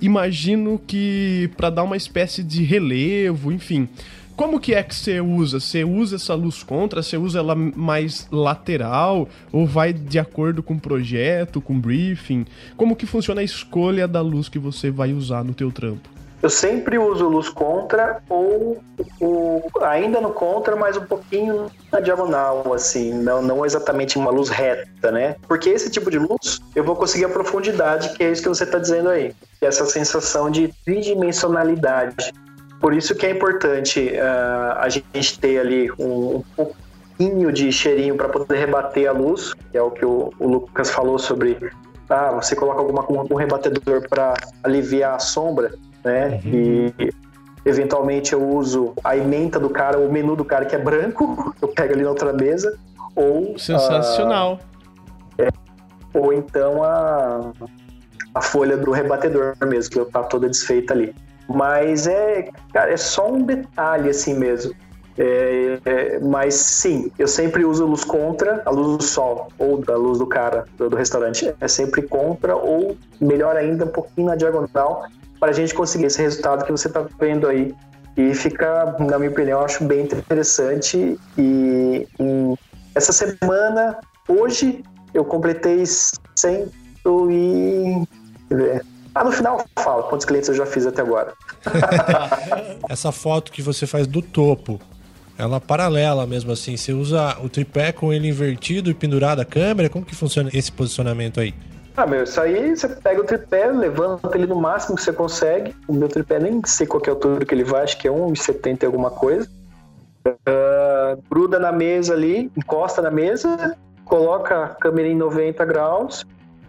Imagino 0.00 0.80
que 0.86 1.50
para 1.56 1.70
dar 1.70 1.82
uma 1.82 1.96
espécie 1.96 2.42
de 2.42 2.62
relevo, 2.62 3.52
enfim. 3.52 3.88
Como 4.36 4.60
que 4.60 4.74
é 4.74 4.82
que 4.82 4.94
você 4.94 5.18
usa? 5.18 5.58
Você 5.58 5.82
usa 5.82 6.16
essa 6.16 6.34
luz 6.34 6.62
contra? 6.62 7.02
Você 7.02 7.16
usa 7.16 7.38
ela 7.38 7.54
mais 7.54 8.28
lateral? 8.30 9.26
Ou 9.50 9.66
vai 9.66 9.94
de 9.94 10.18
acordo 10.18 10.62
com 10.62 10.74
o 10.74 10.80
projeto, 10.80 11.58
com 11.58 11.72
o 11.72 11.78
briefing? 11.78 12.44
Como 12.76 12.94
que 12.94 13.06
funciona 13.06 13.40
a 13.40 13.44
escolha 13.44 14.06
da 14.06 14.20
luz 14.20 14.50
que 14.50 14.58
você 14.58 14.90
vai 14.90 15.14
usar 15.14 15.42
no 15.42 15.54
teu 15.54 15.72
trampo? 15.72 16.10
Eu 16.42 16.50
sempre 16.50 16.98
uso 16.98 17.26
luz 17.26 17.48
contra 17.48 18.22
ou, 18.28 18.78
ainda 19.82 20.20
no 20.20 20.30
contra, 20.30 20.76
mas 20.76 20.98
um 20.98 21.06
pouquinho 21.06 21.70
na 21.90 21.98
diagonal, 21.98 22.74
assim, 22.74 23.14
não, 23.14 23.40
não 23.40 23.64
exatamente 23.64 24.18
uma 24.18 24.30
luz 24.30 24.50
reta, 24.50 25.10
né? 25.10 25.36
Porque 25.48 25.70
esse 25.70 25.90
tipo 25.90 26.10
de 26.10 26.18
luz 26.18 26.60
eu 26.74 26.84
vou 26.84 26.94
conseguir 26.94 27.24
a 27.24 27.30
profundidade, 27.30 28.14
que 28.14 28.22
é 28.22 28.30
isso 28.30 28.42
que 28.42 28.48
você 28.50 28.64
está 28.64 28.78
dizendo 28.78 29.08
aí, 29.08 29.34
essa 29.62 29.86
sensação 29.86 30.50
de 30.50 30.72
tridimensionalidade. 30.84 32.34
Por 32.86 32.94
isso 32.94 33.16
que 33.16 33.26
é 33.26 33.30
importante 33.30 34.12
uh, 34.12 34.78
a 34.78 34.88
gente 34.88 35.40
ter 35.40 35.58
ali 35.58 35.90
um, 35.98 36.36
um 36.36 36.42
pouquinho 36.54 37.50
de 37.50 37.72
cheirinho 37.72 38.14
para 38.14 38.28
poder 38.28 38.58
rebater 38.58 39.08
a 39.08 39.12
luz, 39.12 39.54
que 39.54 39.76
é 39.76 39.82
o 39.82 39.90
que 39.90 40.06
o, 40.06 40.32
o 40.38 40.46
Lucas 40.46 40.88
falou 40.92 41.18
sobre 41.18 41.58
ah, 42.08 42.30
você 42.40 42.54
coloca 42.54 42.78
alguma, 42.78 43.04
um 43.28 43.34
rebatedor 43.34 44.08
para 44.08 44.34
aliviar 44.62 45.16
a 45.16 45.18
sombra, 45.18 45.74
né? 46.04 46.40
Uhum. 46.44 46.92
E 47.00 47.12
eventualmente 47.64 48.32
eu 48.32 48.48
uso 48.48 48.94
a 49.02 49.16
ementa 49.16 49.58
do 49.58 49.68
cara, 49.68 49.98
o 49.98 50.08
menu 50.08 50.36
do 50.36 50.44
cara 50.44 50.64
que 50.64 50.76
é 50.76 50.78
branco, 50.78 51.52
eu 51.60 51.66
pego 51.66 51.92
ali 51.92 52.04
na 52.04 52.10
outra 52.10 52.32
mesa, 52.32 52.78
ou 53.16 53.58
sensacional. 53.58 54.60
A, 55.40 55.42
é, 55.42 55.48
ou 56.14 56.32
então 56.32 56.84
a, 56.84 57.50
a 58.32 58.40
folha 58.40 58.76
do 58.76 58.92
rebatedor 58.92 59.56
mesmo, 59.66 59.90
que 59.90 60.12
tá 60.12 60.22
toda 60.22 60.48
desfeita 60.48 60.94
ali. 60.94 61.12
Mas 61.48 62.06
é, 62.06 62.48
cara, 62.72 62.92
é 62.92 62.96
só 62.96 63.30
um 63.30 63.42
detalhe 63.42 64.10
assim 64.10 64.34
mesmo. 64.34 64.74
É, 65.18 65.78
é, 65.86 66.18
mas 66.18 66.54
sim, 66.54 67.10
eu 67.18 67.26
sempre 67.26 67.64
uso 67.64 67.86
luz 67.86 68.04
contra 68.04 68.60
a 68.66 68.70
luz 68.70 68.98
do 68.98 69.02
sol 69.02 69.48
ou 69.58 69.78
da 69.78 69.96
luz 69.96 70.18
do 70.18 70.26
cara 70.26 70.66
do, 70.76 70.90
do, 70.90 70.96
restaurante. 70.96 71.54
É 71.60 71.68
sempre 71.68 72.02
contra 72.02 72.54
ou 72.54 72.96
melhor 73.20 73.56
ainda 73.56 73.86
um 73.86 73.88
pouquinho 73.88 74.26
na 74.26 74.36
diagonal 74.36 75.06
para 75.40 75.50
a 75.50 75.54
gente 75.54 75.74
conseguir 75.74 76.06
esse 76.06 76.20
resultado 76.20 76.64
que 76.64 76.72
você 76.72 76.88
está 76.88 77.06
vendo 77.18 77.48
aí. 77.48 77.74
E 78.16 78.34
fica, 78.34 78.96
na 78.98 79.18
minha 79.18 79.30
opinião, 79.30 79.60
eu 79.60 79.64
acho 79.64 79.84
bem 79.84 80.02
interessante. 80.02 81.18
E, 81.36 82.08
e 82.18 82.54
essa 82.94 83.12
semana, 83.12 83.98
hoje, 84.26 84.82
eu 85.12 85.24
completei 85.24 85.84
100 85.86 86.70
e 87.30 88.02
ah, 89.16 89.24
no 89.24 89.32
final 89.32 89.64
fala 89.78 90.02
quantos 90.02 90.26
clientes 90.26 90.48
eu 90.50 90.54
já 90.54 90.66
fiz 90.66 90.86
até 90.86 91.00
agora. 91.00 91.32
Essa 92.88 93.10
foto 93.10 93.50
que 93.50 93.62
você 93.62 93.86
faz 93.86 94.06
do 94.06 94.20
topo, 94.20 94.78
ela 95.38 95.58
paralela 95.58 96.26
mesmo 96.26 96.52
assim. 96.52 96.76
Você 96.76 96.92
usa 96.92 97.34
o 97.42 97.48
tripé 97.48 97.92
com 97.92 98.12
ele 98.12 98.28
invertido 98.28 98.90
e 98.90 98.94
pendurado 98.94 99.40
a 99.40 99.44
câmera? 99.44 99.88
Como 99.88 100.04
que 100.04 100.14
funciona 100.14 100.50
esse 100.52 100.70
posicionamento 100.70 101.40
aí? 101.40 101.54
Ah, 101.96 102.06
meu, 102.06 102.24
isso 102.24 102.38
aí 102.38 102.76
você 102.76 102.88
pega 102.88 103.22
o 103.22 103.24
tripé, 103.24 103.72
levanta 103.72 104.36
ele 104.36 104.46
no 104.46 104.56
máximo 104.56 104.96
que 104.96 105.02
você 105.02 105.14
consegue. 105.14 105.74
O 105.88 105.94
meu 105.94 106.08
tripé 106.08 106.38
nem 106.38 106.60
sei 106.66 106.86
qual 106.86 107.02
é 107.06 107.08
a 107.08 107.12
altura 107.12 107.46
que 107.46 107.54
ele 107.54 107.64
vai, 107.64 107.84
acho 107.84 107.96
que 107.96 108.06
é 108.06 108.10
1,70 108.10 108.82
e 108.82 108.86
alguma 108.86 109.10
coisa. 109.10 109.48
Uh, 110.26 111.22
gruda 111.30 111.58
na 111.58 111.72
mesa 111.72 112.12
ali, 112.12 112.50
encosta 112.54 113.00
na 113.00 113.10
mesa, 113.10 113.74
coloca 114.04 114.64
a 114.64 114.68
câmera 114.68 115.08
em 115.08 115.16
90 115.16 115.64
graus 115.64 116.26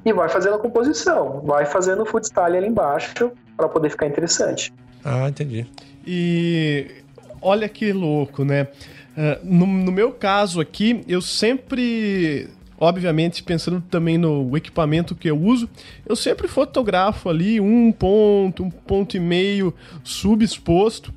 e 0.10 0.14
vai 0.14 0.30
fazendo 0.30 0.56
a 0.56 0.60
composição, 0.60 1.42
vai 1.44 1.66
fazendo 1.66 2.04
o 2.04 2.06
footstyle 2.06 2.58
ali 2.58 2.68
embaixo 2.68 3.32
para 3.56 3.68
poder 3.68 3.90
ficar 3.90 4.08
interessante. 4.08 4.74
Ah, 5.04 5.28
entendi. 5.28 5.68
E 6.06 7.04
olha 7.42 7.68
que 7.68 7.92
louco, 7.92 8.46
né? 8.46 8.68
Uh, 9.18 9.40
no, 9.44 9.66
no 9.66 9.92
meu 9.92 10.12
caso 10.12 10.62
aqui, 10.62 11.04
eu 11.08 11.22
sempre 11.22 12.50
obviamente 12.80 13.42
pensando 13.44 13.82
também 13.90 14.18
no 14.18 14.56
equipamento 14.56 15.16
que 15.16 15.28
eu 15.28 15.38
uso, 15.38 15.68
eu 16.06 16.16
sempre 16.16 16.48
fotografo 16.48 17.28
ali 17.28 17.60
um 17.60 17.92
ponto, 17.92 18.64
um 18.64 18.70
ponto 18.70 19.18
e 19.18 19.20
meio 19.20 19.74
subexposto 20.04 21.12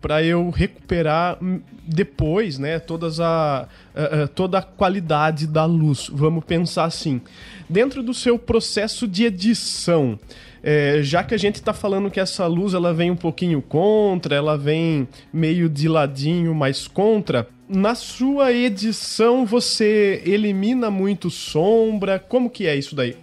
para 0.00 0.22
eu 0.22 0.50
recuperar 0.50 1.38
depois, 1.82 2.58
né, 2.58 2.78
todas 2.78 3.20
a, 3.20 3.68
a, 3.94 4.22
a, 4.22 4.28
toda 4.28 4.58
a 4.58 4.62
qualidade 4.62 5.46
da 5.46 5.64
luz. 5.64 6.08
Vamos 6.12 6.44
pensar 6.44 6.84
assim. 6.84 7.20
Dentro 7.68 8.02
do 8.02 8.14
seu 8.14 8.38
processo 8.38 9.08
de 9.08 9.24
edição, 9.24 10.18
é, 10.62 11.00
já 11.02 11.22
que 11.22 11.34
a 11.34 11.38
gente 11.38 11.56
está 11.56 11.72
falando 11.72 12.10
que 12.10 12.20
essa 12.20 12.46
luz 12.46 12.74
ela 12.74 12.92
vem 12.92 13.10
um 13.10 13.16
pouquinho 13.16 13.62
contra, 13.62 14.34
ela 14.34 14.56
vem 14.56 15.06
meio 15.32 15.68
de 15.68 15.88
ladinho, 15.88 16.54
mais 16.54 16.88
contra, 16.88 17.48
na 17.68 17.94
sua 17.94 18.52
edição 18.52 19.44
você 19.44 20.22
elimina 20.24 20.90
muito 20.90 21.30
sombra? 21.30 22.18
Como 22.18 22.48
que 22.48 22.66
é 22.66 22.76
isso 22.76 22.94
daí? 22.94 23.16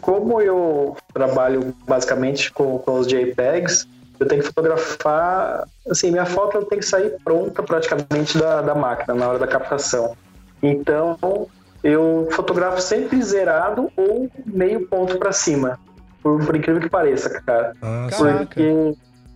Como 0.00 0.40
eu 0.40 0.96
trabalho 1.12 1.74
basicamente 1.86 2.52
com, 2.52 2.78
com 2.78 2.98
os 2.98 3.06
JPEGs, 3.06 3.86
eu 4.18 4.26
tenho 4.26 4.42
que 4.42 4.48
fotografar, 4.48 5.64
assim, 5.90 6.10
minha 6.10 6.26
foto 6.26 6.64
tem 6.64 6.78
que 6.78 6.84
sair 6.84 7.16
pronta 7.24 7.62
praticamente 7.62 8.36
da, 8.38 8.62
da 8.62 8.74
máquina 8.74 9.14
na 9.14 9.28
hora 9.28 9.38
da 9.38 9.46
captação. 9.46 10.16
Então, 10.62 11.46
eu 11.82 12.28
fotografo 12.32 12.80
sempre 12.80 13.22
zerado 13.22 13.90
ou 13.96 14.28
meio 14.44 14.86
ponto 14.86 15.18
para 15.18 15.32
cima, 15.32 15.78
por, 16.22 16.44
por, 16.44 16.56
incrível 16.56 16.80
que 16.80 16.90
pareça, 16.90 17.40
cara. 17.42 17.74
Ah, 17.80 18.08
porque, 18.16 18.94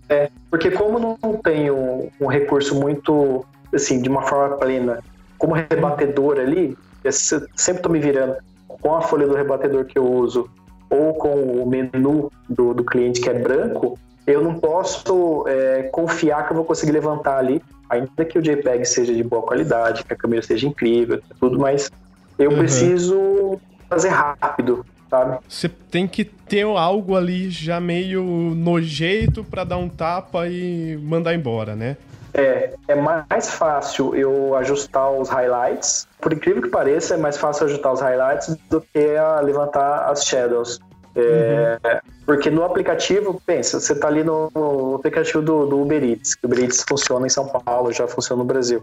é, 0.09 0.31
porque 0.51 0.71
como 0.71 0.99
não 0.99 1.37
tenho 1.37 2.11
um 2.21 2.27
recurso 2.27 2.75
muito, 2.75 3.45
assim, 3.73 4.03
de 4.03 4.09
uma 4.09 4.23
forma 4.23 4.57
plena, 4.57 4.99
como 5.39 5.55
rebatedor 5.55 6.39
ali, 6.39 6.77
eu 7.05 7.13
sempre 7.13 7.83
tô 7.83 7.89
me 7.89 8.01
virando 8.01 8.37
com 8.67 8.95
a 8.95 9.03
folha 9.03 9.27
do 9.27 9.35
rebatedor 9.35 9.85
que 9.85 9.99
eu 9.99 10.05
uso 10.05 10.49
ou 10.91 11.15
com 11.15 11.63
o 11.63 11.67
menu 11.67 12.31
do, 12.49 12.75
do 12.75 12.85
cliente 12.85 13.21
que 13.21 13.29
é 13.29 13.35
branco, 13.35 13.99
eu 14.27 14.43
não 14.43 14.59
posso 14.59 15.45
é, 15.49 15.85
confiar 15.85 16.47
que 16.47 16.53
eu 16.53 16.57
vou 16.57 16.65
conseguir 16.65 16.93
levantar 16.93 17.39
ali, 17.39 17.63
ainda 17.89 18.25
que 18.25 18.39
o 18.39 18.43
JPEG 18.43 18.85
seja 18.85 19.15
de 19.15 19.23
boa 19.23 19.43
qualidade, 19.43 20.05
que 20.05 20.13
a 20.13 20.17
câmera 20.17 20.43
seja 20.43 20.67
incrível, 20.67 21.21
tudo, 21.41 21.59
mas 21.59 21.91
eu 22.39 22.51
uhum. 22.51 22.59
preciso 22.59 23.61
fazer 23.89 24.09
rápido, 24.09 24.87
sabe? 25.11 25.39
Você 25.49 25.69
tem 25.69 26.07
que 26.07 26.25
ter 26.25 26.63
algo 26.63 27.17
ali 27.17 27.51
já 27.51 27.81
meio 27.81 28.23
no 28.23 28.81
jeito 28.81 29.45
para 29.45 29.65
dar 29.65 29.77
um 29.77 29.89
tapa 29.89 30.47
e 30.49 30.97
mandar 31.03 31.35
embora, 31.35 31.75
né? 31.77 31.97
É, 32.35 32.73
é 32.89 32.95
mais 32.95 33.51
fácil 33.51 34.15
eu 34.15 34.57
ajustar 34.57 35.11
os 35.11 35.29
highlights. 35.29 36.09
Por 36.19 36.33
incrível 36.33 36.63
que 36.63 36.69
pareça, 36.71 37.15
é 37.15 37.17
mais 37.19 37.37
fácil 37.37 37.67
ajustar 37.67 37.93
os 37.93 38.01
highlights 38.01 38.57
do 38.71 38.81
que 38.81 39.17
levantar 39.43 40.11
as 40.11 40.25
shadows. 40.25 40.81
É, 41.15 41.79
uhum. 41.85 42.01
Porque 42.25 42.51
no 42.51 42.65
aplicativo, 42.65 43.41
pensa, 43.45 43.79
você 43.79 43.93
está 43.93 44.09
ali 44.09 44.25
no, 44.25 44.51
no, 44.55 44.97
aplicativo 44.97 45.43
do, 45.43 45.67
do 45.67 45.81
Uber 45.81 46.03
Eats, 46.03 46.35
que 46.35 46.47
o 46.47 46.49
Uber 46.49 46.65
Eats 46.65 46.85
funciona 46.89 47.27
em 47.27 47.31
São 47.31 47.47
Paulo, 47.47 47.93
já 47.93 48.07
funciona 48.07 48.43
no 48.43 48.47
Brasil. 48.47 48.83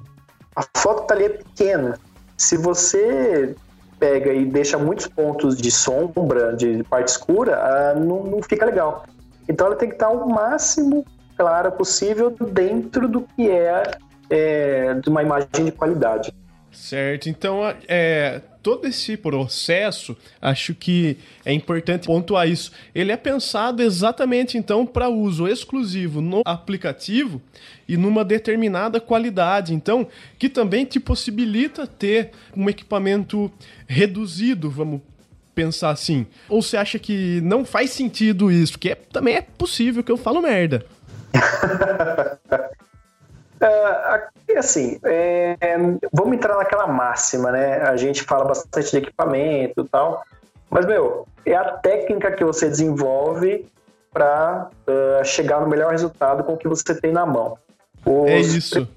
A 0.55 0.63
foto 0.77 1.03
está 1.03 1.15
ali 1.15 1.25
é 1.25 1.30
pequena. 1.30 1.97
Se 2.38 2.57
você 2.57 3.55
pega 3.99 4.32
e 4.32 4.45
deixa 4.45 4.77
muitos 4.77 5.07
pontos 5.07 5.57
de 5.57 5.71
sombra, 5.71 6.55
de 6.55 6.84
parte 6.84 7.09
escura, 7.09 7.57
ah, 7.57 7.95
não, 7.95 8.23
não 8.23 8.41
fica 8.41 8.65
legal. 8.65 9.05
Então 9.47 9.67
ela 9.67 9.75
tem 9.75 9.89
que 9.89 9.95
estar 9.95 10.09
o 10.09 10.30
máximo 10.30 11.05
clara 11.38 11.71
possível 11.71 12.30
dentro 12.30 13.07
do 13.07 13.21
que 13.21 13.49
é 13.49 13.84
é, 14.30 14.93
de 14.93 15.09
uma 15.09 15.23
imagem 15.23 15.65
de 15.65 15.71
qualidade. 15.71 16.34
Certo, 16.71 17.27
então 17.27 17.61
é, 17.88 18.41
todo 18.62 18.88
esse 18.88 19.16
processo, 19.16 20.16
acho 20.41 20.74
que 20.74 21.18
é 21.45 21.53
importante 21.53 22.07
pontuar 22.07 22.47
isso. 22.47 22.72
Ele 22.93 23.12
é 23.12 23.18
pensado 23.18 23.82
exatamente 23.82 24.57
então 24.57 24.86
para 24.86 25.10
uso 25.10 25.47
exclusivo 25.47 26.22
no 26.22 26.41
aplicativo 26.45 27.41
e 27.88 27.97
numa 27.97 28.24
determinada 28.24 28.99
qualidade, 28.99 29.74
então, 29.74 30.07
que 30.38 30.47
também 30.47 30.86
te 30.86 30.99
possibilita 30.99 31.88
ter 31.88 32.32
um 32.55 32.70
equipamento 32.70 33.51
reduzido, 33.88 34.70
vamos 34.70 35.01
pensar 35.55 35.89
assim. 35.89 36.28
Ou 36.47 36.62
você 36.62 36.78
acha 36.78 36.99
que 36.99 37.41
não 37.41 37.66
faz 37.66 37.89
sentido 37.91 38.51
isso? 38.51 38.74
Porque 38.74 38.89
é, 38.89 38.95
também 38.95 39.36
é 39.36 39.41
possível 39.41 40.03
que 40.03 40.12
eu 40.12 40.18
falo 40.18 40.41
merda. 40.41 40.86
É, 43.62 44.57
assim, 44.57 44.99
é, 45.03 45.57
vamos 46.14 46.36
entrar 46.36 46.57
naquela 46.57 46.88
máxima, 46.88 47.51
né? 47.51 47.82
A 47.82 47.95
gente 47.97 48.24
fala 48.24 48.45
bastante 48.45 48.91
de 48.91 48.97
equipamento 48.97 49.82
e 49.82 49.88
tal, 49.89 50.24
mas, 50.70 50.86
meu, 50.86 51.28
é 51.45 51.55
a 51.55 51.72
técnica 51.72 52.32
que 52.32 52.43
você 52.43 52.70
desenvolve 52.70 53.70
para 54.12 54.70
uh, 54.88 55.26
chegar 55.26 55.62
no 55.62 55.68
melhor 55.68 55.91
resultado 55.91 56.43
com 56.43 56.53
o 56.53 56.57
que 56.57 56.68
você 56.68 56.95
tem 56.95 57.12
na 57.12 57.26
mão. 57.26 57.57
Os, 58.05 58.30
é 58.30 58.39
isso. 58.39 58.88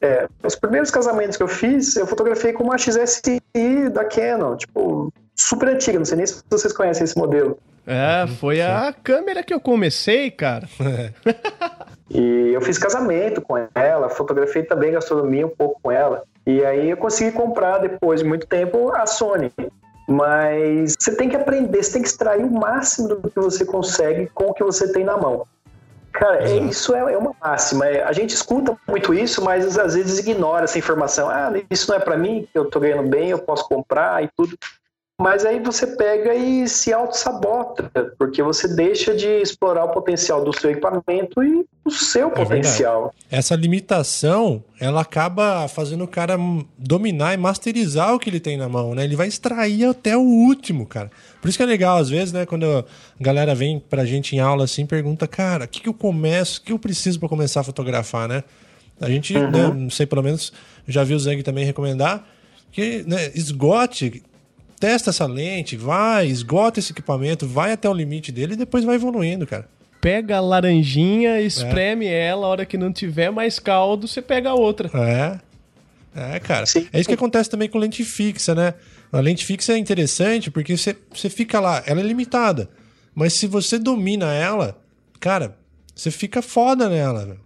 É, 0.00 0.28
os 0.42 0.54
primeiros 0.54 0.90
casamentos 0.90 1.36
que 1.36 1.42
eu 1.42 1.48
fiz, 1.48 1.96
eu 1.96 2.06
fotografei 2.06 2.52
com 2.52 2.64
uma 2.64 2.76
XSI 2.76 3.40
da 3.92 4.04
Canon, 4.04 4.56
tipo, 4.56 5.12
super 5.34 5.68
antiga, 5.68 5.98
não 5.98 6.04
sei 6.04 6.18
nem 6.18 6.26
se 6.26 6.42
vocês 6.48 6.72
conhecem 6.72 7.04
esse 7.04 7.16
modelo. 7.16 7.58
É, 7.86 8.26
foi 8.26 8.60
a 8.62 8.92
câmera 8.92 9.42
que 9.42 9.52
eu 9.52 9.60
comecei, 9.60 10.30
cara. 10.30 10.68
E 12.10 12.50
eu 12.52 12.60
fiz 12.60 12.78
casamento 12.78 13.40
com 13.40 13.56
ela, 13.74 14.08
fotografei 14.08 14.62
também 14.62 14.92
gastronomia 14.92 15.46
um 15.46 15.50
pouco 15.50 15.80
com 15.82 15.90
ela. 15.90 16.22
E 16.46 16.64
aí 16.64 16.90
eu 16.90 16.96
consegui 16.96 17.32
comprar 17.32 17.78
depois 17.78 18.20
de 18.20 18.28
muito 18.28 18.46
tempo 18.46 18.92
a 18.94 19.06
Sony. 19.06 19.50
Mas 20.06 20.94
você 20.98 21.16
tem 21.16 21.28
que 21.28 21.36
aprender, 21.36 21.82
você 21.82 21.94
tem 21.94 22.02
que 22.02 22.08
extrair 22.08 22.44
o 22.44 22.50
máximo 22.52 23.08
do 23.08 23.30
que 23.30 23.40
você 23.40 23.64
consegue 23.64 24.30
com 24.34 24.50
o 24.50 24.54
que 24.54 24.62
você 24.62 24.92
tem 24.92 25.02
na 25.02 25.16
mão. 25.16 25.46
Cara, 26.12 26.48
é, 26.48 26.58
isso 26.58 26.94
é, 26.94 27.12
é, 27.12 27.18
uma 27.18 27.34
máxima. 27.42 27.86
É, 27.86 28.04
a 28.04 28.12
gente 28.12 28.34
escuta 28.34 28.76
muito 28.86 29.12
isso, 29.12 29.42
mas 29.42 29.76
às 29.76 29.94
vezes 29.94 30.18
ignora 30.20 30.64
essa 30.64 30.78
informação. 30.78 31.28
Ah, 31.28 31.52
isso 31.70 31.90
não 31.90 31.96
é 31.96 32.00
para 32.00 32.16
mim, 32.16 32.46
eu 32.54 32.66
tô 32.66 32.78
ganhando 32.78 33.08
bem, 33.08 33.30
eu 33.30 33.38
posso 33.38 33.66
comprar 33.66 34.22
e 34.22 34.28
tudo. 34.36 34.56
Mas 35.20 35.46
aí 35.46 35.60
você 35.60 35.86
pega 35.86 36.34
e 36.34 36.68
se 36.68 36.92
auto-sabota, 36.92 37.88
porque 38.18 38.42
você 38.42 38.66
deixa 38.66 39.14
de 39.14 39.28
explorar 39.28 39.84
o 39.84 39.90
potencial 39.90 40.42
do 40.42 40.52
seu 40.52 40.72
equipamento 40.72 41.40
e 41.40 41.64
o 41.84 41.90
seu 41.90 42.28
é 42.28 42.30
potencial. 42.30 43.02
Verdade. 43.02 43.26
Essa 43.30 43.54
limitação, 43.54 44.64
ela 44.80 45.02
acaba 45.02 45.68
fazendo 45.68 46.02
o 46.02 46.08
cara 46.08 46.36
dominar 46.76 47.32
e 47.32 47.36
masterizar 47.36 48.12
o 48.12 48.18
que 48.18 48.28
ele 48.28 48.40
tem 48.40 48.56
na 48.56 48.68
mão, 48.68 48.92
né? 48.92 49.04
Ele 49.04 49.14
vai 49.14 49.28
extrair 49.28 49.84
até 49.84 50.16
o 50.16 50.20
último, 50.22 50.84
cara. 50.84 51.12
Por 51.40 51.48
isso 51.48 51.56
que 51.56 51.62
é 51.62 51.66
legal, 51.66 51.98
às 51.98 52.10
vezes, 52.10 52.32
né, 52.32 52.44
quando 52.44 52.64
a 52.64 52.84
galera 53.20 53.54
vem 53.54 53.78
pra 53.78 54.04
gente 54.04 54.34
em 54.34 54.40
aula 54.40 54.64
assim, 54.64 54.84
pergunta, 54.84 55.28
cara, 55.28 55.66
o 55.66 55.68
que, 55.68 55.80
que 55.80 55.88
eu 55.88 55.94
começo, 55.94 56.60
o 56.60 56.64
que 56.64 56.72
eu 56.72 56.78
preciso 56.78 57.20
para 57.20 57.28
começar 57.28 57.60
a 57.60 57.64
fotografar, 57.64 58.26
né? 58.26 58.42
A 59.00 59.08
gente, 59.08 59.36
uhum. 59.36 59.50
né, 59.50 59.68
não 59.68 59.90
sei, 59.90 60.06
pelo 60.06 60.24
menos, 60.24 60.52
já 60.88 61.04
vi 61.04 61.14
o 61.14 61.18
Zang 61.20 61.40
também 61.44 61.64
recomendar, 61.64 62.26
que 62.72 63.04
né, 63.06 63.30
esgote 63.32 64.24
testa 64.84 65.08
essa 65.08 65.24
lente, 65.24 65.78
vai, 65.78 66.26
esgota 66.26 66.78
esse 66.78 66.92
equipamento, 66.92 67.46
vai 67.46 67.72
até 67.72 67.88
o 67.88 67.94
limite 67.94 68.30
dele 68.30 68.52
e 68.52 68.56
depois 68.56 68.84
vai 68.84 68.96
evoluindo, 68.96 69.46
cara. 69.46 69.66
Pega 69.98 70.36
a 70.36 70.40
laranjinha, 70.40 71.40
espreme 71.40 72.04
é. 72.06 72.26
ela, 72.26 72.46
a 72.46 72.50
hora 72.50 72.66
que 72.66 72.76
não 72.76 72.92
tiver 72.92 73.30
mais 73.30 73.58
caldo, 73.58 74.06
você 74.06 74.20
pega 74.20 74.50
a 74.50 74.54
outra. 74.54 74.90
É. 74.92 75.40
É, 76.14 76.38
cara. 76.38 76.66
Sim. 76.66 76.86
É 76.92 77.00
isso 77.00 77.08
que 77.08 77.14
acontece 77.14 77.48
também 77.48 77.66
com 77.66 77.78
lente 77.78 78.04
fixa, 78.04 78.54
né? 78.54 78.74
A 79.10 79.20
lente 79.20 79.46
fixa 79.46 79.72
é 79.72 79.78
interessante 79.78 80.50
porque 80.50 80.76
você, 80.76 80.94
você 81.10 81.30
fica 81.30 81.58
lá, 81.60 81.82
ela 81.86 82.00
é 82.00 82.04
limitada. 82.04 82.68
Mas 83.14 83.32
se 83.32 83.46
você 83.46 83.78
domina 83.78 84.34
ela, 84.34 84.78
cara, 85.18 85.56
você 85.94 86.10
fica 86.10 86.42
foda 86.42 86.90
nela. 86.90 87.38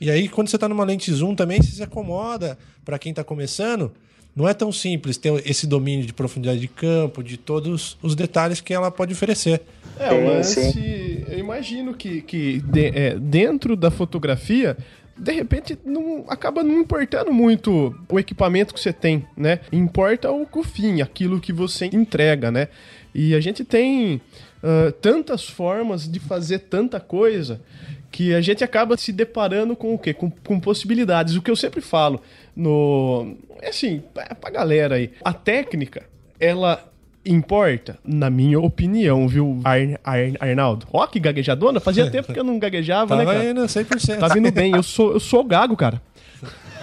E 0.00 0.10
aí, 0.10 0.30
quando 0.30 0.48
você 0.48 0.56
tá 0.56 0.66
numa 0.66 0.84
lente 0.84 1.12
zoom 1.12 1.34
também, 1.34 1.60
você 1.60 1.72
se 1.72 1.82
acomoda 1.82 2.56
para 2.86 2.98
quem 2.98 3.12
tá 3.12 3.22
começando 3.22 3.92
não 4.36 4.46
é 4.46 4.52
tão 4.52 4.70
simples 4.70 5.16
ter 5.16 5.32
esse 5.48 5.66
domínio 5.66 6.04
de 6.04 6.12
profundidade 6.12 6.60
de 6.60 6.68
campo, 6.68 7.24
de 7.24 7.38
todos 7.38 7.96
os 8.02 8.14
detalhes 8.14 8.60
que 8.60 8.74
ela 8.74 8.90
pode 8.90 9.14
oferecer. 9.14 9.62
É, 9.98 10.12
o 10.12 10.26
lance, 10.26 11.24
eu 11.26 11.38
imagino 11.38 11.94
que, 11.94 12.20
que 12.20 12.60
de, 12.60 12.86
é, 12.88 13.18
dentro 13.18 13.74
da 13.74 13.90
fotografia, 13.90 14.76
de 15.16 15.32
repente 15.32 15.78
não 15.82 16.26
acaba 16.28 16.62
não 16.62 16.78
importando 16.78 17.32
muito 17.32 17.94
o 18.10 18.18
equipamento 18.20 18.74
que 18.74 18.80
você 18.80 18.92
tem, 18.92 19.24
né? 19.34 19.60
Importa 19.72 20.30
o, 20.30 20.46
o 20.52 20.62
fim, 20.62 21.00
aquilo 21.00 21.40
que 21.40 21.52
você 21.52 21.86
entrega, 21.86 22.50
né? 22.50 22.68
E 23.14 23.34
a 23.34 23.40
gente 23.40 23.64
tem 23.64 24.16
uh, 24.62 24.92
tantas 25.00 25.48
formas 25.48 26.06
de 26.06 26.20
fazer 26.20 26.58
tanta 26.58 27.00
coisa 27.00 27.62
que 28.10 28.34
a 28.34 28.40
gente 28.40 28.62
acaba 28.62 28.96
se 28.96 29.12
deparando 29.12 29.74
com 29.74 29.94
o 29.94 29.98
quê? 29.98 30.12
Com, 30.12 30.30
com 30.30 30.60
possibilidades. 30.60 31.34
O 31.34 31.42
que 31.42 31.50
eu 31.50 31.56
sempre 31.56 31.80
falo, 31.80 32.20
no. 32.56 33.36
É 33.60 33.68
assim, 33.68 34.02
pra 34.40 34.50
galera 34.50 34.96
aí. 34.96 35.10
A 35.22 35.32
técnica, 35.32 36.04
ela 36.40 36.82
importa, 37.24 37.98
na 38.04 38.30
minha 38.30 38.60
opinião, 38.60 39.26
viu, 39.26 39.60
Ar, 39.64 39.78
Ar, 40.04 40.18
Arnaldo? 40.40 40.86
Ó, 40.92 41.06
que 41.06 41.18
gaguejadona. 41.18 41.80
Fazia 41.80 42.08
tempo 42.10 42.32
que 42.32 42.38
eu 42.38 42.44
não 42.44 42.58
gaguejava, 42.58 43.16
Tava 43.16 43.24
né, 43.24 43.38
cara? 43.38 43.50
Indo 43.50 43.60
100%. 43.62 44.18
Tá 44.18 44.28
vindo 44.28 44.50
bem. 44.52 44.72
Eu 44.74 44.82
sou, 44.82 45.12
eu 45.12 45.20
sou 45.20 45.44
gago, 45.44 45.76
cara. 45.76 46.00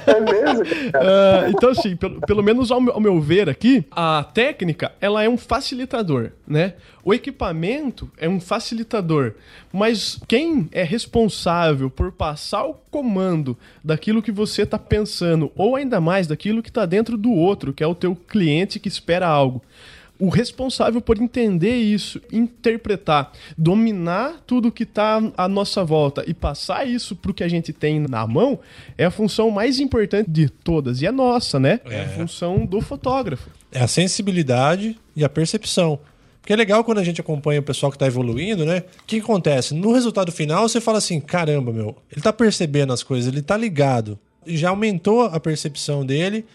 É 0.14 0.20
mesmo? 0.20 0.64
Uh, 0.64 1.50
então, 1.50 1.70
assim, 1.70 1.96
pelo, 1.96 2.22
pelo 2.22 2.44
menos 2.44 2.72
ao 2.72 2.82
meu, 2.82 2.94
ao 2.94 3.00
meu, 3.00 3.20
ver 3.20 3.50
aqui, 3.50 3.86
a 3.92 4.24
técnica 4.34 4.92
ela 5.00 5.24
é 5.24 5.30
um 5.30 5.38
facilitador, 5.38 6.32
né? 6.48 6.74
O 7.04 7.14
equipamento 7.14 8.10
é 8.18 8.30
um 8.30 8.40
facilitador, 8.40 9.34
mas 9.72 10.20
quem 10.28 10.70
é 10.72 10.84
responsável 10.84 11.90
por 11.90 12.12
passar 12.12 12.64
o 12.66 12.74
comando 12.90 13.58
daquilo 13.84 14.22
que 14.22 14.32
você 14.32 14.62
está 14.62 14.80
pensando, 14.80 15.52
ou 15.56 15.76
ainda 15.76 16.00
mais 16.00 16.28
daquilo 16.28 16.64
que 16.64 16.70
está 16.70 16.86
dentro 16.86 17.18
do 17.18 17.32
outro, 17.32 17.74
que 17.74 17.84
é 17.84 17.88
o 17.88 17.96
teu 17.96 18.16
cliente 18.16 18.80
que 18.80 18.88
espera 18.88 19.28
algo 19.28 19.62
o 20.20 20.30
responsável 20.30 21.02
por 21.02 21.20
entender 21.20 21.76
isso, 21.76 22.22
interpretar, 22.32 23.32
dominar 23.58 24.42
tudo 24.46 24.72
que 24.72 24.84
está 24.84 25.22
à 25.36 25.48
nossa 25.48 25.84
volta 25.84 26.24
e 26.28 26.34
passar 26.34 26.88
isso 26.88 27.16
para 27.16 27.32
o 27.32 27.34
que 27.34 27.44
a 27.44 27.48
gente 27.48 27.74
tem 27.74 28.00
na 28.00 28.26
mão 28.28 28.60
é 28.98 29.06
a 29.06 29.12
função 29.12 29.50
mais 29.50 29.80
importante 29.80 30.30
de 30.30 30.50
todas 30.50 31.02
e 31.02 31.06
é 31.06 31.12
nossa, 31.12 31.60
né? 31.60 31.80
É, 31.86 31.96
é 31.96 32.04
a 32.04 32.10
função 32.10 32.66
do 32.66 32.80
fotógrafo. 32.80 33.50
É 33.72 33.82
a 33.82 33.88
sensibilidade 33.88 34.98
e 35.16 35.24
a 35.24 35.30
percepção. 35.30 36.00
Porque 36.40 36.52
é 36.52 36.56
legal 36.58 36.84
quando 36.84 36.98
a 37.00 37.04
gente 37.04 37.22
acompanha 37.22 37.62
o 37.62 37.64
pessoal 37.64 37.90
que 37.90 37.96
está 37.96 38.06
evoluindo, 38.06 38.66
né? 38.66 38.84
O 39.02 39.06
que 39.08 39.20
acontece? 39.20 39.74
No 39.74 39.94
resultado 39.94 40.32
final, 40.32 40.68
você 40.68 40.82
fala 40.82 40.98
assim: 40.98 41.22
caramba, 41.22 41.72
meu, 41.72 41.96
ele 42.12 42.20
está 42.20 42.34
percebendo 42.34 42.92
as 42.92 43.02
coisas, 43.02 43.32
ele 43.32 43.40
está 43.40 43.56
ligado. 43.56 44.20
E 44.46 44.58
já 44.58 44.70
aumentou 44.70 45.24
a 45.24 45.40
percepção 45.40 46.06
dele 46.06 46.46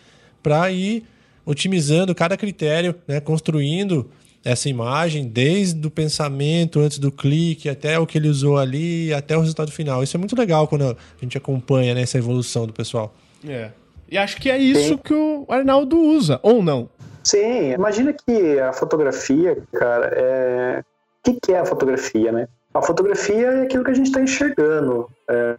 para 0.42 0.70
ir 0.70 1.04
otimizando 1.49 2.14
cada 2.14 2.36
critério, 2.36 2.94
né, 3.09 3.20
construindo 3.20 4.11
essa 4.44 4.68
imagem 4.68 5.26
desde 5.26 5.86
o 5.86 5.90
pensamento 5.90 6.78
antes 6.78 6.99
do 6.99 7.11
clique 7.11 7.70
até 7.70 7.99
o 7.99 8.07
que 8.07 8.18
ele 8.18 8.28
usou 8.28 8.59
ali 8.59 9.12
até 9.14 9.34
o 9.34 9.40
resultado 9.40 9.72
final. 9.72 10.03
Isso 10.03 10.14
é 10.14 10.18
muito 10.18 10.36
legal 10.36 10.68
quando 10.68 10.84
a 10.84 10.96
gente 11.20 11.38
acompanha 11.38 11.94
né, 11.94 12.03
essa 12.03 12.18
evolução 12.18 12.66
do 12.66 12.72
pessoal. 12.72 13.14
É. 13.46 13.70
E 14.11 14.18
acho 14.18 14.36
que 14.36 14.51
é 14.51 14.59
isso 14.59 14.90
Sim. 14.90 14.96
que 14.99 15.14
o 15.14 15.46
Arnaldo 15.49 15.99
usa, 15.99 16.38
ou 16.42 16.62
não? 16.62 16.90
Sim, 17.24 17.72
imagina 17.72 18.12
que 18.12 18.61
a 18.61 18.72
fotografia, 18.74 19.59
cara, 19.72 20.12
é... 20.14 20.80
o 20.80 21.32
que, 21.32 21.40
que 21.40 21.53
é 21.53 21.61
a 21.61 21.64
fotografia, 21.64 22.30
né? 22.30 22.46
A 22.79 22.83
fotografia 22.83 23.49
é 23.49 23.62
aquilo 23.62 23.83
que 23.83 23.91
a 23.91 23.95
gente 23.95 24.07
está 24.07 24.20
enxergando, 24.20 25.11
é, 25.26 25.57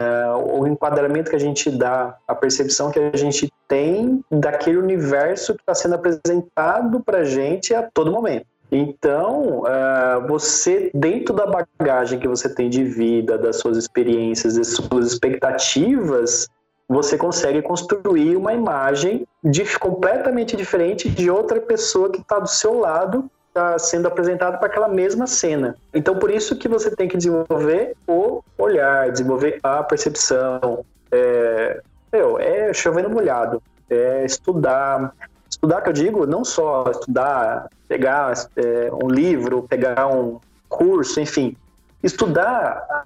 o 0.55 0.65
enquadramento 0.65 1.29
que 1.29 1.35
a 1.35 1.39
gente 1.39 1.69
dá, 1.69 2.15
a 2.25 2.33
percepção 2.33 2.91
que 2.91 2.97
a 2.97 3.17
gente 3.17 3.51
tem 3.67 4.23
daquele 4.31 4.77
universo 4.77 5.53
que 5.53 5.61
está 5.61 5.75
sendo 5.75 5.95
apresentado 5.95 7.01
para 7.01 7.17
a 7.17 7.23
gente 7.25 7.75
a 7.75 7.83
todo 7.93 8.09
momento. 8.09 8.45
Então, 8.71 9.63
é, 9.67 10.27
você, 10.29 10.89
dentro 10.93 11.35
da 11.35 11.45
bagagem 11.45 12.19
que 12.19 12.27
você 12.27 12.47
tem 12.47 12.69
de 12.69 12.85
vida, 12.85 13.37
das 13.37 13.57
suas 13.57 13.75
experiências, 13.75 14.55
das 14.55 14.69
suas 14.69 15.11
expectativas, 15.11 16.47
você 16.87 17.17
consegue 17.17 17.61
construir 17.61 18.37
uma 18.37 18.53
imagem 18.53 19.27
de, 19.43 19.65
completamente 19.77 20.55
diferente 20.55 21.09
de 21.09 21.29
outra 21.29 21.59
pessoa 21.59 22.09
que 22.09 22.21
está 22.21 22.39
do 22.39 22.47
seu 22.47 22.79
lado 22.79 23.29
está 23.59 23.79
sendo 23.79 24.07
apresentado 24.07 24.57
para 24.57 24.67
aquela 24.67 24.87
mesma 24.87 25.27
cena. 25.27 25.75
Então, 25.93 26.17
por 26.17 26.31
isso 26.31 26.55
que 26.55 26.67
você 26.67 26.95
tem 26.95 27.07
que 27.07 27.17
desenvolver 27.17 27.95
o 28.07 28.41
olhar, 28.57 29.11
desenvolver 29.11 29.59
a 29.61 29.83
percepção. 29.83 30.85
É, 31.11 31.81
meu, 32.11 32.39
é 32.39 32.73
chovendo 32.73 33.09
molhado, 33.09 33.61
é 33.89 34.25
estudar. 34.25 35.13
Estudar, 35.49 35.81
que 35.81 35.89
eu 35.89 35.93
digo, 35.93 36.25
não 36.25 36.45
só 36.45 36.89
estudar, 36.91 37.69
pegar 37.87 38.33
é, 38.55 38.89
um 38.93 39.09
livro, 39.09 39.63
pegar 39.63 40.07
um 40.07 40.39
curso, 40.69 41.19
enfim. 41.19 41.57
Estudar, 42.01 43.05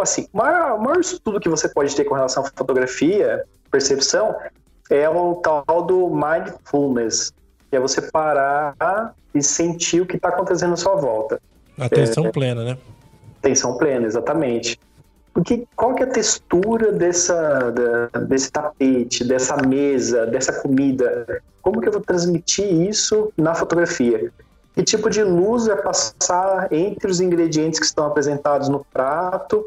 assim, 0.00 0.26
o 0.32 0.38
maior, 0.38 0.72
o 0.72 0.82
maior 0.82 0.98
estudo 0.98 1.38
que 1.38 1.48
você 1.48 1.68
pode 1.68 1.94
ter 1.94 2.04
com 2.04 2.14
relação 2.14 2.42
à 2.42 2.46
fotografia 2.46 3.44
percepção 3.70 4.34
é 4.90 5.08
o 5.08 5.36
tal 5.36 5.82
do 5.82 6.08
mindfulness, 6.10 7.32
que 7.70 7.76
é 7.76 7.80
você 7.80 8.02
parar 8.02 9.14
e 9.34 9.42
sentir 9.42 10.00
o 10.00 10.06
que 10.06 10.16
está 10.16 10.28
acontecendo 10.28 10.74
à 10.74 10.76
sua 10.76 10.94
volta. 10.94 11.40
Atenção 11.78 12.26
é, 12.26 12.30
plena, 12.30 12.64
né? 12.64 12.78
Atenção 13.38 13.76
plena, 13.76 14.06
exatamente. 14.06 14.78
Porque 15.32 15.66
qual 15.74 15.94
que 15.94 16.02
é 16.04 16.06
a 16.06 16.10
textura 16.10 16.92
dessa, 16.92 17.70
da, 17.72 18.20
desse 18.20 18.52
tapete, 18.52 19.24
dessa 19.24 19.56
mesa, 19.56 20.26
dessa 20.26 20.52
comida? 20.52 21.42
Como 21.60 21.80
que 21.80 21.88
eu 21.88 21.92
vou 21.92 22.00
transmitir 22.00 22.72
isso 22.88 23.32
na 23.36 23.54
fotografia? 23.54 24.32
Que 24.74 24.82
tipo 24.82 25.10
de 25.10 25.22
luz 25.22 25.66
vai 25.66 25.76
passar 25.82 26.72
entre 26.72 27.10
os 27.10 27.20
ingredientes 27.20 27.80
que 27.80 27.86
estão 27.86 28.06
apresentados 28.06 28.68
no 28.68 28.84
prato 28.92 29.64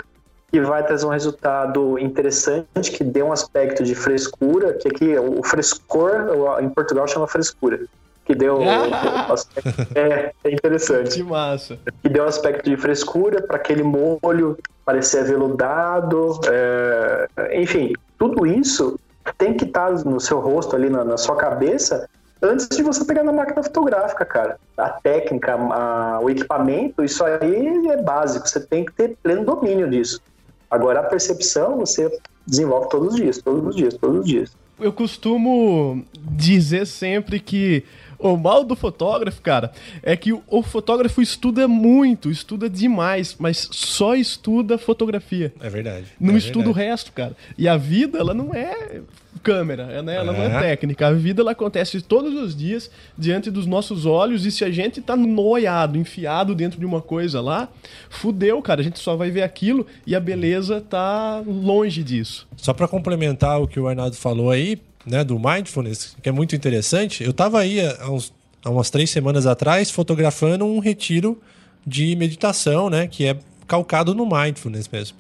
que 0.49 0.61
vai 0.61 0.85
trazer 0.85 1.05
um 1.05 1.09
resultado 1.09 1.99
interessante, 1.99 2.91
que 2.91 3.03
dê 3.03 3.21
um 3.21 3.31
aspecto 3.31 3.83
de 3.83 3.93
frescura, 3.93 4.73
que 4.73 4.87
aqui 4.87 5.17
o 5.17 5.43
frescor, 5.43 6.29
em 6.61 6.69
Portugal 6.69 7.07
chama 7.07 7.27
frescura, 7.27 7.81
que 8.27 8.35
deu 8.35 8.59
é, 9.95 10.33
é 10.43 10.51
interessante. 10.51 11.15
Que 11.15 11.23
massa. 11.23 11.79
Que 12.03 12.09
deu 12.09 12.25
um 12.25 12.27
aspecto 12.27 12.69
de 12.69 12.75
frescura 12.75 13.41
para 13.41 13.55
aquele 13.55 13.81
molho 13.81 14.57
parecer 14.85 15.19
aveludado, 15.19 16.39
é, 16.49 17.27
enfim, 17.59 17.93
tudo 18.19 18.45
isso 18.45 18.99
tem 19.37 19.53
que 19.53 19.63
estar 19.65 19.93
tá 19.93 20.03
no 20.03 20.19
seu 20.19 20.39
rosto 20.39 20.75
ali 20.75 20.89
na, 20.89 21.03
na 21.03 21.17
sua 21.17 21.35
cabeça 21.35 22.07
antes 22.41 22.67
de 22.67 22.83
você 22.83 23.03
pegar 23.03 23.23
na 23.23 23.31
máquina 23.31 23.63
fotográfica, 23.63 24.25
cara. 24.25 24.59
A 24.77 24.89
técnica, 24.89 25.55
a, 25.55 26.19
o 26.21 26.29
equipamento, 26.29 27.03
isso 27.03 27.23
aí 27.23 27.87
é 27.87 28.01
básico. 28.01 28.47
Você 28.47 28.59
tem 28.59 28.85
que 28.85 28.93
ter 28.93 29.17
pleno 29.23 29.45
domínio 29.45 29.89
disso. 29.89 30.21
Agora, 30.69 30.99
a 30.99 31.03
percepção 31.03 31.77
você 31.77 32.09
desenvolve 32.45 32.89
todos 32.89 33.13
os 33.13 33.15
dias, 33.15 33.41
todos 33.41 33.65
os 33.65 33.75
dias, 33.75 33.93
todos 33.95 34.19
os 34.19 34.25
dias. 34.25 34.57
Eu 34.79 34.93
costumo 34.93 36.05
dizer 36.13 36.85
sempre 36.85 37.39
que 37.39 37.83
o 38.19 38.35
mal 38.35 38.63
do 38.63 38.75
fotógrafo, 38.75 39.41
cara, 39.41 39.71
é 40.01 40.15
que 40.15 40.33
o 40.33 40.63
fotógrafo 40.63 41.21
estuda 41.21 41.67
muito, 41.67 42.29
estuda 42.29 42.69
demais, 42.69 43.35
mas 43.39 43.69
só 43.71 44.15
estuda 44.15 44.77
fotografia. 44.77 45.53
É 45.59 45.69
verdade. 45.69 46.07
Não 46.19 46.33
é 46.33 46.37
estuda 46.37 46.65
verdade. 46.65 46.87
o 46.87 46.89
resto, 46.89 47.11
cara. 47.11 47.35
E 47.57 47.67
a 47.67 47.77
vida, 47.77 48.17
ela 48.17 48.33
não 48.33 48.53
é 48.53 49.01
câmera, 49.37 50.01
né? 50.01 50.15
ela 50.15 50.33
não 50.33 50.43
é 50.43 50.59
técnica. 50.59 51.07
A 51.07 51.13
vida 51.13 51.41
ela 51.41 51.51
acontece 51.51 52.01
todos 52.01 52.33
os 52.33 52.55
dias 52.55 52.89
diante 53.17 53.49
dos 53.51 53.65
nossos 53.65 54.05
olhos 54.05 54.45
e 54.45 54.51
se 54.51 54.65
a 54.65 54.71
gente 54.71 55.01
tá 55.01 55.15
noiado, 55.15 55.97
enfiado 55.97 56.55
dentro 56.55 56.79
de 56.79 56.85
uma 56.85 57.01
coisa 57.01 57.39
lá, 57.39 57.69
fudeu, 58.09 58.61
cara. 58.61 58.81
A 58.81 58.83
gente 58.83 58.99
só 58.99 59.15
vai 59.15 59.29
ver 59.29 59.43
aquilo 59.43 59.85
e 60.05 60.15
a 60.15 60.19
beleza 60.19 60.81
tá 60.81 61.41
longe 61.45 62.03
disso. 62.03 62.47
Só 62.57 62.73
para 62.73 62.87
complementar 62.87 63.61
o 63.61 63.67
que 63.67 63.79
o 63.79 63.87
Arnaldo 63.87 64.15
falou 64.15 64.49
aí, 64.49 64.79
né, 65.07 65.23
do 65.23 65.39
mindfulness, 65.39 66.15
que 66.21 66.29
é 66.29 66.31
muito 66.31 66.55
interessante, 66.55 67.23
eu 67.23 67.33
tava 67.33 67.59
aí 67.59 67.79
há, 67.79 68.09
uns, 68.11 68.33
há 68.63 68.69
umas 68.69 68.89
três 68.89 69.09
semanas 69.09 69.45
atrás 69.45 69.89
fotografando 69.89 70.65
um 70.65 70.79
retiro 70.79 71.41
de 71.85 72.15
meditação, 72.15 72.89
né, 72.89 73.07
que 73.07 73.25
é 73.25 73.37
calcado 73.65 74.13
no 74.13 74.25
mindfulness 74.25 74.89
mesmo. 74.91 75.17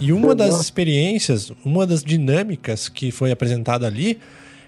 E 0.00 0.12
uma 0.12 0.34
das 0.34 0.60
experiências, 0.60 1.52
uma 1.64 1.86
das 1.86 2.02
dinâmicas 2.02 2.88
que 2.88 3.12
foi 3.12 3.30
apresentada 3.30 3.86
ali 3.86 4.18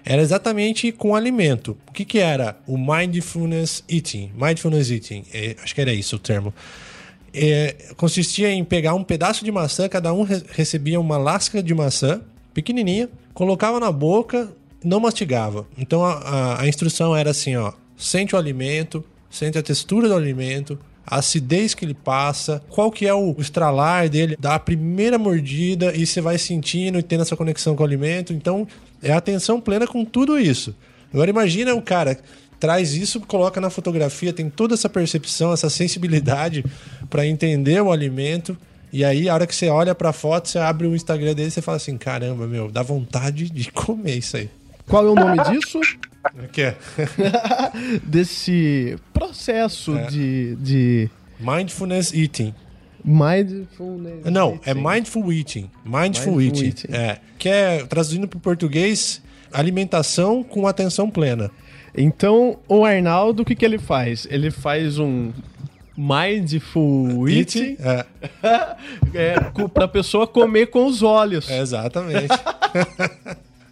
era 0.05 0.21
exatamente 0.21 0.89
com 0.91 1.15
alimento. 1.15 1.77
O 1.85 1.91
que, 1.91 2.05
que 2.05 2.19
era 2.19 2.57
o 2.65 2.77
mindfulness 2.77 3.83
eating? 3.89 4.31
Mindfulness 4.35 4.89
eating, 4.89 5.25
é, 5.33 5.57
acho 5.61 5.75
que 5.75 5.81
era 5.81 5.93
isso 5.93 6.15
o 6.15 6.19
termo. 6.19 6.53
É, 7.33 7.75
consistia 7.97 8.49
em 8.49 8.63
pegar 8.63 8.95
um 8.95 9.03
pedaço 9.03 9.43
de 9.43 9.51
maçã, 9.51 9.89
cada 9.89 10.13
um 10.13 10.23
re 10.23 10.41
recebia 10.53 10.97
uma 10.99 11.17
lasca 11.17 11.61
de 11.61 11.73
maçã 11.73 12.21
pequenininha, 12.53 13.09
colocava 13.37 13.79
na 13.79 13.91
boca, 13.91 14.51
não 14.83 14.99
mastigava. 14.99 15.67
Então 15.77 16.03
a, 16.03 16.13
a, 16.13 16.61
a 16.61 16.67
instrução 16.67 17.15
era 17.15 17.29
assim, 17.29 17.55
ó, 17.55 17.71
sente 17.95 18.33
o 18.33 18.37
alimento, 18.37 19.05
sente 19.29 19.59
a 19.59 19.61
textura 19.61 20.07
do 20.07 20.15
alimento, 20.15 20.79
a 21.05 21.17
acidez 21.17 21.75
que 21.75 21.85
ele 21.85 21.93
passa, 21.93 22.63
qual 22.67 22.89
que 22.89 23.05
é 23.05 23.13
o 23.13 23.35
estralar 23.37 24.09
dele, 24.09 24.35
dá 24.39 24.55
a 24.55 24.59
primeira 24.59 25.19
mordida 25.19 25.95
e 25.95 26.03
você 26.07 26.19
vai 26.19 26.39
sentindo 26.39 26.97
e 26.97 27.03
tendo 27.03 27.21
essa 27.21 27.35
conexão 27.35 27.75
com 27.75 27.83
o 27.83 27.85
alimento. 27.85 28.33
Então, 28.33 28.67
é 29.03 29.11
atenção 29.11 29.61
plena 29.61 29.85
com 29.85 30.03
tudo 30.03 30.39
isso. 30.39 30.73
Agora 31.13 31.29
imagina 31.29 31.75
o 31.75 31.81
cara 31.81 32.17
traz 32.59 32.95
isso, 32.95 33.19
coloca 33.19 33.61
na 33.61 33.69
fotografia, 33.69 34.33
tem 34.33 34.49
toda 34.49 34.73
essa 34.73 34.89
percepção, 34.89 35.53
essa 35.53 35.69
sensibilidade 35.69 36.65
para 37.07 37.27
entender 37.27 37.79
o 37.83 37.91
alimento. 37.91 38.57
E 38.91 39.03
aí, 39.03 39.27
a 39.27 39.33
hora 39.33 39.45
que 39.45 39.55
você 39.55 39.69
olha 39.69 39.93
para 39.93 40.09
a 40.09 40.13
foto, 40.13 40.47
você 40.47 40.59
abre 40.59 40.87
o 40.87 40.95
Instagram 40.95 41.33
dele 41.33 41.49
e 41.49 41.51
você 41.51 41.61
fala 41.61 41.77
assim: 41.77 41.97
caramba, 41.97 42.47
meu, 42.47 42.71
dá 42.71 42.81
vontade 42.81 43.49
de 43.49 43.69
comer 43.71 44.17
isso 44.17 44.37
aí. 44.37 44.49
Qual 44.87 45.05
é 45.05 45.09
o 45.09 45.15
nome 45.15 45.37
disso? 45.43 45.79
O 46.43 46.47
que 46.49 46.61
é? 46.61 46.75
Desse 48.03 48.97
processo 49.13 49.97
é. 49.97 50.07
de, 50.07 50.55
de. 50.57 51.09
Mindfulness 51.39 52.11
eating. 52.13 52.53
Mindfulness. 53.05 54.25
Não, 54.25 54.55
eating. 54.55 54.69
é 54.69 54.73
mindful 54.73 55.31
eating. 55.31 55.71
Mindful, 55.85 56.35
mindful 56.35 56.41
eating. 56.41 56.65
eating. 56.65 56.87
É. 56.91 57.19
Que 57.37 57.47
é, 57.47 57.85
traduzindo 57.85 58.27
para 58.27 58.35
o 58.35 58.41
português, 58.41 59.21
alimentação 59.53 60.43
com 60.43 60.67
atenção 60.67 61.09
plena. 61.09 61.49
Então, 61.95 62.59
o 62.67 62.83
Arnaldo, 62.83 63.43
o 63.43 63.45
que, 63.45 63.55
que 63.55 63.63
ele 63.63 63.79
faz? 63.79 64.27
Ele 64.29 64.51
faz 64.51 64.99
um 64.99 65.31
mindful 65.97 67.27
eating 67.27 67.75
é. 67.79 68.05
é, 69.15 69.39
para 69.73 69.87
pessoa 69.87 70.27
comer 70.27 70.67
com 70.67 70.85
os 70.85 71.01
olhos. 71.01 71.47
É, 71.57 71.59
exatamente. 71.59 72.33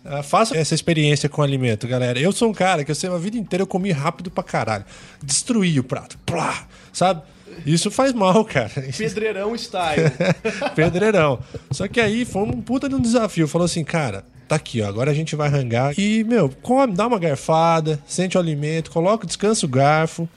Uh, 0.03 0.23
faça 0.23 0.57
essa 0.57 0.73
experiência 0.73 1.27
com 1.27 1.41
alimento, 1.41 1.87
galera. 1.87 2.17
Eu 2.19 2.31
sou 2.31 2.49
um 2.49 2.53
cara 2.53 2.83
que 2.83 2.89
eu 2.89 2.95
sei 2.95 3.09
a 3.09 3.17
vida 3.17 3.37
inteira 3.37 3.63
eu 3.63 3.67
comi 3.67 3.91
rápido 3.91 4.31
pra 4.31 4.43
caralho. 4.43 4.85
Destruí 5.21 5.79
o 5.79 5.83
prato. 5.83 6.17
Plá, 6.25 6.65
sabe? 6.93 7.21
Isso 7.65 7.91
faz 7.91 8.13
mal, 8.13 8.43
cara. 8.45 8.71
Pedreirão 8.97 9.55
style. 9.55 10.11
Pedreirão. 10.73 11.39
Só 11.69 11.87
que 11.87 11.99
aí 11.99 12.25
foi 12.25 12.43
um 12.43 12.61
puta 12.61 12.87
de 12.87 12.95
um 12.95 13.01
desafio. 13.01 13.47
Falou 13.47 13.65
assim, 13.65 13.83
cara, 13.83 14.23
tá 14.47 14.55
aqui, 14.55 14.81
ó. 14.81 14.87
Agora 14.87 15.11
a 15.11 15.13
gente 15.13 15.35
vai 15.35 15.49
rangar. 15.49 15.93
E, 15.99 16.23
meu, 16.23 16.49
come, 16.61 16.93
dá 16.93 17.05
uma 17.05 17.19
garfada, 17.19 17.99
sente 18.07 18.37
o 18.37 18.39
alimento, 18.39 18.91
coloca, 18.91 19.27
descansa 19.27 19.65
o 19.65 19.69
garfo 19.69 20.27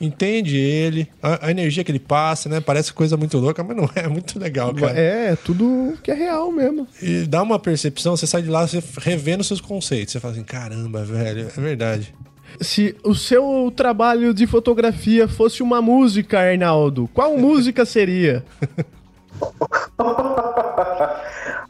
entende 0.00 0.56
ele, 0.56 1.08
a, 1.22 1.46
a, 1.46 1.50
energia 1.50 1.82
que 1.82 1.90
ele 1.90 1.98
passa, 1.98 2.48
né? 2.48 2.60
Parece 2.60 2.92
coisa 2.92 3.16
muito 3.16 3.38
louca, 3.38 3.62
mas 3.64 3.76
não 3.76 3.84
é, 3.94 4.04
é 4.06 4.08
muito 4.08 4.38
legal, 4.38 4.74
cara. 4.74 4.98
É, 4.98 5.36
tudo 5.36 5.96
que 6.02 6.10
é 6.10 6.14
real 6.14 6.50
mesmo. 6.52 6.86
E 7.02 7.26
dá 7.26 7.42
uma 7.42 7.58
percepção, 7.58 8.16
você 8.16 8.26
sai 8.26 8.42
de 8.42 8.48
lá, 8.48 8.66
você 8.66 8.82
revendo 8.98 9.42
seus 9.44 9.60
conceitos. 9.60 10.12
Você 10.12 10.20
fala 10.20 10.34
assim, 10.34 10.44
caramba, 10.44 11.04
velho, 11.04 11.48
é 11.56 11.60
verdade. 11.60 12.14
Se 12.60 12.96
o 13.04 13.14
seu 13.14 13.72
trabalho 13.74 14.32
de 14.32 14.46
fotografia 14.46 15.28
fosse 15.28 15.62
uma 15.62 15.82
música, 15.82 16.40
Arnaldo, 16.40 17.08
qual 17.12 17.36
música 17.38 17.84
seria? 17.84 18.44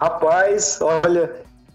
Rapaz, 0.00 0.78
olha, 0.80 1.30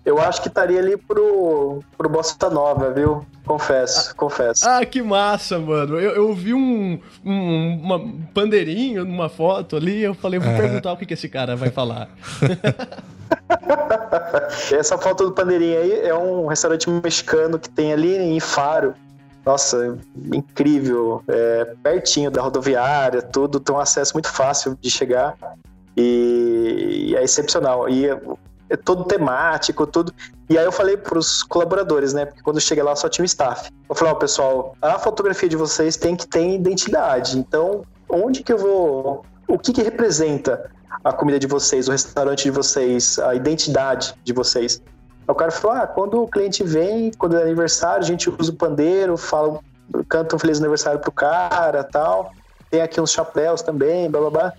eu 0.06 0.20
acho 0.20 0.42
que 0.42 0.50
estaria 0.50 0.80
ali 0.80 0.98
pro, 0.98 1.82
pro 1.98 2.10
Bossa 2.10 2.50
Nova, 2.50 2.92
viu? 2.92 3.26
Confesso, 3.46 4.12
ah, 4.12 4.14
confesso. 4.16 4.68
Ah, 4.68 4.86
que 4.86 5.02
massa, 5.02 5.60
mano. 5.60 6.00
Eu, 6.00 6.12
eu 6.12 6.34
vi 6.34 6.54
um, 6.54 7.00
um 7.26 7.80
uma, 7.82 8.00
pandeirinho 8.34 9.06
numa 9.06 9.30
foto 9.30 9.78
ali, 9.78 10.02
eu 10.02 10.14
falei, 10.14 10.40
vou 10.40 10.52
é. 10.52 10.58
perguntar 10.58 10.92
o 10.94 10.98
que, 10.98 11.06
que 11.06 11.14
esse 11.14 11.30
cara 11.30 11.56
vai 11.56 11.70
falar. 11.70 12.10
Essa 14.72 14.98
foto 14.98 15.26
do 15.26 15.32
pandeirinho 15.32 15.80
aí 15.80 16.00
é 16.02 16.16
um 16.16 16.48
restaurante 16.48 16.90
mexicano 16.90 17.58
que 17.58 17.70
tem 17.70 17.94
ali 17.94 18.16
em 18.16 18.40
Faro. 18.40 18.94
Nossa, 19.46 19.98
incrível. 20.34 21.24
É, 21.28 21.76
pertinho 21.82 22.32
da 22.32 22.42
rodoviária, 22.42 23.22
tudo, 23.22 23.60
tem 23.60 23.76
um 23.76 23.80
acesso 23.80 24.14
muito 24.14 24.30
fácil 24.32 24.78
de 24.80 24.90
chegar. 24.90 25.36
E, 25.96 27.08
e 27.10 27.16
é 27.16 27.24
excepcional. 27.24 27.90
E 27.90 28.08
é 28.74 28.78
todo 28.78 29.04
temático, 29.04 29.86
tudo. 29.86 30.12
E 30.50 30.58
aí 30.58 30.66
eu 30.66 30.72
falei 30.72 30.98
pros 30.98 31.44
colaboradores, 31.44 32.12
né? 32.12 32.26
Porque 32.26 32.42
quando 32.42 32.58
eu 32.58 32.62
cheguei 32.62 32.84
lá 32.84 32.96
só 32.96 33.08
tinha 33.08 33.24
o 33.24 33.26
staff. 33.26 33.72
Eu 33.88 33.96
falei, 33.96 34.14
ó, 34.14 34.16
oh, 34.16 34.20
pessoal, 34.20 34.76
a 34.82 34.98
fotografia 34.98 35.48
de 35.48 35.56
vocês 35.56 35.96
tem 35.96 36.16
que 36.16 36.28
ter 36.28 36.56
identidade. 36.56 37.38
Então, 37.38 37.84
onde 38.10 38.42
que 38.42 38.52
eu 38.52 38.58
vou. 38.58 39.24
O 39.48 39.60
que 39.60 39.72
que 39.72 39.84
representa 39.84 40.72
a 41.04 41.14
comida 41.14 41.38
de 41.38 41.46
vocês, 41.46 41.88
o 41.88 41.92
restaurante 41.92 42.44
de 42.46 42.52
vocês, 42.52 43.20
a 43.20 43.36
identidade 43.36 44.16
de 44.24 44.34
vocês? 44.34 44.82
Aí 45.28 45.32
o 45.32 45.36
cara 45.36 45.52
falou: 45.52 45.78
ah, 45.78 45.86
quando 45.86 46.24
o 46.24 46.28
cliente 46.28 46.64
vem, 46.64 47.12
quando 47.12 47.38
é 47.38 47.44
aniversário, 47.44 48.00
a 48.00 48.08
gente 48.08 48.28
usa 48.28 48.52
o 48.52 48.56
pandeiro, 48.56 49.16
fala, 49.18 49.60
canta 50.10 50.36
um 50.36 50.40
feliz 50.40 50.58
aniversário 50.60 51.00
pro 51.00 51.12
cara 51.12 51.84
tal. 51.84 52.32
Tem 52.72 52.82
aqui 52.82 53.00
uns 53.00 53.12
chapéus 53.12 53.62
também, 53.62 54.10
blá 54.10 54.22
blá 54.22 54.30
blá. 54.32 54.54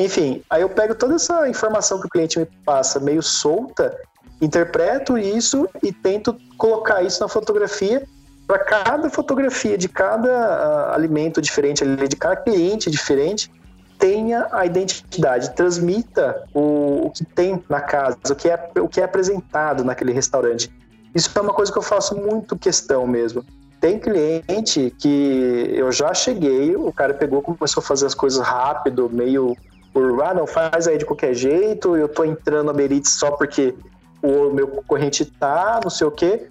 Enfim, 0.00 0.42
aí 0.48 0.62
eu 0.62 0.68
pego 0.70 0.94
toda 0.94 1.16
essa 1.16 1.46
informação 1.46 2.00
que 2.00 2.06
o 2.06 2.10
cliente 2.10 2.38
me 2.38 2.46
passa 2.64 2.98
meio 2.98 3.22
solta, 3.22 3.94
interpreto 4.40 5.18
isso 5.18 5.68
e 5.82 5.92
tento 5.92 6.34
colocar 6.56 7.02
isso 7.02 7.20
na 7.20 7.28
fotografia 7.28 8.02
para 8.46 8.58
cada 8.60 9.10
fotografia 9.10 9.76
de 9.76 9.90
cada 9.90 10.88
uh, 10.88 10.94
alimento 10.94 11.42
diferente, 11.42 11.84
de 11.84 12.16
cada 12.16 12.34
cliente 12.36 12.90
diferente, 12.90 13.52
tenha 13.98 14.48
a 14.50 14.64
identidade, 14.64 15.54
transmita 15.54 16.44
o, 16.54 17.06
o 17.06 17.10
que 17.10 17.22
tem 17.22 17.62
na 17.68 17.82
casa, 17.82 18.16
o 18.30 18.34
que, 18.34 18.48
é, 18.48 18.70
o 18.80 18.88
que 18.88 19.02
é 19.02 19.04
apresentado 19.04 19.84
naquele 19.84 20.12
restaurante. 20.12 20.72
Isso 21.14 21.30
é 21.36 21.40
uma 21.42 21.52
coisa 21.52 21.70
que 21.70 21.76
eu 21.76 21.82
faço 21.82 22.16
muito 22.16 22.56
questão 22.56 23.06
mesmo. 23.06 23.44
Tem 23.78 23.98
cliente 23.98 24.94
que 24.98 25.72
eu 25.74 25.92
já 25.92 26.14
cheguei, 26.14 26.74
o 26.74 26.90
cara 26.90 27.12
pegou, 27.12 27.42
começou 27.42 27.82
a 27.82 27.84
fazer 27.84 28.06
as 28.06 28.14
coisas 28.14 28.40
rápido, 28.40 29.10
meio 29.12 29.54
por, 29.92 30.22
ah, 30.22 30.34
não, 30.34 30.46
faz 30.46 30.86
aí 30.86 30.98
de 30.98 31.04
qualquer 31.04 31.34
jeito, 31.34 31.96
eu 31.96 32.08
tô 32.08 32.24
entrando 32.24 32.66
na 32.66 32.72
Beritz 32.72 33.10
só 33.10 33.32
porque 33.32 33.74
o 34.22 34.50
meu 34.50 34.68
concorrente 34.68 35.24
tá, 35.24 35.80
não 35.82 35.90
sei 35.90 36.06
o 36.06 36.10
quê. 36.10 36.48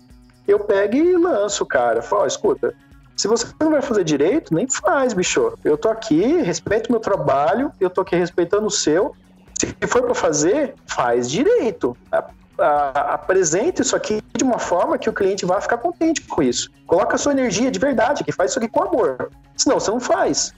Eu 0.48 0.60
pego 0.60 0.96
e 0.96 1.16
lanço, 1.16 1.66
cara. 1.66 2.02
Falo, 2.02 2.26
escuta, 2.26 2.74
se 3.16 3.28
você 3.28 3.46
não 3.60 3.72
vai 3.72 3.82
fazer 3.82 4.04
direito, 4.04 4.54
nem 4.54 4.66
faz, 4.66 5.14
bicho. 5.14 5.54
Eu 5.64 5.78
tô 5.78 5.90
aqui, 5.90 6.42
respeito 6.42 6.92
meu 6.92 7.00
trabalho, 7.02 7.72
eu 7.80 7.90
tô 7.90 8.02
aqui 8.02 8.16
respeitando 8.16 8.66
o 8.66 8.72
seu. 8.72 9.14
Se 9.54 9.88
for 9.88 10.02
para 10.04 10.16
fazer, 10.16 10.74
faz 10.88 11.30
direito. 11.30 11.96
apresente 12.58 13.82
isso 13.82 13.96
aqui 13.96 14.22
de 14.36 14.44
uma 14.44 14.58
forma 14.58 14.98
que 14.98 15.10
o 15.10 15.14
cliente 15.14 15.46
vai 15.46 15.62
ficar 15.62 15.78
contente 15.78 16.22
com 16.22 16.42
isso. 16.42 16.72
Coloca 16.88 17.16
a 17.16 17.18
sua 17.18 17.34
energia 17.34 17.70
de 17.70 17.78
verdade, 17.78 18.24
que 18.24 18.32
faz 18.32 18.52
isso 18.52 18.60
aqui 18.60 18.70
com 18.70 18.84
amor. 18.84 19.30
Senão 19.56 19.80
você 19.80 19.92
não 19.92 20.00
faz. 20.00 20.54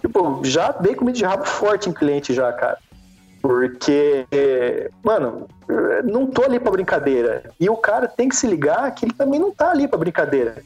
Tipo, 0.00 0.40
já 0.44 0.72
dei 0.72 0.94
comida 0.94 1.18
de 1.18 1.24
rabo 1.24 1.44
forte 1.44 1.88
em 1.88 1.92
cliente 1.92 2.32
já, 2.32 2.52
cara. 2.52 2.78
Porque, 3.42 4.26
mano, 5.02 5.46
não 6.04 6.26
tô 6.26 6.44
ali 6.44 6.60
pra 6.60 6.72
brincadeira. 6.72 7.44
E 7.58 7.70
o 7.70 7.76
cara 7.76 8.06
tem 8.06 8.28
que 8.28 8.36
se 8.36 8.46
ligar 8.46 8.94
que 8.94 9.06
ele 9.06 9.14
também 9.14 9.40
não 9.40 9.50
tá 9.50 9.70
ali 9.70 9.88
pra 9.88 9.98
brincadeira. 9.98 10.56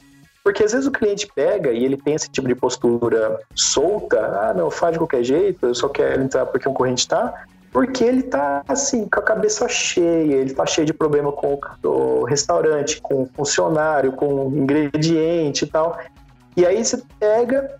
Porque 0.43 0.63
às 0.63 0.73
vezes 0.73 0.87
o 0.87 0.93
cliente 0.93 1.27
pega 1.35 1.71
e 1.73 1.85
ele 1.85 1.97
tem 1.97 2.15
esse 2.15 2.29
tipo 2.29 2.47
de 2.47 2.55
postura 2.55 3.41
solta, 3.55 4.19
ah, 4.19 4.53
não, 4.55 4.71
faz 4.71 4.93
de 4.93 4.99
qualquer 4.99 5.25
jeito, 5.25 5.67
eu 5.67 5.75
só 5.75 5.89
quero 5.89 6.23
entrar 6.23 6.45
porque 6.45 6.69
um 6.69 6.75
corrente 6.75 7.09
tá, 7.09 7.47
porque 7.73 8.05
ele 8.05 8.23
tá 8.25 8.63
assim, 8.69 9.09
com 9.09 9.21
a 9.21 9.23
cabeça 9.23 9.67
cheia, 9.69 10.35
ele 10.35 10.53
tá 10.53 10.67
cheio 10.67 10.87
de 10.87 10.93
problema 10.93 11.33
com 11.33 11.59
o 11.83 12.25
restaurante, 12.25 13.01
com 13.01 13.23
o 13.23 13.31
funcionário, 13.35 14.13
com 14.13 14.49
o 14.49 14.57
ingrediente 14.57 15.65
e 15.65 15.67
tal. 15.67 15.99
E 16.57 16.67
aí 16.67 16.85
você 16.85 17.03
pega, 17.19 17.77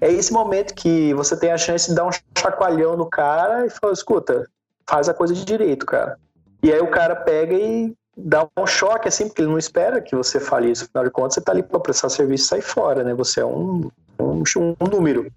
é 0.00 0.12
esse 0.12 0.32
momento 0.32 0.74
que 0.74 1.14
você 1.14 1.36
tem 1.36 1.52
a 1.52 1.58
chance 1.58 1.88
de 1.88 1.94
dar 1.94 2.04
um 2.04 2.10
chacoalhão 2.38 2.96
no 2.96 3.06
cara 3.06 3.66
e 3.66 3.70
fala, 3.70 3.92
escuta, 3.92 4.46
faz 4.86 5.08
a 5.08 5.14
coisa 5.14 5.34
de 5.34 5.44
direito, 5.44 5.86
cara. 5.86 6.18
E 6.62 6.72
aí 6.72 6.80
o 6.80 6.90
cara 6.90 7.14
pega 7.16 7.54
e 7.54 7.94
dá 8.16 8.46
um 8.56 8.66
choque, 8.66 9.08
assim, 9.08 9.26
porque 9.26 9.42
ele 9.42 9.50
não 9.50 9.58
espera 9.58 10.00
que 10.00 10.16
você 10.16 10.40
fale 10.40 10.70
isso. 10.70 10.84
Afinal 10.84 11.04
de 11.04 11.10
contas, 11.10 11.34
você 11.34 11.40
tá 11.40 11.52
ali 11.52 11.62
para 11.62 11.80
prestar 11.80 12.08
serviço 12.08 12.44
e 12.44 12.48
sair 12.48 12.62
fora, 12.62 13.04
né? 13.04 13.14
Você 13.14 13.40
é 13.40 13.44
um, 13.44 13.90
um, 14.18 14.42
um 14.80 14.86
número. 14.90 15.30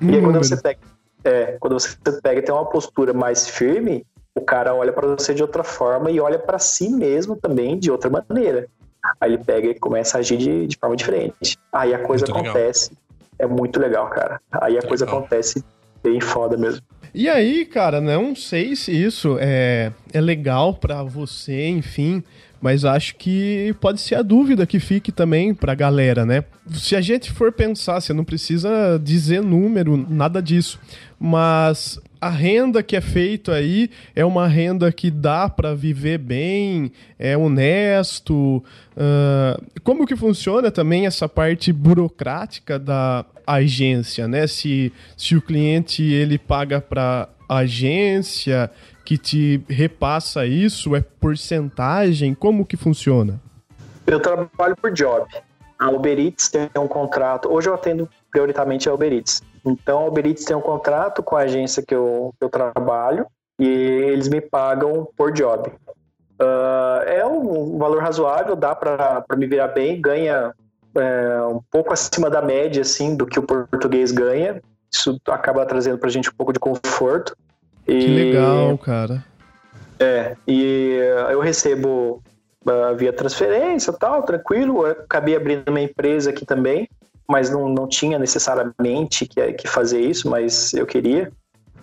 Um 0.00 0.10
e 0.10 0.16
aí, 0.16 0.22
quando 0.22 0.38
você 0.38 0.56
pega, 0.56 0.80
é, 1.24 1.56
quando 1.58 1.78
você 1.78 1.96
pega 2.22 2.40
e 2.40 2.42
tem 2.42 2.54
uma 2.54 2.66
postura 2.66 3.12
mais 3.12 3.48
firme, 3.48 4.06
o 4.34 4.40
cara 4.40 4.74
olha 4.74 4.92
para 4.92 5.06
você 5.08 5.34
de 5.34 5.42
outra 5.42 5.64
forma 5.64 6.10
e 6.10 6.20
olha 6.20 6.38
para 6.38 6.58
si 6.58 6.88
mesmo 6.88 7.34
também 7.34 7.78
de 7.78 7.90
outra 7.90 8.10
maneira. 8.10 8.68
Aí 9.20 9.32
ele 9.32 9.42
pega 9.42 9.68
e 9.68 9.78
começa 9.78 10.18
a 10.18 10.20
agir 10.20 10.36
de, 10.36 10.66
de 10.66 10.76
forma 10.76 10.96
diferente. 10.96 11.58
Aí 11.72 11.94
a 11.94 11.98
coisa 11.98 12.26
muito 12.26 12.38
acontece. 12.38 12.90
Legal. 12.90 13.07
É 13.38 13.46
muito 13.46 13.78
legal, 13.80 14.08
cara. 14.08 14.40
Aí 14.50 14.76
a 14.78 14.82
coisa 14.82 15.04
legal. 15.04 15.20
acontece 15.20 15.64
bem 16.02 16.20
foda 16.20 16.56
mesmo. 16.56 16.82
E 17.14 17.28
aí, 17.28 17.64
cara, 17.64 18.00
não 18.00 18.34
sei 18.34 18.76
se 18.76 18.92
isso 18.92 19.36
é, 19.40 19.92
é 20.12 20.20
legal 20.20 20.74
para 20.74 21.02
você, 21.02 21.66
enfim, 21.68 22.22
mas 22.60 22.84
acho 22.84 23.16
que 23.16 23.74
pode 23.80 24.00
ser 24.00 24.16
a 24.16 24.22
dúvida 24.22 24.66
que 24.66 24.78
fique 24.78 25.10
também 25.10 25.54
pra 25.54 25.74
galera, 25.74 26.26
né? 26.26 26.44
Se 26.74 26.94
a 26.94 27.00
gente 27.00 27.32
for 27.32 27.50
pensar, 27.50 28.00
você 28.00 28.12
não 28.12 28.24
precisa 28.24 29.00
dizer 29.02 29.42
número, 29.42 29.96
nada 29.96 30.42
disso, 30.42 30.78
mas 31.18 31.98
a 32.20 32.28
renda 32.28 32.82
que 32.82 32.96
é 32.96 33.00
feita 33.00 33.52
aí 33.52 33.90
é 34.14 34.24
uma 34.24 34.46
renda 34.46 34.90
que 34.90 35.10
dá 35.10 35.48
para 35.48 35.74
viver 35.74 36.18
bem, 36.18 36.92
é 37.18 37.36
honesto. 37.36 38.62
Uh, 38.96 39.80
como 39.82 40.06
que 40.06 40.16
funciona 40.16 40.70
também 40.70 41.06
essa 41.06 41.28
parte 41.28 41.72
burocrática 41.72 42.78
da 42.78 43.24
agência, 43.46 44.26
né? 44.26 44.46
Se, 44.46 44.92
se 45.16 45.36
o 45.36 45.42
cliente 45.42 46.02
ele 46.02 46.38
paga 46.38 46.80
para 46.80 47.28
agência 47.48 48.70
que 49.04 49.16
te 49.16 49.62
repassa 49.68 50.44
isso, 50.44 50.94
é 50.94 51.00
porcentagem? 51.00 52.34
Como 52.34 52.66
que 52.66 52.76
funciona? 52.76 53.40
Eu 54.06 54.20
trabalho 54.20 54.76
por 54.76 54.92
job. 54.92 55.26
A 55.78 55.90
Uber 55.90 56.18
Eats 56.18 56.48
tem 56.48 56.68
um 56.76 56.88
contrato. 56.88 57.48
Hoje 57.48 57.68
eu 57.68 57.74
atendo 57.74 58.08
prioritariamente 58.30 58.88
a 58.88 58.94
Uber 58.94 59.12
Eats. 59.12 59.42
Então, 59.68 60.00
a 60.00 60.06
Uber 60.06 60.26
Eats 60.26 60.44
tem 60.44 60.56
um 60.56 60.60
contrato 60.60 61.22
com 61.22 61.36
a 61.36 61.40
agência 61.40 61.82
que 61.86 61.94
eu, 61.94 62.32
que 62.38 62.44
eu 62.44 62.48
trabalho 62.48 63.26
e 63.58 63.66
eles 63.66 64.28
me 64.28 64.40
pagam 64.40 65.06
por 65.16 65.32
job. 65.32 65.70
Uh, 66.40 67.02
é 67.06 67.26
um 67.26 67.76
valor 67.76 68.00
razoável, 68.00 68.56
dá 68.56 68.74
para 68.74 69.24
me 69.36 69.46
virar 69.46 69.68
bem, 69.68 70.00
ganha 70.00 70.54
é, 70.96 71.42
um 71.42 71.60
pouco 71.70 71.92
acima 71.92 72.30
da 72.30 72.40
média 72.40 72.82
assim 72.82 73.16
do 73.16 73.26
que 73.26 73.38
o 73.38 73.42
português 73.42 74.10
ganha. 74.10 74.62
Isso 74.90 75.20
acaba 75.28 75.66
trazendo 75.66 75.98
para 75.98 76.08
a 76.08 76.12
gente 76.12 76.30
um 76.30 76.34
pouco 76.34 76.52
de 76.52 76.58
conforto. 76.58 77.36
E, 77.86 77.98
que 77.98 78.06
legal, 78.06 78.78
cara. 78.78 79.24
É, 79.98 80.36
e 80.46 80.96
eu 81.30 81.40
recebo 81.40 82.22
uh, 82.64 82.96
via 82.96 83.12
transferência 83.12 83.92
tal, 83.92 84.22
tranquilo. 84.22 84.86
Eu 84.86 84.92
acabei 84.92 85.36
abrindo 85.36 85.68
uma 85.68 85.80
empresa 85.80 86.30
aqui 86.30 86.46
também 86.46 86.88
mas 87.30 87.50
não, 87.50 87.68
não 87.68 87.86
tinha 87.86 88.18
necessariamente 88.18 89.26
que, 89.26 89.52
que 89.52 89.68
fazer 89.68 90.00
isso, 90.00 90.28
mas 90.28 90.72
eu 90.72 90.86
queria. 90.86 91.30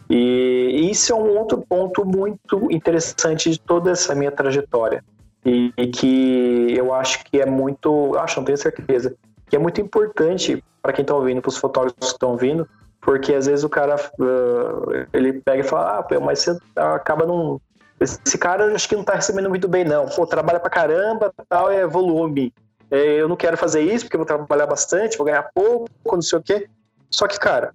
E 0.10 0.90
isso 0.92 1.12
é 1.14 1.16
um 1.16 1.38
outro 1.38 1.64
ponto 1.68 2.06
muito 2.06 2.72
interessante 2.72 3.50
de 3.50 3.60
toda 3.60 3.92
essa 3.92 4.14
minha 4.16 4.32
trajetória. 4.32 5.04
E, 5.46 5.72
e 5.78 5.88
que 5.88 6.74
eu 6.76 6.94
acho 6.94 7.24
que 7.26 7.40
é 7.40 7.46
muito. 7.46 8.16
Acho, 8.18 8.40
não 8.40 8.46
tenho 8.46 8.58
certeza. 8.58 9.16
Que 9.48 9.56
é 9.56 9.60
muito 9.60 9.80
importante 9.80 10.64
para 10.82 10.92
quem 10.92 11.04
está 11.04 11.14
ouvindo, 11.14 11.42
para 11.42 11.50
os 11.50 11.58
fotógrafos 11.58 12.00
que 12.00 12.14
estão 12.14 12.32
ouvindo, 12.32 12.68
porque 13.00 13.34
às 13.34 13.46
vezes 13.46 13.64
o 13.64 13.70
cara 13.70 13.96
uh, 13.96 15.08
ele 15.14 15.34
pega 15.34 15.60
e 15.60 15.64
fala: 15.64 16.00
Ah, 16.00 16.20
mas 16.20 16.40
você 16.40 16.58
acaba 16.76 17.26
num. 17.26 17.60
Esse 18.00 18.38
cara 18.38 18.74
acho 18.74 18.90
que 18.90 18.96
não 18.96 19.02
está 19.02 19.14
recebendo 19.14 19.50
muito 19.50 19.68
bem, 19.68 19.86
não. 19.86 20.08
Pô, 20.08 20.26
trabalha 20.26 20.60
pra 20.60 20.70
caramba, 20.70 21.32
tal, 21.48 21.72
é 21.72 21.86
volume. 21.88 22.52
É, 22.92 23.22
eu 23.22 23.28
não 23.28 23.36
quero 23.36 23.58
fazer 23.58 23.82
isso 23.82 24.06
porque 24.06 24.18
vou 24.18 24.26
trabalhar 24.26 24.68
bastante, 24.68 25.18
vou 25.18 25.26
ganhar 25.26 25.50
pouco, 25.54 25.90
não 26.12 26.22
sei 26.22 26.40
o 26.40 26.42
quê. 26.42 26.68
Só 27.10 27.28
que, 27.28 27.40
cara, 27.40 27.74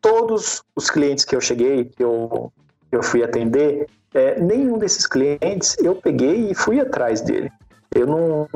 todos 0.00 0.62
os 0.74 0.90
clientes 0.90 1.24
que 1.24 1.36
eu 1.36 1.40
cheguei, 1.40 1.84
que 1.84 2.02
eu, 2.02 2.52
eu 2.90 3.02
fui 3.02 3.22
atender, 3.22 3.86
é, 4.14 4.40
nenhum 4.40 4.78
desses 4.78 5.06
clientes 5.06 5.76
eu 5.78 5.94
peguei 5.94 6.50
e 6.50 6.54
fui 6.54 6.80
atrás 6.80 7.20
dele. 7.20 7.50
Eu 7.94 8.06
não, 8.06 8.48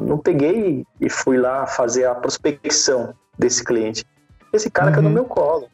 não 0.00 0.18
peguei 0.18 0.84
e 1.00 1.10
fui 1.10 1.36
lá 1.38 1.66
fazer 1.66 2.06
a 2.06 2.14
prospecção 2.14 3.14
desse 3.38 3.62
cliente. 3.62 4.04
Esse 4.52 4.70
cara 4.70 4.88
uhum. 4.88 4.94
caiu 4.94 5.04
no 5.04 5.10
meu 5.10 5.24
colo. 5.24 5.68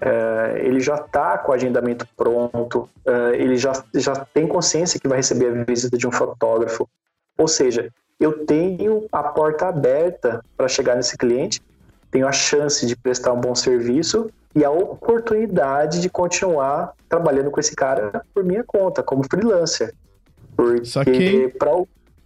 É, 0.00 0.60
ele 0.62 0.80
já 0.80 0.96
está 0.96 1.38
com 1.38 1.52
o 1.52 1.54
agendamento 1.54 2.06
pronto, 2.14 2.88
é, 3.06 3.36
ele 3.36 3.56
já, 3.56 3.72
já 3.94 4.14
tem 4.14 4.46
consciência 4.46 5.00
que 5.00 5.08
vai 5.08 5.18
receber 5.18 5.48
a 5.48 5.64
visita 5.64 5.96
de 5.96 6.06
um 6.06 6.12
fotógrafo. 6.12 6.88
Ou 7.38 7.48
seja, 7.48 7.90
eu 8.18 8.46
tenho 8.46 9.06
a 9.12 9.22
porta 9.22 9.68
aberta 9.68 10.42
para 10.56 10.68
chegar 10.68 10.96
nesse 10.96 11.16
cliente, 11.16 11.60
tenho 12.10 12.26
a 12.26 12.32
chance 12.32 12.86
de 12.86 12.96
prestar 12.96 13.32
um 13.32 13.40
bom 13.40 13.54
serviço 13.54 14.30
e 14.54 14.64
a 14.64 14.70
oportunidade 14.70 16.00
de 16.00 16.08
continuar 16.08 16.94
trabalhando 17.08 17.50
com 17.50 17.60
esse 17.60 17.76
cara 17.76 18.22
por 18.32 18.42
minha 18.42 18.64
conta, 18.64 19.02
como 19.02 19.22
freelancer. 19.24 19.92
Porque 20.56 21.54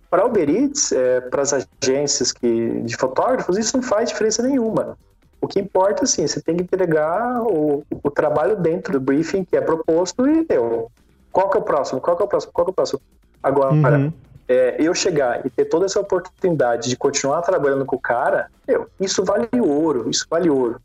para 0.09 0.27
Uber 0.27 0.49
Eats, 0.49 0.93
é, 0.93 1.21
para 1.23 1.43
as 1.43 1.53
agências 1.53 2.31
que, 2.33 2.83
de 2.83 2.97
fotógrafos, 2.97 3.59
isso 3.59 3.77
não 3.77 3.83
faz 3.83 4.11
diferença 4.11 4.43
nenhuma. 4.43 4.97
O 5.41 5.49
que 5.49 5.59
importa, 5.59 6.05
assim, 6.05 6.27
você 6.27 6.41
tem 6.41 6.57
que 6.57 6.63
entregar 6.63 7.43
o, 7.43 7.83
o 7.91 8.11
trabalho 8.11 8.57
dentro 8.57 8.93
do 8.93 9.01
briefing 9.01 9.45
que 9.45 9.57
é 9.57 9.61
proposto 9.61 10.29
e 10.29 10.45
deu. 10.45 10.91
Qual 11.33 11.51
que 11.51 11.57
é 11.57 11.61
o 11.61 11.65
próximo? 11.65 12.01
Qual 12.01 12.17
que 12.17 12.23
é 12.23 12.27
o 12.27 12.29
próximo? 12.29 12.53
Qual 12.53 12.65
que 12.65 12.71
é 12.71 12.73
o 12.73 12.75
próximo? 12.75 13.01
Agora, 13.43 13.73
uhum 13.73 14.13
é, 14.51 14.75
eu 14.81 14.93
chegar 14.93 15.47
e 15.47 15.49
ter 15.49 15.67
toda 15.67 15.87
essa 15.87 16.01
oportunidade 16.01 16.89
de 16.89 16.97
continuar 16.97 17.41
trabalhando 17.41 17.87
com 17.87 17.95
o 17.95 18.01
cara, 18.01 18.51
eu, 18.67 18.89
isso 18.99 19.25
vale 19.25 19.49
ouro, 19.61 20.11
isso 20.11 20.27
vale 20.29 20.51
ouro. 20.51 20.81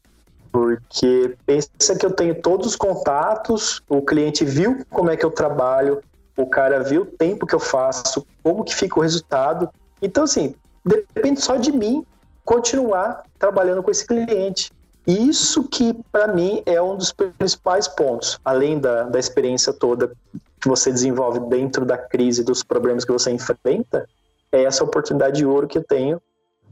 Porque 0.51 1.35
pensa 1.47 1.95
que 1.99 2.05
eu 2.05 2.11
tenho 2.11 2.39
todos 2.39 2.67
os 2.67 2.75
contatos, 2.75 3.81
o 3.89 4.03
cliente 4.03 4.45
viu 4.45 4.85
como 4.91 5.09
é 5.09 5.17
que 5.17 5.25
eu 5.25 5.31
trabalho, 5.31 5.99
o 6.37 6.45
cara 6.45 6.83
viu 6.83 7.01
o 7.01 7.05
tempo 7.05 7.47
que 7.47 7.55
eu 7.55 7.59
faço, 7.59 8.23
como 8.43 8.63
que 8.63 8.75
fica 8.75 8.99
o 8.99 9.01
resultado. 9.01 9.67
Então, 9.99 10.25
assim, 10.25 10.53
depende 10.85 11.41
só 11.41 11.55
de 11.55 11.71
mim 11.71 12.05
continuar 12.45 13.23
trabalhando 13.39 13.81
com 13.81 13.89
esse 13.89 14.05
cliente. 14.05 14.71
Isso 15.07 15.67
que, 15.67 15.91
para 16.11 16.27
mim, 16.27 16.61
é 16.67 16.79
um 16.79 16.95
dos 16.95 17.11
principais 17.11 17.87
pontos, 17.87 18.39
além 18.45 18.77
da, 18.77 19.03
da 19.03 19.17
experiência 19.17 19.73
toda 19.73 20.11
que 20.65 20.69
você 20.69 20.91
desenvolve 20.91 21.39
dentro 21.41 21.85
da 21.85 21.95
crise, 21.95 22.43
dos 22.43 22.63
problemas 22.63 23.05
que 23.05 23.11
você 23.11 23.29
enfrenta, 23.29 24.09
é 24.51 24.63
essa 24.63 24.83
oportunidade 24.83 25.37
de 25.37 25.45
ouro 25.45 25.67
que 25.67 25.77
eu 25.77 25.83
tenho 25.83 26.19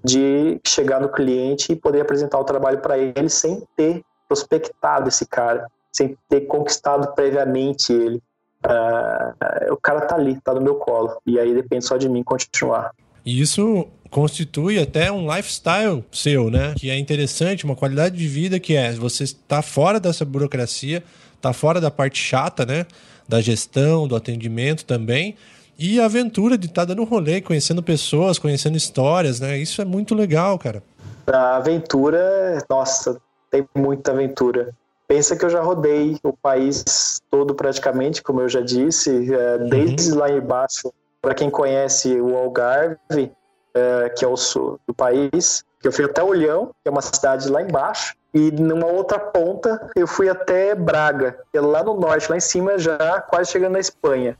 de 0.04 0.60
chegar 0.66 1.00
no 1.00 1.10
cliente 1.10 1.72
e 1.72 1.76
poder 1.76 2.02
apresentar 2.02 2.40
o 2.40 2.44
trabalho 2.44 2.80
para 2.80 2.98
ele 2.98 3.30
sem 3.30 3.62
ter 3.78 4.02
prospectado 4.28 5.10
esse 5.10 5.28
cara. 5.28 5.68
sem 5.92 6.18
ter 6.28 6.42
conquistado 6.42 7.14
previamente 7.14 7.94
ele. 7.94 8.20
Uh, 8.66 9.74
o 9.74 9.78
cara 9.78 10.02
tá 10.02 10.16
ali, 10.16 10.42
tá 10.42 10.56
no 10.56 10.62
meu 10.62 10.76
colo. 10.76 11.16
E 11.24 11.40
aí 11.40 11.54
depende 11.54 11.86
só 11.86 11.96
de 11.96 12.10
mim 12.10 12.24
continuar. 12.24 12.92
E 13.24 13.40
isso 13.40 13.88
constitui 14.10 14.80
até 14.80 15.12
um 15.12 15.32
lifestyle 15.32 16.04
seu, 16.12 16.50
né? 16.50 16.74
Que 16.76 16.90
é 16.90 16.98
interessante, 16.98 17.64
uma 17.64 17.76
qualidade 17.76 18.18
de 18.18 18.28
vida 18.28 18.60
que 18.60 18.76
é 18.76 18.92
você 18.94 19.24
está 19.24 19.62
fora 19.62 20.00
dessa 20.00 20.26
burocracia, 20.26 21.04
está 21.36 21.54
fora 21.54 21.80
da 21.80 21.92
parte 21.92 22.18
chata, 22.18 22.66
né? 22.66 22.88
Da 23.28 23.42
gestão, 23.42 24.08
do 24.08 24.16
atendimento 24.16 24.86
também. 24.86 25.36
E 25.78 26.00
a 26.00 26.06
aventura 26.06 26.58
de 26.58 26.68
estar 26.68 26.82
tá 26.82 26.94
dando 26.94 27.04
rolê, 27.04 27.42
conhecendo 27.42 27.82
pessoas, 27.82 28.38
conhecendo 28.38 28.78
histórias, 28.78 29.40
né? 29.40 29.58
Isso 29.58 29.82
é 29.82 29.86
muito 29.86 30.14
legal, 30.14 30.58
cara. 30.60 30.84
A 31.28 31.56
aventura, 31.56 32.64
nossa, 32.70 33.20
tem 33.50 33.68
muita 33.76 34.12
aventura. 34.12 34.74
Pensa 35.08 35.36
que 35.36 35.46
eu 35.46 35.50
já 35.50 35.62
rodei 35.62 36.18
o 36.24 36.34
país 36.34 37.22
todo 37.30 37.54
praticamente, 37.54 38.22
como 38.22 38.42
eu 38.42 38.50
já 38.50 38.62
disse, 38.62 39.34
é, 39.34 39.56
uhum. 39.56 39.70
desde 39.70 40.12
uhum. 40.12 40.20
lá 40.20 40.32
embaixo. 40.32 40.92
Para 41.22 41.34
quem 41.34 41.50
conhece 41.50 42.20
o 42.20 42.36
Algarve, 42.36 43.32
é, 43.74 44.10
que 44.10 44.26
é 44.26 44.28
o 44.28 44.36
sul 44.36 44.80
do 44.88 44.94
país, 44.94 45.64
que 45.80 45.88
eu 45.88 45.92
fui 45.92 46.06
até 46.06 46.22
Olhão, 46.22 46.72
que 46.84 46.88
é 46.88 46.92
uma 46.92 47.02
cidade 47.02 47.50
lá 47.50 47.62
embaixo, 47.62 48.16
e 48.34 48.52
numa 48.52 48.88
outra 48.88 49.20
ponta 49.20 49.90
eu 49.96 50.08
fui 50.08 50.28
até 50.28 50.74
Braga, 50.74 51.38
que 51.52 51.58
é 51.58 51.62
lá 51.62 51.84
no 51.84 51.94
norte, 51.94 52.30
lá 52.30 52.38
em 52.38 52.42
cima 52.42 52.80
já 52.80 53.22
quase 53.22 53.52
chegando 53.52 53.74
na 53.74 53.80
Espanha. 53.80 54.36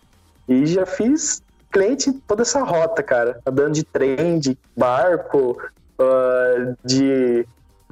E 0.48 0.66
já 0.66 0.86
fiz 0.86 1.44
cliente 1.72 2.12
toda 2.28 2.42
essa 2.42 2.64
rota, 2.64 3.04
cara, 3.04 3.40
andando 3.46 3.74
de 3.74 3.84
trem, 3.84 4.40
de 4.40 4.58
barco, 4.76 5.58
uh, 6.00 6.76
de 6.84 7.48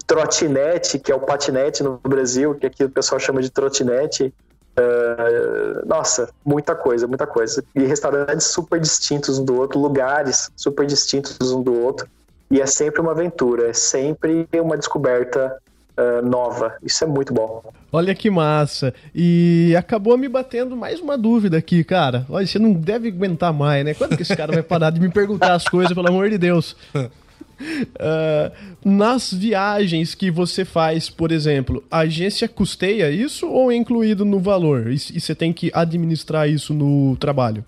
trotinete, 0.08 1.00
que 1.00 1.12
é 1.12 1.16
o 1.16 1.20
patinete 1.20 1.84
no 1.84 2.00
Brasil, 2.00 2.56
que 2.56 2.66
aqui 2.66 2.84
o 2.84 2.90
pessoal 2.90 3.20
chama 3.20 3.42
de 3.42 3.50
trotinete. 3.50 4.34
Uh, 4.78 5.86
nossa, 5.86 6.30
muita 6.44 6.76
coisa, 6.76 7.08
muita 7.08 7.28
coisa. 7.28 7.64
E 7.76 7.84
restaurantes 7.84 8.48
super 8.48 8.80
distintos 8.80 9.38
um 9.38 9.46
do 9.46 9.56
outro, 9.56 9.80
lugares 9.80 10.50
super 10.56 10.86
distintos 10.86 11.52
um 11.52 11.62
do 11.62 11.80
outro. 11.80 12.08
E 12.50 12.60
é 12.60 12.66
sempre 12.66 13.00
uma 13.02 13.12
aventura, 13.12 13.70
é 13.70 13.74
sempre 13.74 14.48
uma 14.54 14.78
descoberta 14.78 15.58
uh, 16.02 16.26
nova. 16.26 16.76
Isso 16.84 17.04
é 17.04 17.08
muito 17.08 17.34
bom. 17.34 17.64
Olha 17.92 18.16
que 18.16 18.30
massa. 18.30 18.94
E 19.14 19.76
acabou 19.78 20.18
me 20.18 20.28
batendo 20.28 20.76
mais 20.76 21.00
uma 21.00 21.18
dúvida 21.18 21.58
aqui, 21.58 21.84
cara. 21.84 22.26
Olha, 22.30 22.48
você 22.48 22.58
não 22.58 22.74
deve 22.74 23.10
aguentar 23.10 23.54
mais, 23.54 23.86
né? 23.86 23.94
Quando 23.94 24.16
que 24.16 24.24
esse 24.24 24.36
cara 24.36 24.52
vai 24.52 24.64
parar 24.64 24.90
de 24.90 25.00
me 25.00 25.10
perguntar 25.10 25.54
as 25.54 25.66
coisas, 25.66 25.94
pelo 25.94 26.08
amor 26.08 26.30
de 26.30 26.38
Deus? 26.38 26.76
Uh, 26.96 28.52
nas 28.84 29.32
viagens 29.32 30.16
que 30.16 30.32
você 30.32 30.66
faz, 30.66 31.10
por 31.10 31.32
exemplo, 31.32 31.84
a 31.92 32.00
agência 32.00 32.48
custeia 32.48 33.12
isso 33.12 33.48
ou 33.48 33.72
é 33.72 33.76
incluído 33.76 34.26
no 34.26 34.40
valor? 34.40 34.88
E, 34.88 34.96
e 34.96 35.20
você 35.20 35.36
tem 35.36 35.54
que 35.54 35.70
administrar 35.74 36.50
isso 36.50 36.74
no 36.74 37.16
trabalho? 37.18 37.64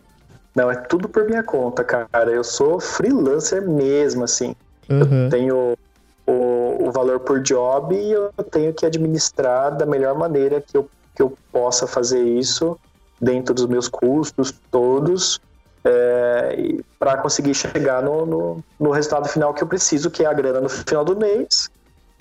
Não, 0.55 0.69
é 0.69 0.75
tudo 0.75 1.09
por 1.09 1.25
minha 1.25 1.43
conta, 1.43 1.83
cara. 1.83 2.31
Eu 2.31 2.43
sou 2.43 2.79
freelancer 2.79 3.67
mesmo, 3.67 4.23
assim. 4.23 4.55
Uhum. 4.89 5.23
Eu 5.23 5.29
tenho 5.29 5.77
o, 6.25 6.87
o, 6.87 6.91
valor 6.91 7.19
por 7.19 7.41
job 7.41 7.95
e 7.95 8.11
eu 8.11 8.31
tenho 8.49 8.73
que 8.73 8.85
administrar 8.85 9.75
da 9.75 9.85
melhor 9.85 10.17
maneira 10.17 10.61
que 10.61 10.77
eu, 10.77 10.89
que 11.15 11.21
eu 11.21 11.37
possa 11.51 11.85
fazer 11.85 12.23
isso 12.23 12.79
dentro 13.19 13.53
dos 13.53 13.65
meus 13.65 13.87
custos 13.87 14.53
todos 14.71 15.41
é, 15.83 16.77
para 16.97 17.17
conseguir 17.17 17.53
chegar 17.53 18.01
no, 18.01 18.25
no, 18.25 18.63
no, 18.79 18.91
resultado 18.91 19.27
final 19.27 19.53
que 19.53 19.63
eu 19.63 19.67
preciso, 19.67 20.09
que 20.09 20.23
é 20.23 20.25
a 20.25 20.33
grana 20.33 20.61
no 20.61 20.69
final 20.69 21.03
do 21.03 21.15
mês, 21.15 21.69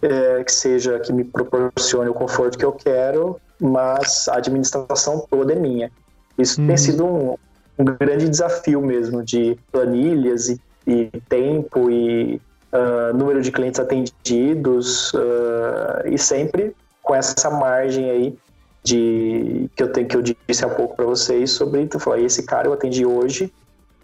é, 0.02 0.42
que 0.42 0.52
seja 0.52 0.98
que 0.98 1.12
me 1.12 1.24
proporcione 1.24 2.10
o 2.10 2.14
conforto 2.14 2.58
que 2.58 2.64
eu 2.64 2.72
quero, 2.72 3.40
mas 3.60 4.28
a 4.28 4.36
administração 4.36 5.24
toda 5.30 5.52
é 5.52 5.56
minha. 5.56 5.90
Isso 6.36 6.56
tem 6.56 6.70
uhum. 6.70 6.76
sido 6.76 7.06
um, 7.06 7.36
um, 7.78 7.84
grande 7.84 8.28
desafio 8.28 8.80
mesmo 8.80 9.22
de 9.22 9.56
planilhas 9.70 10.48
e, 10.48 10.60
e 10.86 11.10
tempo 11.28 11.88
e 11.90 12.40
uh, 12.72 13.16
número 13.16 13.40
de 13.40 13.52
clientes 13.52 13.80
atendidos 13.80 15.12
uh, 15.14 16.06
e 16.06 16.18
sempre 16.18 16.74
com 17.02 17.14
essa 17.14 17.50
margem 17.50 18.10
aí 18.10 18.38
de 18.84 19.70
que 19.76 19.82
eu 19.82 19.92
tenho 19.92 20.08
que 20.08 20.16
eu 20.16 20.22
disse 20.22 20.64
há 20.64 20.68
pouco 20.68 20.96
para 20.96 21.04
vocês 21.04 21.52
sobre 21.52 21.80
então 21.80 22.00
falar 22.00 22.18
esse 22.18 22.42
cara 22.44 22.66
eu 22.66 22.72
atendi 22.72 23.06
hoje 23.06 23.52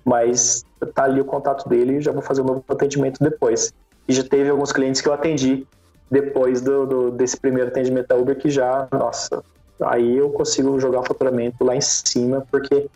mas 0.08 0.64
tá 0.94 1.04
ali 1.04 1.20
o 1.20 1.24
contato 1.24 1.68
dele 1.68 1.98
e 1.98 2.00
já 2.00 2.10
vou 2.10 2.22
fazer 2.22 2.40
um 2.40 2.44
novo 2.44 2.64
atendimento 2.68 3.22
depois. 3.22 3.72
E 4.08 4.12
já 4.14 4.24
teve 4.24 4.48
alguns 4.48 4.72
clientes 4.72 5.02
que 5.02 5.08
eu 5.08 5.12
atendi 5.12 5.66
depois 6.10 6.62
do, 6.62 6.86
do 6.86 7.10
desse 7.10 7.38
primeiro 7.38 7.68
atendimento 7.68 8.08
da 8.08 8.16
Uber 8.16 8.34
que 8.34 8.48
já 8.48 8.88
nossa 8.90 9.44
aí 9.82 10.16
eu 10.16 10.30
consigo 10.30 10.80
jogar 10.80 11.00
o 11.00 11.04
faturamento 11.04 11.62
lá 11.62 11.76
em 11.76 11.80
cima 11.82 12.46
porque 12.50 12.88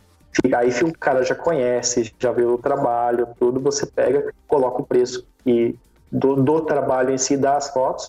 aí 0.54 0.70
o 0.82 0.92
cara 0.98 1.22
já 1.22 1.34
conhece 1.34 2.12
já 2.18 2.32
viu 2.32 2.54
o 2.54 2.58
trabalho 2.58 3.28
tudo 3.38 3.60
você 3.60 3.86
pega 3.86 4.32
coloca 4.48 4.82
o 4.82 4.86
preço 4.86 5.26
e 5.46 5.74
do, 6.10 6.36
do 6.36 6.60
trabalho 6.62 7.10
em 7.10 7.18
si 7.18 7.36
das 7.36 7.70
fotos 7.70 8.08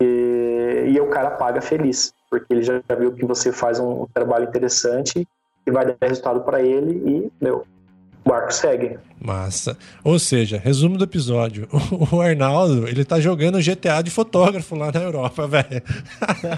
e, 0.00 0.84
e 0.88 1.00
o 1.00 1.08
cara 1.08 1.30
paga 1.32 1.60
feliz 1.60 2.12
porque 2.30 2.52
ele 2.52 2.62
já 2.62 2.80
viu 2.98 3.12
que 3.12 3.24
você 3.24 3.52
faz 3.52 3.78
um 3.78 4.06
trabalho 4.12 4.48
interessante 4.48 5.26
e 5.66 5.70
vai 5.70 5.86
dar 5.86 5.96
resultado 6.00 6.40
para 6.40 6.60
ele 6.60 6.92
e, 7.08 7.32
meu, 7.40 7.64
o 8.24 8.28
barco 8.28 8.52
segue. 8.52 8.98
Massa. 9.20 9.76
Ou 10.02 10.18
seja, 10.18 10.58
resumo 10.58 10.96
do 10.96 11.04
episódio. 11.04 11.68
O 12.10 12.20
Arnaldo, 12.20 12.88
ele 12.88 13.04
tá 13.04 13.20
jogando 13.20 13.58
GTA 13.58 14.02
de 14.02 14.10
fotógrafo 14.10 14.74
lá 14.74 14.90
na 14.92 15.00
Europa, 15.00 15.46
velho. 15.48 15.82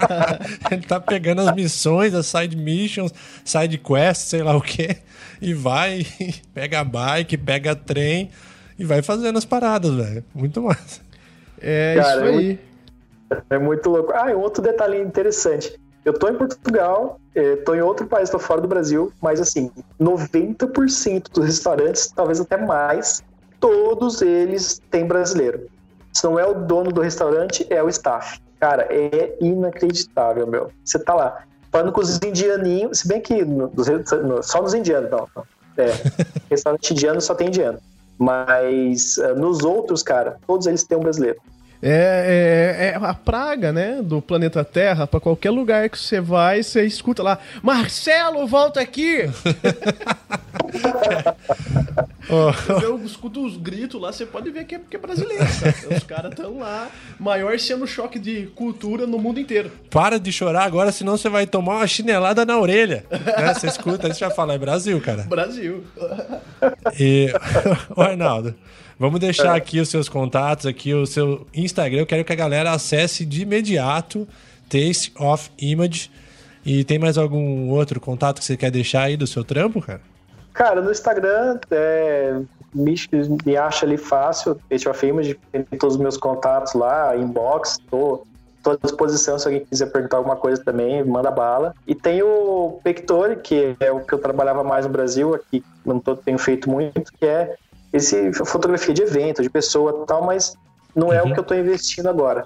ele 0.71 0.81
tá 0.81 0.99
pegando 0.99 1.41
as 1.41 1.53
missões, 1.53 2.13
as 2.13 2.25
side 2.25 2.55
missions, 2.55 3.13
side 3.43 3.77
quests, 3.77 4.29
sei 4.29 4.43
lá 4.43 4.55
o 4.55 4.61
quê, 4.61 4.97
e 5.41 5.53
vai, 5.53 6.05
pega 6.53 6.79
a 6.79 6.83
bike, 6.83 7.37
pega 7.37 7.75
trem 7.75 8.29
e 8.77 8.85
vai 8.85 9.01
fazendo 9.01 9.37
as 9.37 9.45
paradas, 9.45 9.93
velho. 9.93 10.23
Muito 10.33 10.61
massa. 10.61 11.01
É 11.59 11.95
Cara, 11.95 12.29
isso 12.29 12.39
aí. 12.39 12.59
É 13.49 13.57
muito 13.57 13.89
louco. 13.89 14.11
Ah, 14.13 14.31
e 14.31 14.35
outro 14.35 14.61
detalhe 14.61 14.99
interessante. 15.01 15.77
Eu 16.07 16.13
tô 16.13 16.29
em 16.29 16.35
Portugal, 16.35 17.19
é, 17.35 17.57
tô 17.57 17.75
em 17.75 17.81
outro 17.81 18.07
país, 18.07 18.29
tô 18.29 18.39
fora 18.39 18.61
do 18.61 18.67
Brasil, 18.67 19.11
mas 19.21 19.41
assim, 19.41 19.69
90% 19.99 21.29
dos 21.33 21.45
restaurantes, 21.45 22.09
talvez 22.15 22.39
até 22.39 22.55
mais, 22.55 23.21
todos 23.59 24.21
eles 24.21 24.81
têm 24.89 25.05
brasileiro. 25.05 25.67
Se 26.13 26.23
não 26.23 26.39
é 26.39 26.47
o 26.47 26.53
dono 26.53 26.93
do 26.93 27.01
restaurante, 27.01 27.67
é 27.69 27.83
o 27.83 27.89
staff. 27.89 28.39
Cara, 28.57 28.87
é 28.89 29.35
inacreditável, 29.41 30.47
meu. 30.47 30.71
Você 30.85 30.97
tá 30.97 31.13
lá, 31.13 31.43
falando 31.73 31.91
com 31.91 31.99
os 31.99 32.15
indianinhos, 32.23 32.99
se 32.99 33.07
bem 33.09 33.19
que 33.19 33.43
no, 33.43 33.69
no, 33.69 34.41
só 34.41 34.61
nos 34.61 34.73
indianos, 34.73 35.11
não. 35.11 35.27
É, 35.75 35.91
restaurante 36.49 36.93
indiano 36.93 37.19
só 37.19 37.35
tem 37.35 37.49
indiano. 37.49 37.79
Mas 38.17 39.17
uh, 39.17 39.35
nos 39.35 39.65
outros, 39.65 40.03
cara, 40.03 40.37
todos 40.47 40.67
eles 40.67 40.85
têm 40.85 40.97
um 40.97 41.01
brasileiro. 41.01 41.37
É, 41.81 42.75
é, 42.79 42.87
é, 42.87 42.95
a 42.95 43.13
praga, 43.13 43.71
né, 43.71 44.01
do 44.01 44.21
planeta 44.21 44.63
Terra. 44.63 45.05
Para 45.05 45.19
qualquer 45.19 45.51
lugar 45.51 45.89
que 45.89 45.97
você 45.97 46.19
vai, 46.19 46.63
você 46.63 46.85
escuta 46.85 47.21
lá: 47.21 47.37
Marcelo, 47.61 48.47
volta 48.47 48.81
aqui! 48.81 49.29
oh. 52.29 52.51
Eu 52.81 53.03
escuto 53.03 53.45
os 53.45 53.57
gritos 53.57 54.01
lá, 54.01 54.11
você 54.11 54.25
pode 54.25 54.49
ver 54.49 54.65
que 54.65 54.75
é, 54.75 54.81
que 54.89 54.95
é 54.95 54.99
brasileiro. 54.99 55.45
Cara. 55.45 55.95
Os 55.97 56.03
caras 56.03 56.31
estão 56.31 56.57
lá, 56.59 56.89
maior 57.19 57.57
sendo 57.59 57.85
choque 57.85 58.17
de 58.17 58.47
cultura 58.55 59.05
no 59.05 59.19
mundo 59.19 59.39
inteiro. 59.39 59.71
Para 59.89 60.19
de 60.19 60.31
chorar 60.31 60.63
agora, 60.63 60.91
senão 60.91 61.15
você 61.15 61.29
vai 61.29 61.45
tomar 61.45 61.75
uma 61.77 61.87
chinelada 61.87 62.45
na 62.45 62.57
orelha. 62.57 63.05
Né? 63.37 63.53
Você 63.53 63.67
escuta, 63.67 64.07
você 64.07 64.19
já 64.19 64.29
fala: 64.29 64.53
é 64.53 64.57
Brasil, 64.57 64.99
cara. 65.01 65.23
Brasil. 65.23 65.83
E, 66.99 67.27
o 67.95 68.01
Arnaldo. 68.01 68.55
Vamos 68.99 69.19
deixar 69.19 69.53
é. 69.53 69.57
aqui 69.57 69.79
os 69.79 69.89
seus 69.89 70.09
contatos, 70.09 70.65
aqui 70.65 70.93
o 70.93 71.05
seu 71.05 71.45
Instagram. 71.53 71.99
Eu 71.99 72.05
quero 72.05 72.25
que 72.25 72.33
a 72.33 72.35
galera 72.35 72.71
acesse 72.71 73.25
de 73.25 73.43
imediato 73.43 74.27
Taste 74.69 75.13
of 75.19 75.51
Image. 75.59 76.11
E 76.65 76.83
tem 76.83 76.99
mais 76.99 77.17
algum 77.17 77.69
outro 77.69 77.99
contato 77.99 78.39
que 78.39 78.45
você 78.45 78.57
quer 78.57 78.71
deixar 78.71 79.03
aí 79.03 79.15
do 79.15 79.25
seu 79.25 79.43
trampo, 79.43 79.81
cara? 79.81 80.01
Cara, 80.53 80.81
no 80.81 80.91
Instagram, 80.91 81.59
é, 81.69 82.41
me, 82.73 82.95
me 83.45 83.55
acha 83.55 83.85
ali 83.85 83.95
fácil, 83.95 84.59
Taste 84.69 84.89
of 84.89 85.05
Image, 85.05 85.39
tem 85.51 85.63
todos 85.79 85.95
os 85.95 86.01
meus 86.01 86.17
contatos 86.17 86.73
lá, 86.73 87.15
inbox, 87.15 87.77
tô, 87.89 88.25
tô 88.63 88.71
à 88.71 88.75
disposição 88.75 89.37
se 89.37 89.47
alguém 89.47 89.63
quiser 89.63 89.85
perguntar 89.91 90.17
alguma 90.17 90.35
coisa 90.35 90.61
também, 90.61 91.03
manda 91.03 91.29
bala. 91.29 91.75
E 91.85 91.93
tem 91.93 92.23
o 92.23 92.79
Pectore, 92.83 93.37
que 93.37 93.75
é 93.79 93.91
o 93.91 93.99
que 93.99 94.11
eu 94.11 94.17
trabalhava 94.17 94.63
mais 94.63 94.85
no 94.85 94.91
Brasil, 94.91 95.35
aqui 95.35 95.63
não 95.85 95.99
tô, 95.99 96.15
tenho 96.15 96.39
feito 96.39 96.69
muito, 96.69 97.13
que 97.13 97.25
é 97.25 97.55
esse 97.91 98.33
fotografia 98.33 98.93
de 98.93 99.03
evento, 99.03 99.41
de 99.41 99.49
pessoa 99.49 100.05
tal, 100.05 100.23
mas 100.23 100.55
não 100.95 101.11
é 101.13 101.21
uhum. 101.21 101.29
o 101.29 101.33
que 101.33 101.39
eu 101.39 101.43
estou 101.43 101.57
investindo 101.57 102.09
agora. 102.09 102.45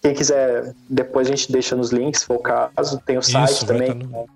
Quem 0.00 0.14
quiser, 0.14 0.74
depois 0.88 1.28
a 1.28 1.30
gente 1.30 1.52
deixa 1.52 1.76
nos 1.76 1.90
links, 1.90 2.20
se 2.20 2.26
for 2.26 2.36
o 2.36 2.40
caso. 2.40 3.00
Tem 3.06 3.16
o 3.16 3.22
site 3.22 3.50
Isso, 3.50 3.66
também. 3.66 3.94
No... 3.94 4.26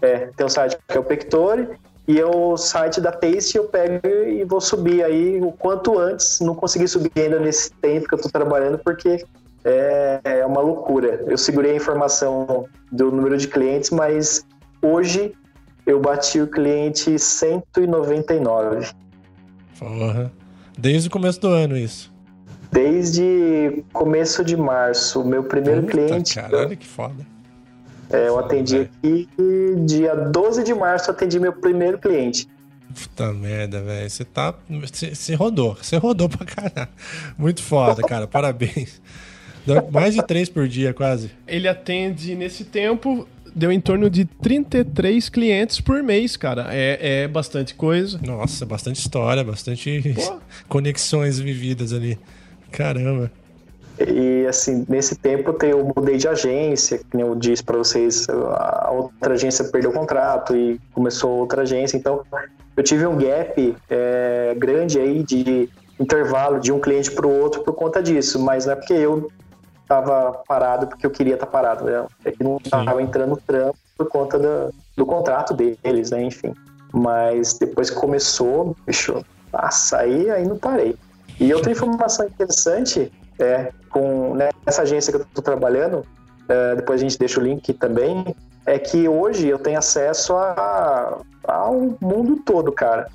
É, 0.00 0.28
tem 0.36 0.46
o 0.46 0.48
site 0.48 0.78
que 0.88 0.96
é 0.96 1.00
o 1.00 1.04
Pectore 1.04 1.68
e 2.06 2.18
é 2.18 2.26
o 2.26 2.56
site 2.56 3.00
da 3.00 3.12
Taste 3.12 3.56
eu 3.56 3.64
pego 3.64 4.06
e 4.06 4.44
vou 4.44 4.60
subir 4.60 5.04
aí 5.04 5.40
o 5.40 5.52
quanto 5.52 5.98
antes. 5.98 6.40
Não 6.40 6.54
consegui 6.54 6.88
subir 6.88 7.12
ainda 7.16 7.38
nesse 7.38 7.72
tempo 7.72 8.08
que 8.08 8.14
eu 8.14 8.16
estou 8.16 8.30
trabalhando, 8.30 8.78
porque 8.78 9.24
é, 9.64 10.20
é 10.24 10.46
uma 10.46 10.60
loucura. 10.60 11.24
Eu 11.26 11.38
segurei 11.38 11.72
a 11.72 11.76
informação 11.76 12.66
do 12.90 13.10
número 13.10 13.36
de 13.36 13.48
clientes, 13.48 13.90
mas 13.90 14.44
hoje 14.80 15.34
eu 15.86 16.00
bati 16.00 16.40
o 16.40 16.46
cliente 16.46 17.18
199. 17.18 18.88
Porra. 19.82 20.32
Desde 20.78 21.08
o 21.08 21.10
começo 21.10 21.40
do 21.40 21.48
ano, 21.48 21.76
isso. 21.76 22.12
Desde 22.70 23.84
começo 23.92 24.44
de 24.44 24.56
março. 24.56 25.24
Meu 25.24 25.44
primeiro 25.44 25.82
Puta, 25.82 25.92
cliente. 25.92 26.34
Caralho, 26.34 26.76
que 26.76 26.86
foda. 26.86 27.26
É, 28.10 28.28
eu 28.28 28.38
atendi 28.38 28.78
velho. 28.78 28.90
aqui 28.98 29.28
dia 29.86 30.14
12 30.14 30.62
de 30.62 30.74
março, 30.74 31.10
eu 31.10 31.14
atendi 31.14 31.40
meu 31.40 31.52
primeiro 31.52 31.98
cliente. 31.98 32.48
Puta 32.94 33.32
merda, 33.32 33.82
velho. 33.82 34.08
Você 34.08 34.24
tá. 34.24 34.54
Você 34.68 35.34
rodou. 35.34 35.76
Você 35.80 35.96
rodou 35.96 36.28
pra 36.28 36.46
caralho. 36.46 36.92
Muito 37.36 37.62
foda, 37.62 38.02
cara. 38.02 38.26
Parabéns. 38.26 39.00
Mais 39.90 40.14
de 40.14 40.22
três 40.22 40.48
por 40.48 40.68
dia, 40.68 40.92
quase. 40.92 41.30
Ele 41.46 41.68
atende 41.68 42.34
nesse 42.34 42.64
tempo, 42.64 43.26
deu 43.54 43.70
em 43.70 43.80
torno 43.80 44.08
de 44.10 44.24
33 44.24 45.28
clientes 45.28 45.80
por 45.80 46.02
mês, 46.02 46.36
cara. 46.36 46.66
É, 46.70 47.22
é 47.22 47.28
bastante 47.28 47.74
coisa. 47.74 48.18
Nossa, 48.24 48.66
bastante 48.66 49.00
história, 49.00 49.44
bastante 49.44 50.14
Pô. 50.14 50.38
conexões 50.68 51.38
vividas 51.38 51.92
ali. 51.92 52.18
Caramba. 52.70 53.30
E 54.00 54.46
assim, 54.46 54.84
nesse 54.88 55.16
tempo 55.16 55.56
eu 55.64 55.92
mudei 55.94 56.16
de 56.16 56.26
agência, 56.26 56.98
que 56.98 57.04
nem 57.14 57.26
eu 57.26 57.34
disse 57.34 57.62
para 57.62 57.76
vocês, 57.76 58.26
a 58.28 58.90
outra 58.90 59.34
agência 59.34 59.64
perdeu 59.66 59.90
o 59.90 59.92
contrato 59.92 60.56
e 60.56 60.80
começou 60.92 61.38
outra 61.38 61.62
agência, 61.62 61.96
então 61.96 62.22
eu 62.76 62.82
tive 62.82 63.06
um 63.06 63.16
gap 63.16 63.76
é, 63.90 64.54
grande 64.56 64.98
aí 64.98 65.22
de 65.22 65.68
intervalo 66.00 66.58
de 66.58 66.72
um 66.72 66.80
cliente 66.80 67.10
para 67.10 67.26
o 67.26 67.40
outro 67.40 67.62
por 67.62 67.74
conta 67.74 68.02
disso, 68.02 68.40
mas 68.40 68.66
não 68.66 68.72
é 68.72 68.76
porque 68.76 68.94
eu 68.94 69.30
estava 69.92 70.42
parado 70.48 70.86
porque 70.86 71.04
eu 71.04 71.10
queria 71.10 71.34
estar 71.34 71.46
parado, 71.46 71.84
né? 71.84 72.06
é 72.24 72.30
que 72.30 72.42
não 72.42 72.56
estava 72.56 73.02
entrando 73.02 73.36
trampo 73.46 73.76
por 73.96 74.08
conta 74.08 74.38
do, 74.38 74.74
do 74.96 75.04
contrato 75.04 75.52
deles, 75.52 76.10
né? 76.10 76.22
Enfim. 76.22 76.54
Mas 76.92 77.58
depois 77.58 77.90
que 77.90 77.96
começou, 77.96 78.76
bicho, 78.86 79.24
nossa, 79.52 79.98
aí, 79.98 80.30
aí 80.30 80.46
não 80.46 80.56
parei. 80.56 80.96
E 81.38 81.52
outra 81.52 81.70
informação 81.70 82.26
interessante 82.26 83.12
é, 83.38 83.72
com 83.90 84.34
nessa 84.34 84.82
agência 84.82 85.12
que 85.12 85.18
eu 85.18 85.22
estou 85.22 85.42
trabalhando, 85.42 86.04
é, 86.48 86.76
depois 86.76 87.00
a 87.00 87.04
gente 87.04 87.18
deixa 87.18 87.40
o 87.40 87.42
link 87.42 87.72
também, 87.74 88.34
é 88.64 88.78
que 88.78 89.08
hoje 89.08 89.48
eu 89.48 89.58
tenho 89.58 89.78
acesso 89.78 90.34
a, 90.34 91.18
ao 91.44 91.96
mundo 92.00 92.36
todo, 92.44 92.72
cara. 92.72 93.08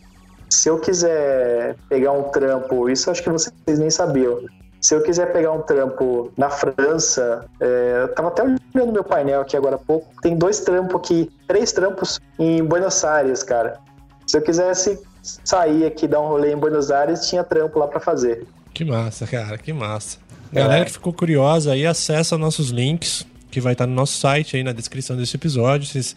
Se 0.49 0.69
eu 0.69 0.79
quiser 0.79 1.75
pegar 1.89 2.11
um 2.11 2.23
trampo, 2.23 2.89
isso 2.89 3.11
acho 3.11 3.21
que 3.21 3.29
vocês 3.29 3.79
nem 3.79 3.89
sabiam. 3.89 4.39
Se 4.79 4.93
eu 4.93 5.01
quiser 5.01 5.33
pegar 5.33 5.51
um 5.51 5.61
trampo 5.61 6.31
na 6.37 6.49
França, 6.49 7.45
é, 7.59 8.01
eu 8.03 8.13
tava 8.13 8.27
até 8.29 8.43
olhando 8.43 8.93
meu 8.93 9.03
painel 9.03 9.41
aqui 9.41 9.57
agora 9.57 9.75
há 9.75 9.79
pouco, 9.79 10.07
tem 10.21 10.37
dois 10.37 10.59
trampos 10.59 10.95
aqui, 10.95 11.31
três 11.47 11.71
trampos 11.71 12.19
em 12.37 12.63
Buenos 12.63 13.03
Aires, 13.03 13.43
cara. 13.43 13.79
Se 14.25 14.37
eu 14.37 14.41
quisesse 14.41 14.99
sair 15.21 15.85
aqui, 15.85 16.07
dar 16.07 16.21
um 16.21 16.27
rolê 16.27 16.53
em 16.53 16.57
Buenos 16.57 16.91
Aires, 16.91 17.27
tinha 17.27 17.43
trampo 17.43 17.79
lá 17.79 17.87
para 17.87 17.99
fazer. 17.99 18.45
Que 18.73 18.85
massa, 18.85 19.25
cara, 19.25 19.57
que 19.57 19.73
massa. 19.73 20.19
Galera 20.51 20.85
que 20.85 20.91
ficou 20.91 21.11
curiosa 21.11 21.73
aí, 21.73 21.85
acessa 21.85 22.37
nossos 22.37 22.69
links, 22.69 23.25
que 23.49 23.59
vai 23.59 23.73
estar 23.73 23.87
no 23.87 23.93
nosso 23.93 24.17
site 24.17 24.55
aí 24.55 24.63
na 24.63 24.71
descrição 24.71 25.17
desse 25.17 25.35
episódio. 25.35 25.87
Vocês 25.87 26.15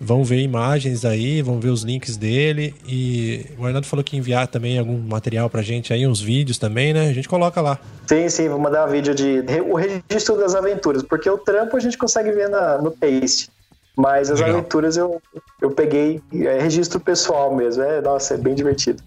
vão 0.00 0.24
ver 0.24 0.40
imagens 0.40 1.04
aí, 1.04 1.42
vão 1.42 1.60
ver 1.60 1.68
os 1.68 1.82
links 1.82 2.16
dele. 2.16 2.74
E 2.88 3.44
o 3.58 3.66
Arnaldo 3.66 3.86
falou 3.86 4.02
que 4.02 4.16
ia 4.16 4.20
enviar 4.20 4.48
também 4.48 4.78
algum 4.78 4.98
material 4.98 5.50
pra 5.50 5.60
gente 5.60 5.92
aí, 5.92 6.06
uns 6.06 6.20
vídeos 6.20 6.56
também, 6.56 6.94
né? 6.94 7.08
A 7.08 7.12
gente 7.12 7.28
coloca 7.28 7.60
lá. 7.60 7.78
Sim, 8.06 8.28
sim, 8.28 8.48
vou 8.48 8.58
mandar 8.58 8.88
um 8.88 8.90
vídeo 8.90 9.14
de 9.14 9.44
o 9.60 9.74
registro 9.74 10.36
das 10.36 10.54
aventuras, 10.54 11.02
porque 11.02 11.28
o 11.28 11.36
trampo 11.36 11.76
a 11.76 11.80
gente 11.80 11.98
consegue 11.98 12.32
ver 12.32 12.48
na, 12.48 12.78
no 12.78 12.90
Paste. 12.90 13.50
Mas 13.96 14.30
as 14.30 14.40
Legal. 14.40 14.56
aventuras 14.56 14.96
eu, 14.96 15.20
eu 15.60 15.70
peguei 15.72 16.22
é, 16.32 16.58
registro 16.60 16.98
pessoal 16.98 17.54
mesmo. 17.54 17.82
É, 17.82 18.00
nossa, 18.00 18.34
é 18.34 18.36
bem 18.38 18.54
divertido. 18.54 19.02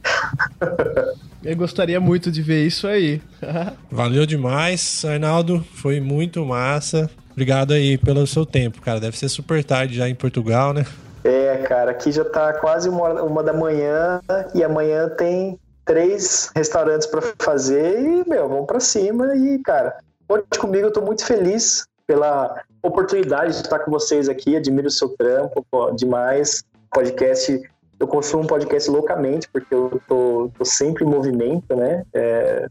Eu 1.44 1.58
gostaria 1.58 2.00
muito 2.00 2.32
de 2.32 2.42
ver 2.42 2.66
isso 2.66 2.88
aí. 2.88 3.22
Valeu 3.92 4.26
demais, 4.26 5.04
Arnaldo. 5.04 5.62
Foi 5.74 6.00
muito 6.00 6.46
massa. 6.46 7.10
Obrigado 7.34 7.74
aí 7.74 7.98
pelo 7.98 8.26
seu 8.26 8.46
tempo, 8.46 8.82
cara. 8.82 9.00
Deve 9.00 9.18
ser 9.18 9.28
super 9.28 9.64
tarde 9.64 9.96
já 9.96 10.08
em 10.08 10.16
Portugal, 10.16 10.72
né? 10.72 10.86
É, 11.24 11.58
cara, 11.58 11.92
aqui 11.92 12.12
já 12.12 12.24
tá 12.24 12.54
quase 12.54 12.88
uma, 12.88 13.22
uma 13.24 13.44
da 13.44 13.54
manhã 13.54 14.22
e 14.54 14.64
amanhã 14.64 15.10
tem 15.10 15.60
três 15.86 16.52
restaurantes 16.56 17.08
pra 17.08 17.22
fazer 17.40 18.00
e, 18.00 18.30
meu, 18.30 18.48
vamos 18.48 18.68
pra 18.68 18.80
cima 18.80 19.36
e, 19.36 19.60
cara, 19.60 19.98
conte 20.28 20.60
comigo, 20.60 20.88
eu 20.88 20.94
tô 20.94 21.02
muito 21.02 21.26
feliz 21.26 21.86
pela 22.06 22.62
oportunidade 22.82 23.54
de 23.54 23.62
estar 23.62 23.80
com 23.80 23.92
vocês 23.92 24.28
aqui, 24.30 24.56
admiro 24.56 24.88
o 24.88 24.92
seu 24.92 25.10
trampo, 25.10 25.66
pô, 25.72 25.92
demais. 25.92 26.64
Podcast, 26.92 27.62
eu 28.00 28.08
consumo 28.08 28.46
podcast 28.46 28.90
loucamente, 28.90 29.48
porque 29.52 29.74
eu 29.74 30.02
tô, 30.08 30.52
tô 30.58 30.66
sempre 30.66 31.04
em 31.04 31.08
movimento, 31.08 31.76
né? 31.76 32.04
É, 32.14 32.68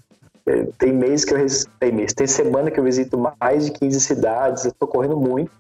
tem 0.79 0.93
mês 0.93 1.25
que 1.25 1.35
eu 1.35 1.47
tem 1.79 1.93
mês, 1.93 2.13
tem 2.13 2.27
semana 2.27 2.71
que 2.71 2.79
eu 2.79 2.85
visito 2.85 3.19
mais 3.41 3.67
de 3.67 3.73
15 3.73 4.01
cidades, 4.01 4.65
eu 4.65 4.73
tô 4.73 4.87
correndo 4.87 5.17
muito. 5.17 5.51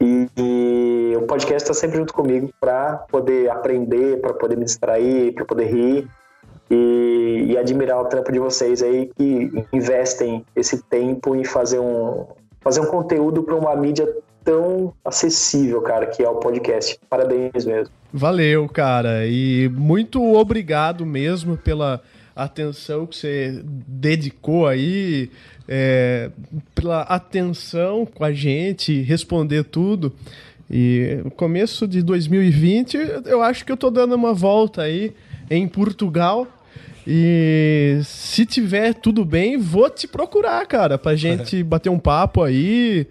E, 0.00 0.28
e 0.36 1.16
o 1.16 1.22
podcast 1.22 1.62
está 1.62 1.74
sempre 1.74 1.98
junto 1.98 2.12
comigo 2.12 2.50
para 2.60 2.96
poder 3.10 3.50
aprender, 3.50 4.20
para 4.20 4.34
poder 4.34 4.56
me 4.56 4.64
distrair, 4.64 5.32
para 5.32 5.44
poder 5.44 5.66
rir 5.66 6.08
e, 6.70 7.46
e 7.50 7.58
admirar 7.58 8.00
o 8.00 8.04
trampo 8.06 8.32
de 8.32 8.38
vocês 8.38 8.82
aí 8.82 9.10
que 9.16 9.64
investem 9.72 10.44
esse 10.56 10.82
tempo 10.82 11.36
em 11.36 11.44
fazer 11.44 11.78
um, 11.78 12.26
fazer 12.60 12.80
um 12.80 12.86
conteúdo 12.86 13.42
para 13.42 13.54
uma 13.54 13.74
mídia 13.76 14.08
tão 14.42 14.92
acessível, 15.04 15.80
cara, 15.80 16.06
que 16.06 16.22
é 16.22 16.28
o 16.28 16.36
podcast. 16.36 16.98
Parabéns 17.08 17.64
mesmo. 17.64 17.92
Valeu, 18.12 18.68
cara. 18.68 19.26
E 19.26 19.70
muito 19.72 20.22
obrigado 20.34 21.06
mesmo 21.06 21.56
pela 21.56 22.02
atenção 22.34 23.06
que 23.06 23.16
você 23.16 23.60
dedicou 23.64 24.66
aí, 24.66 25.30
é, 25.68 26.30
pela 26.74 27.02
atenção 27.02 28.06
com 28.06 28.24
a 28.24 28.32
gente, 28.32 29.02
responder 29.02 29.64
tudo. 29.64 30.12
E 30.70 31.20
no 31.22 31.30
começo 31.30 31.86
de 31.86 32.02
2020, 32.02 32.96
eu 33.26 33.42
acho 33.42 33.64
que 33.64 33.72
eu 33.72 33.76
tô 33.76 33.90
dando 33.90 34.14
uma 34.14 34.32
volta 34.32 34.82
aí 34.82 35.12
em 35.50 35.68
Portugal. 35.68 36.46
E 37.06 38.00
se 38.02 38.46
tiver 38.46 38.94
tudo 38.94 39.24
bem, 39.24 39.58
vou 39.58 39.90
te 39.90 40.08
procurar, 40.08 40.66
cara, 40.66 40.96
pra 40.96 41.14
gente 41.14 41.60
bater 41.62 41.90
um 41.90 41.98
papo 41.98 42.42
aí, 42.42 43.06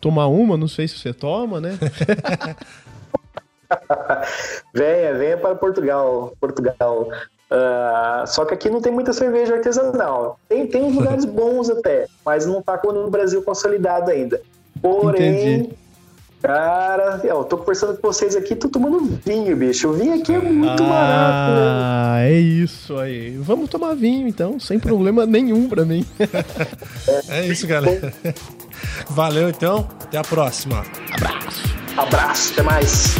tomar 0.00 0.26
uma, 0.26 0.56
não 0.56 0.66
sei 0.66 0.88
se 0.88 0.98
você 0.98 1.12
toma, 1.12 1.60
né? 1.60 1.78
venha, 4.74 5.14
venha 5.14 5.36
para 5.36 5.54
Portugal, 5.54 6.34
Portugal. 6.40 7.08
Ah, 7.50 8.24
só 8.26 8.44
que 8.44 8.54
aqui 8.54 8.68
não 8.68 8.80
tem 8.80 8.92
muita 8.92 9.12
cerveja 9.12 9.54
artesanal. 9.54 10.38
Tem, 10.48 10.66
tem 10.66 10.82
uns 10.82 10.94
lugares 10.96 11.24
bons 11.24 11.70
até, 11.70 12.06
mas 12.24 12.46
não 12.46 12.60
tá 12.60 12.80
no 12.84 13.10
Brasil 13.10 13.42
consolidado 13.42 14.10
ainda. 14.10 14.40
Porém, 14.82 15.54
Entendi. 15.54 15.70
cara, 16.42 17.20
eu 17.24 17.44
tô 17.44 17.56
conversando 17.56 17.96
com 17.96 18.12
vocês 18.12 18.36
aqui, 18.36 18.54
tô 18.54 18.68
tomando 18.68 19.18
vinho, 19.24 19.56
bicho. 19.56 19.88
O 19.88 19.92
vinho 19.94 20.20
aqui 20.20 20.34
é 20.34 20.38
muito 20.38 20.82
barato, 20.82 21.52
né? 21.52 21.66
Ah, 21.68 22.16
é 22.20 22.32
isso 22.32 22.96
aí. 22.98 23.36
Vamos 23.38 23.70
tomar 23.70 23.94
vinho 23.94 24.28
então, 24.28 24.60
sem 24.60 24.78
problema 24.78 25.24
nenhum 25.26 25.68
pra 25.68 25.84
mim. 25.84 26.04
É 27.28 27.46
isso, 27.46 27.66
galera. 27.66 28.12
Valeu 29.08 29.48
então. 29.48 29.88
Até 30.02 30.18
a 30.18 30.22
próxima. 30.22 30.84
Abraço, 31.96 32.52
até 32.52 32.62
mais. 32.62 33.14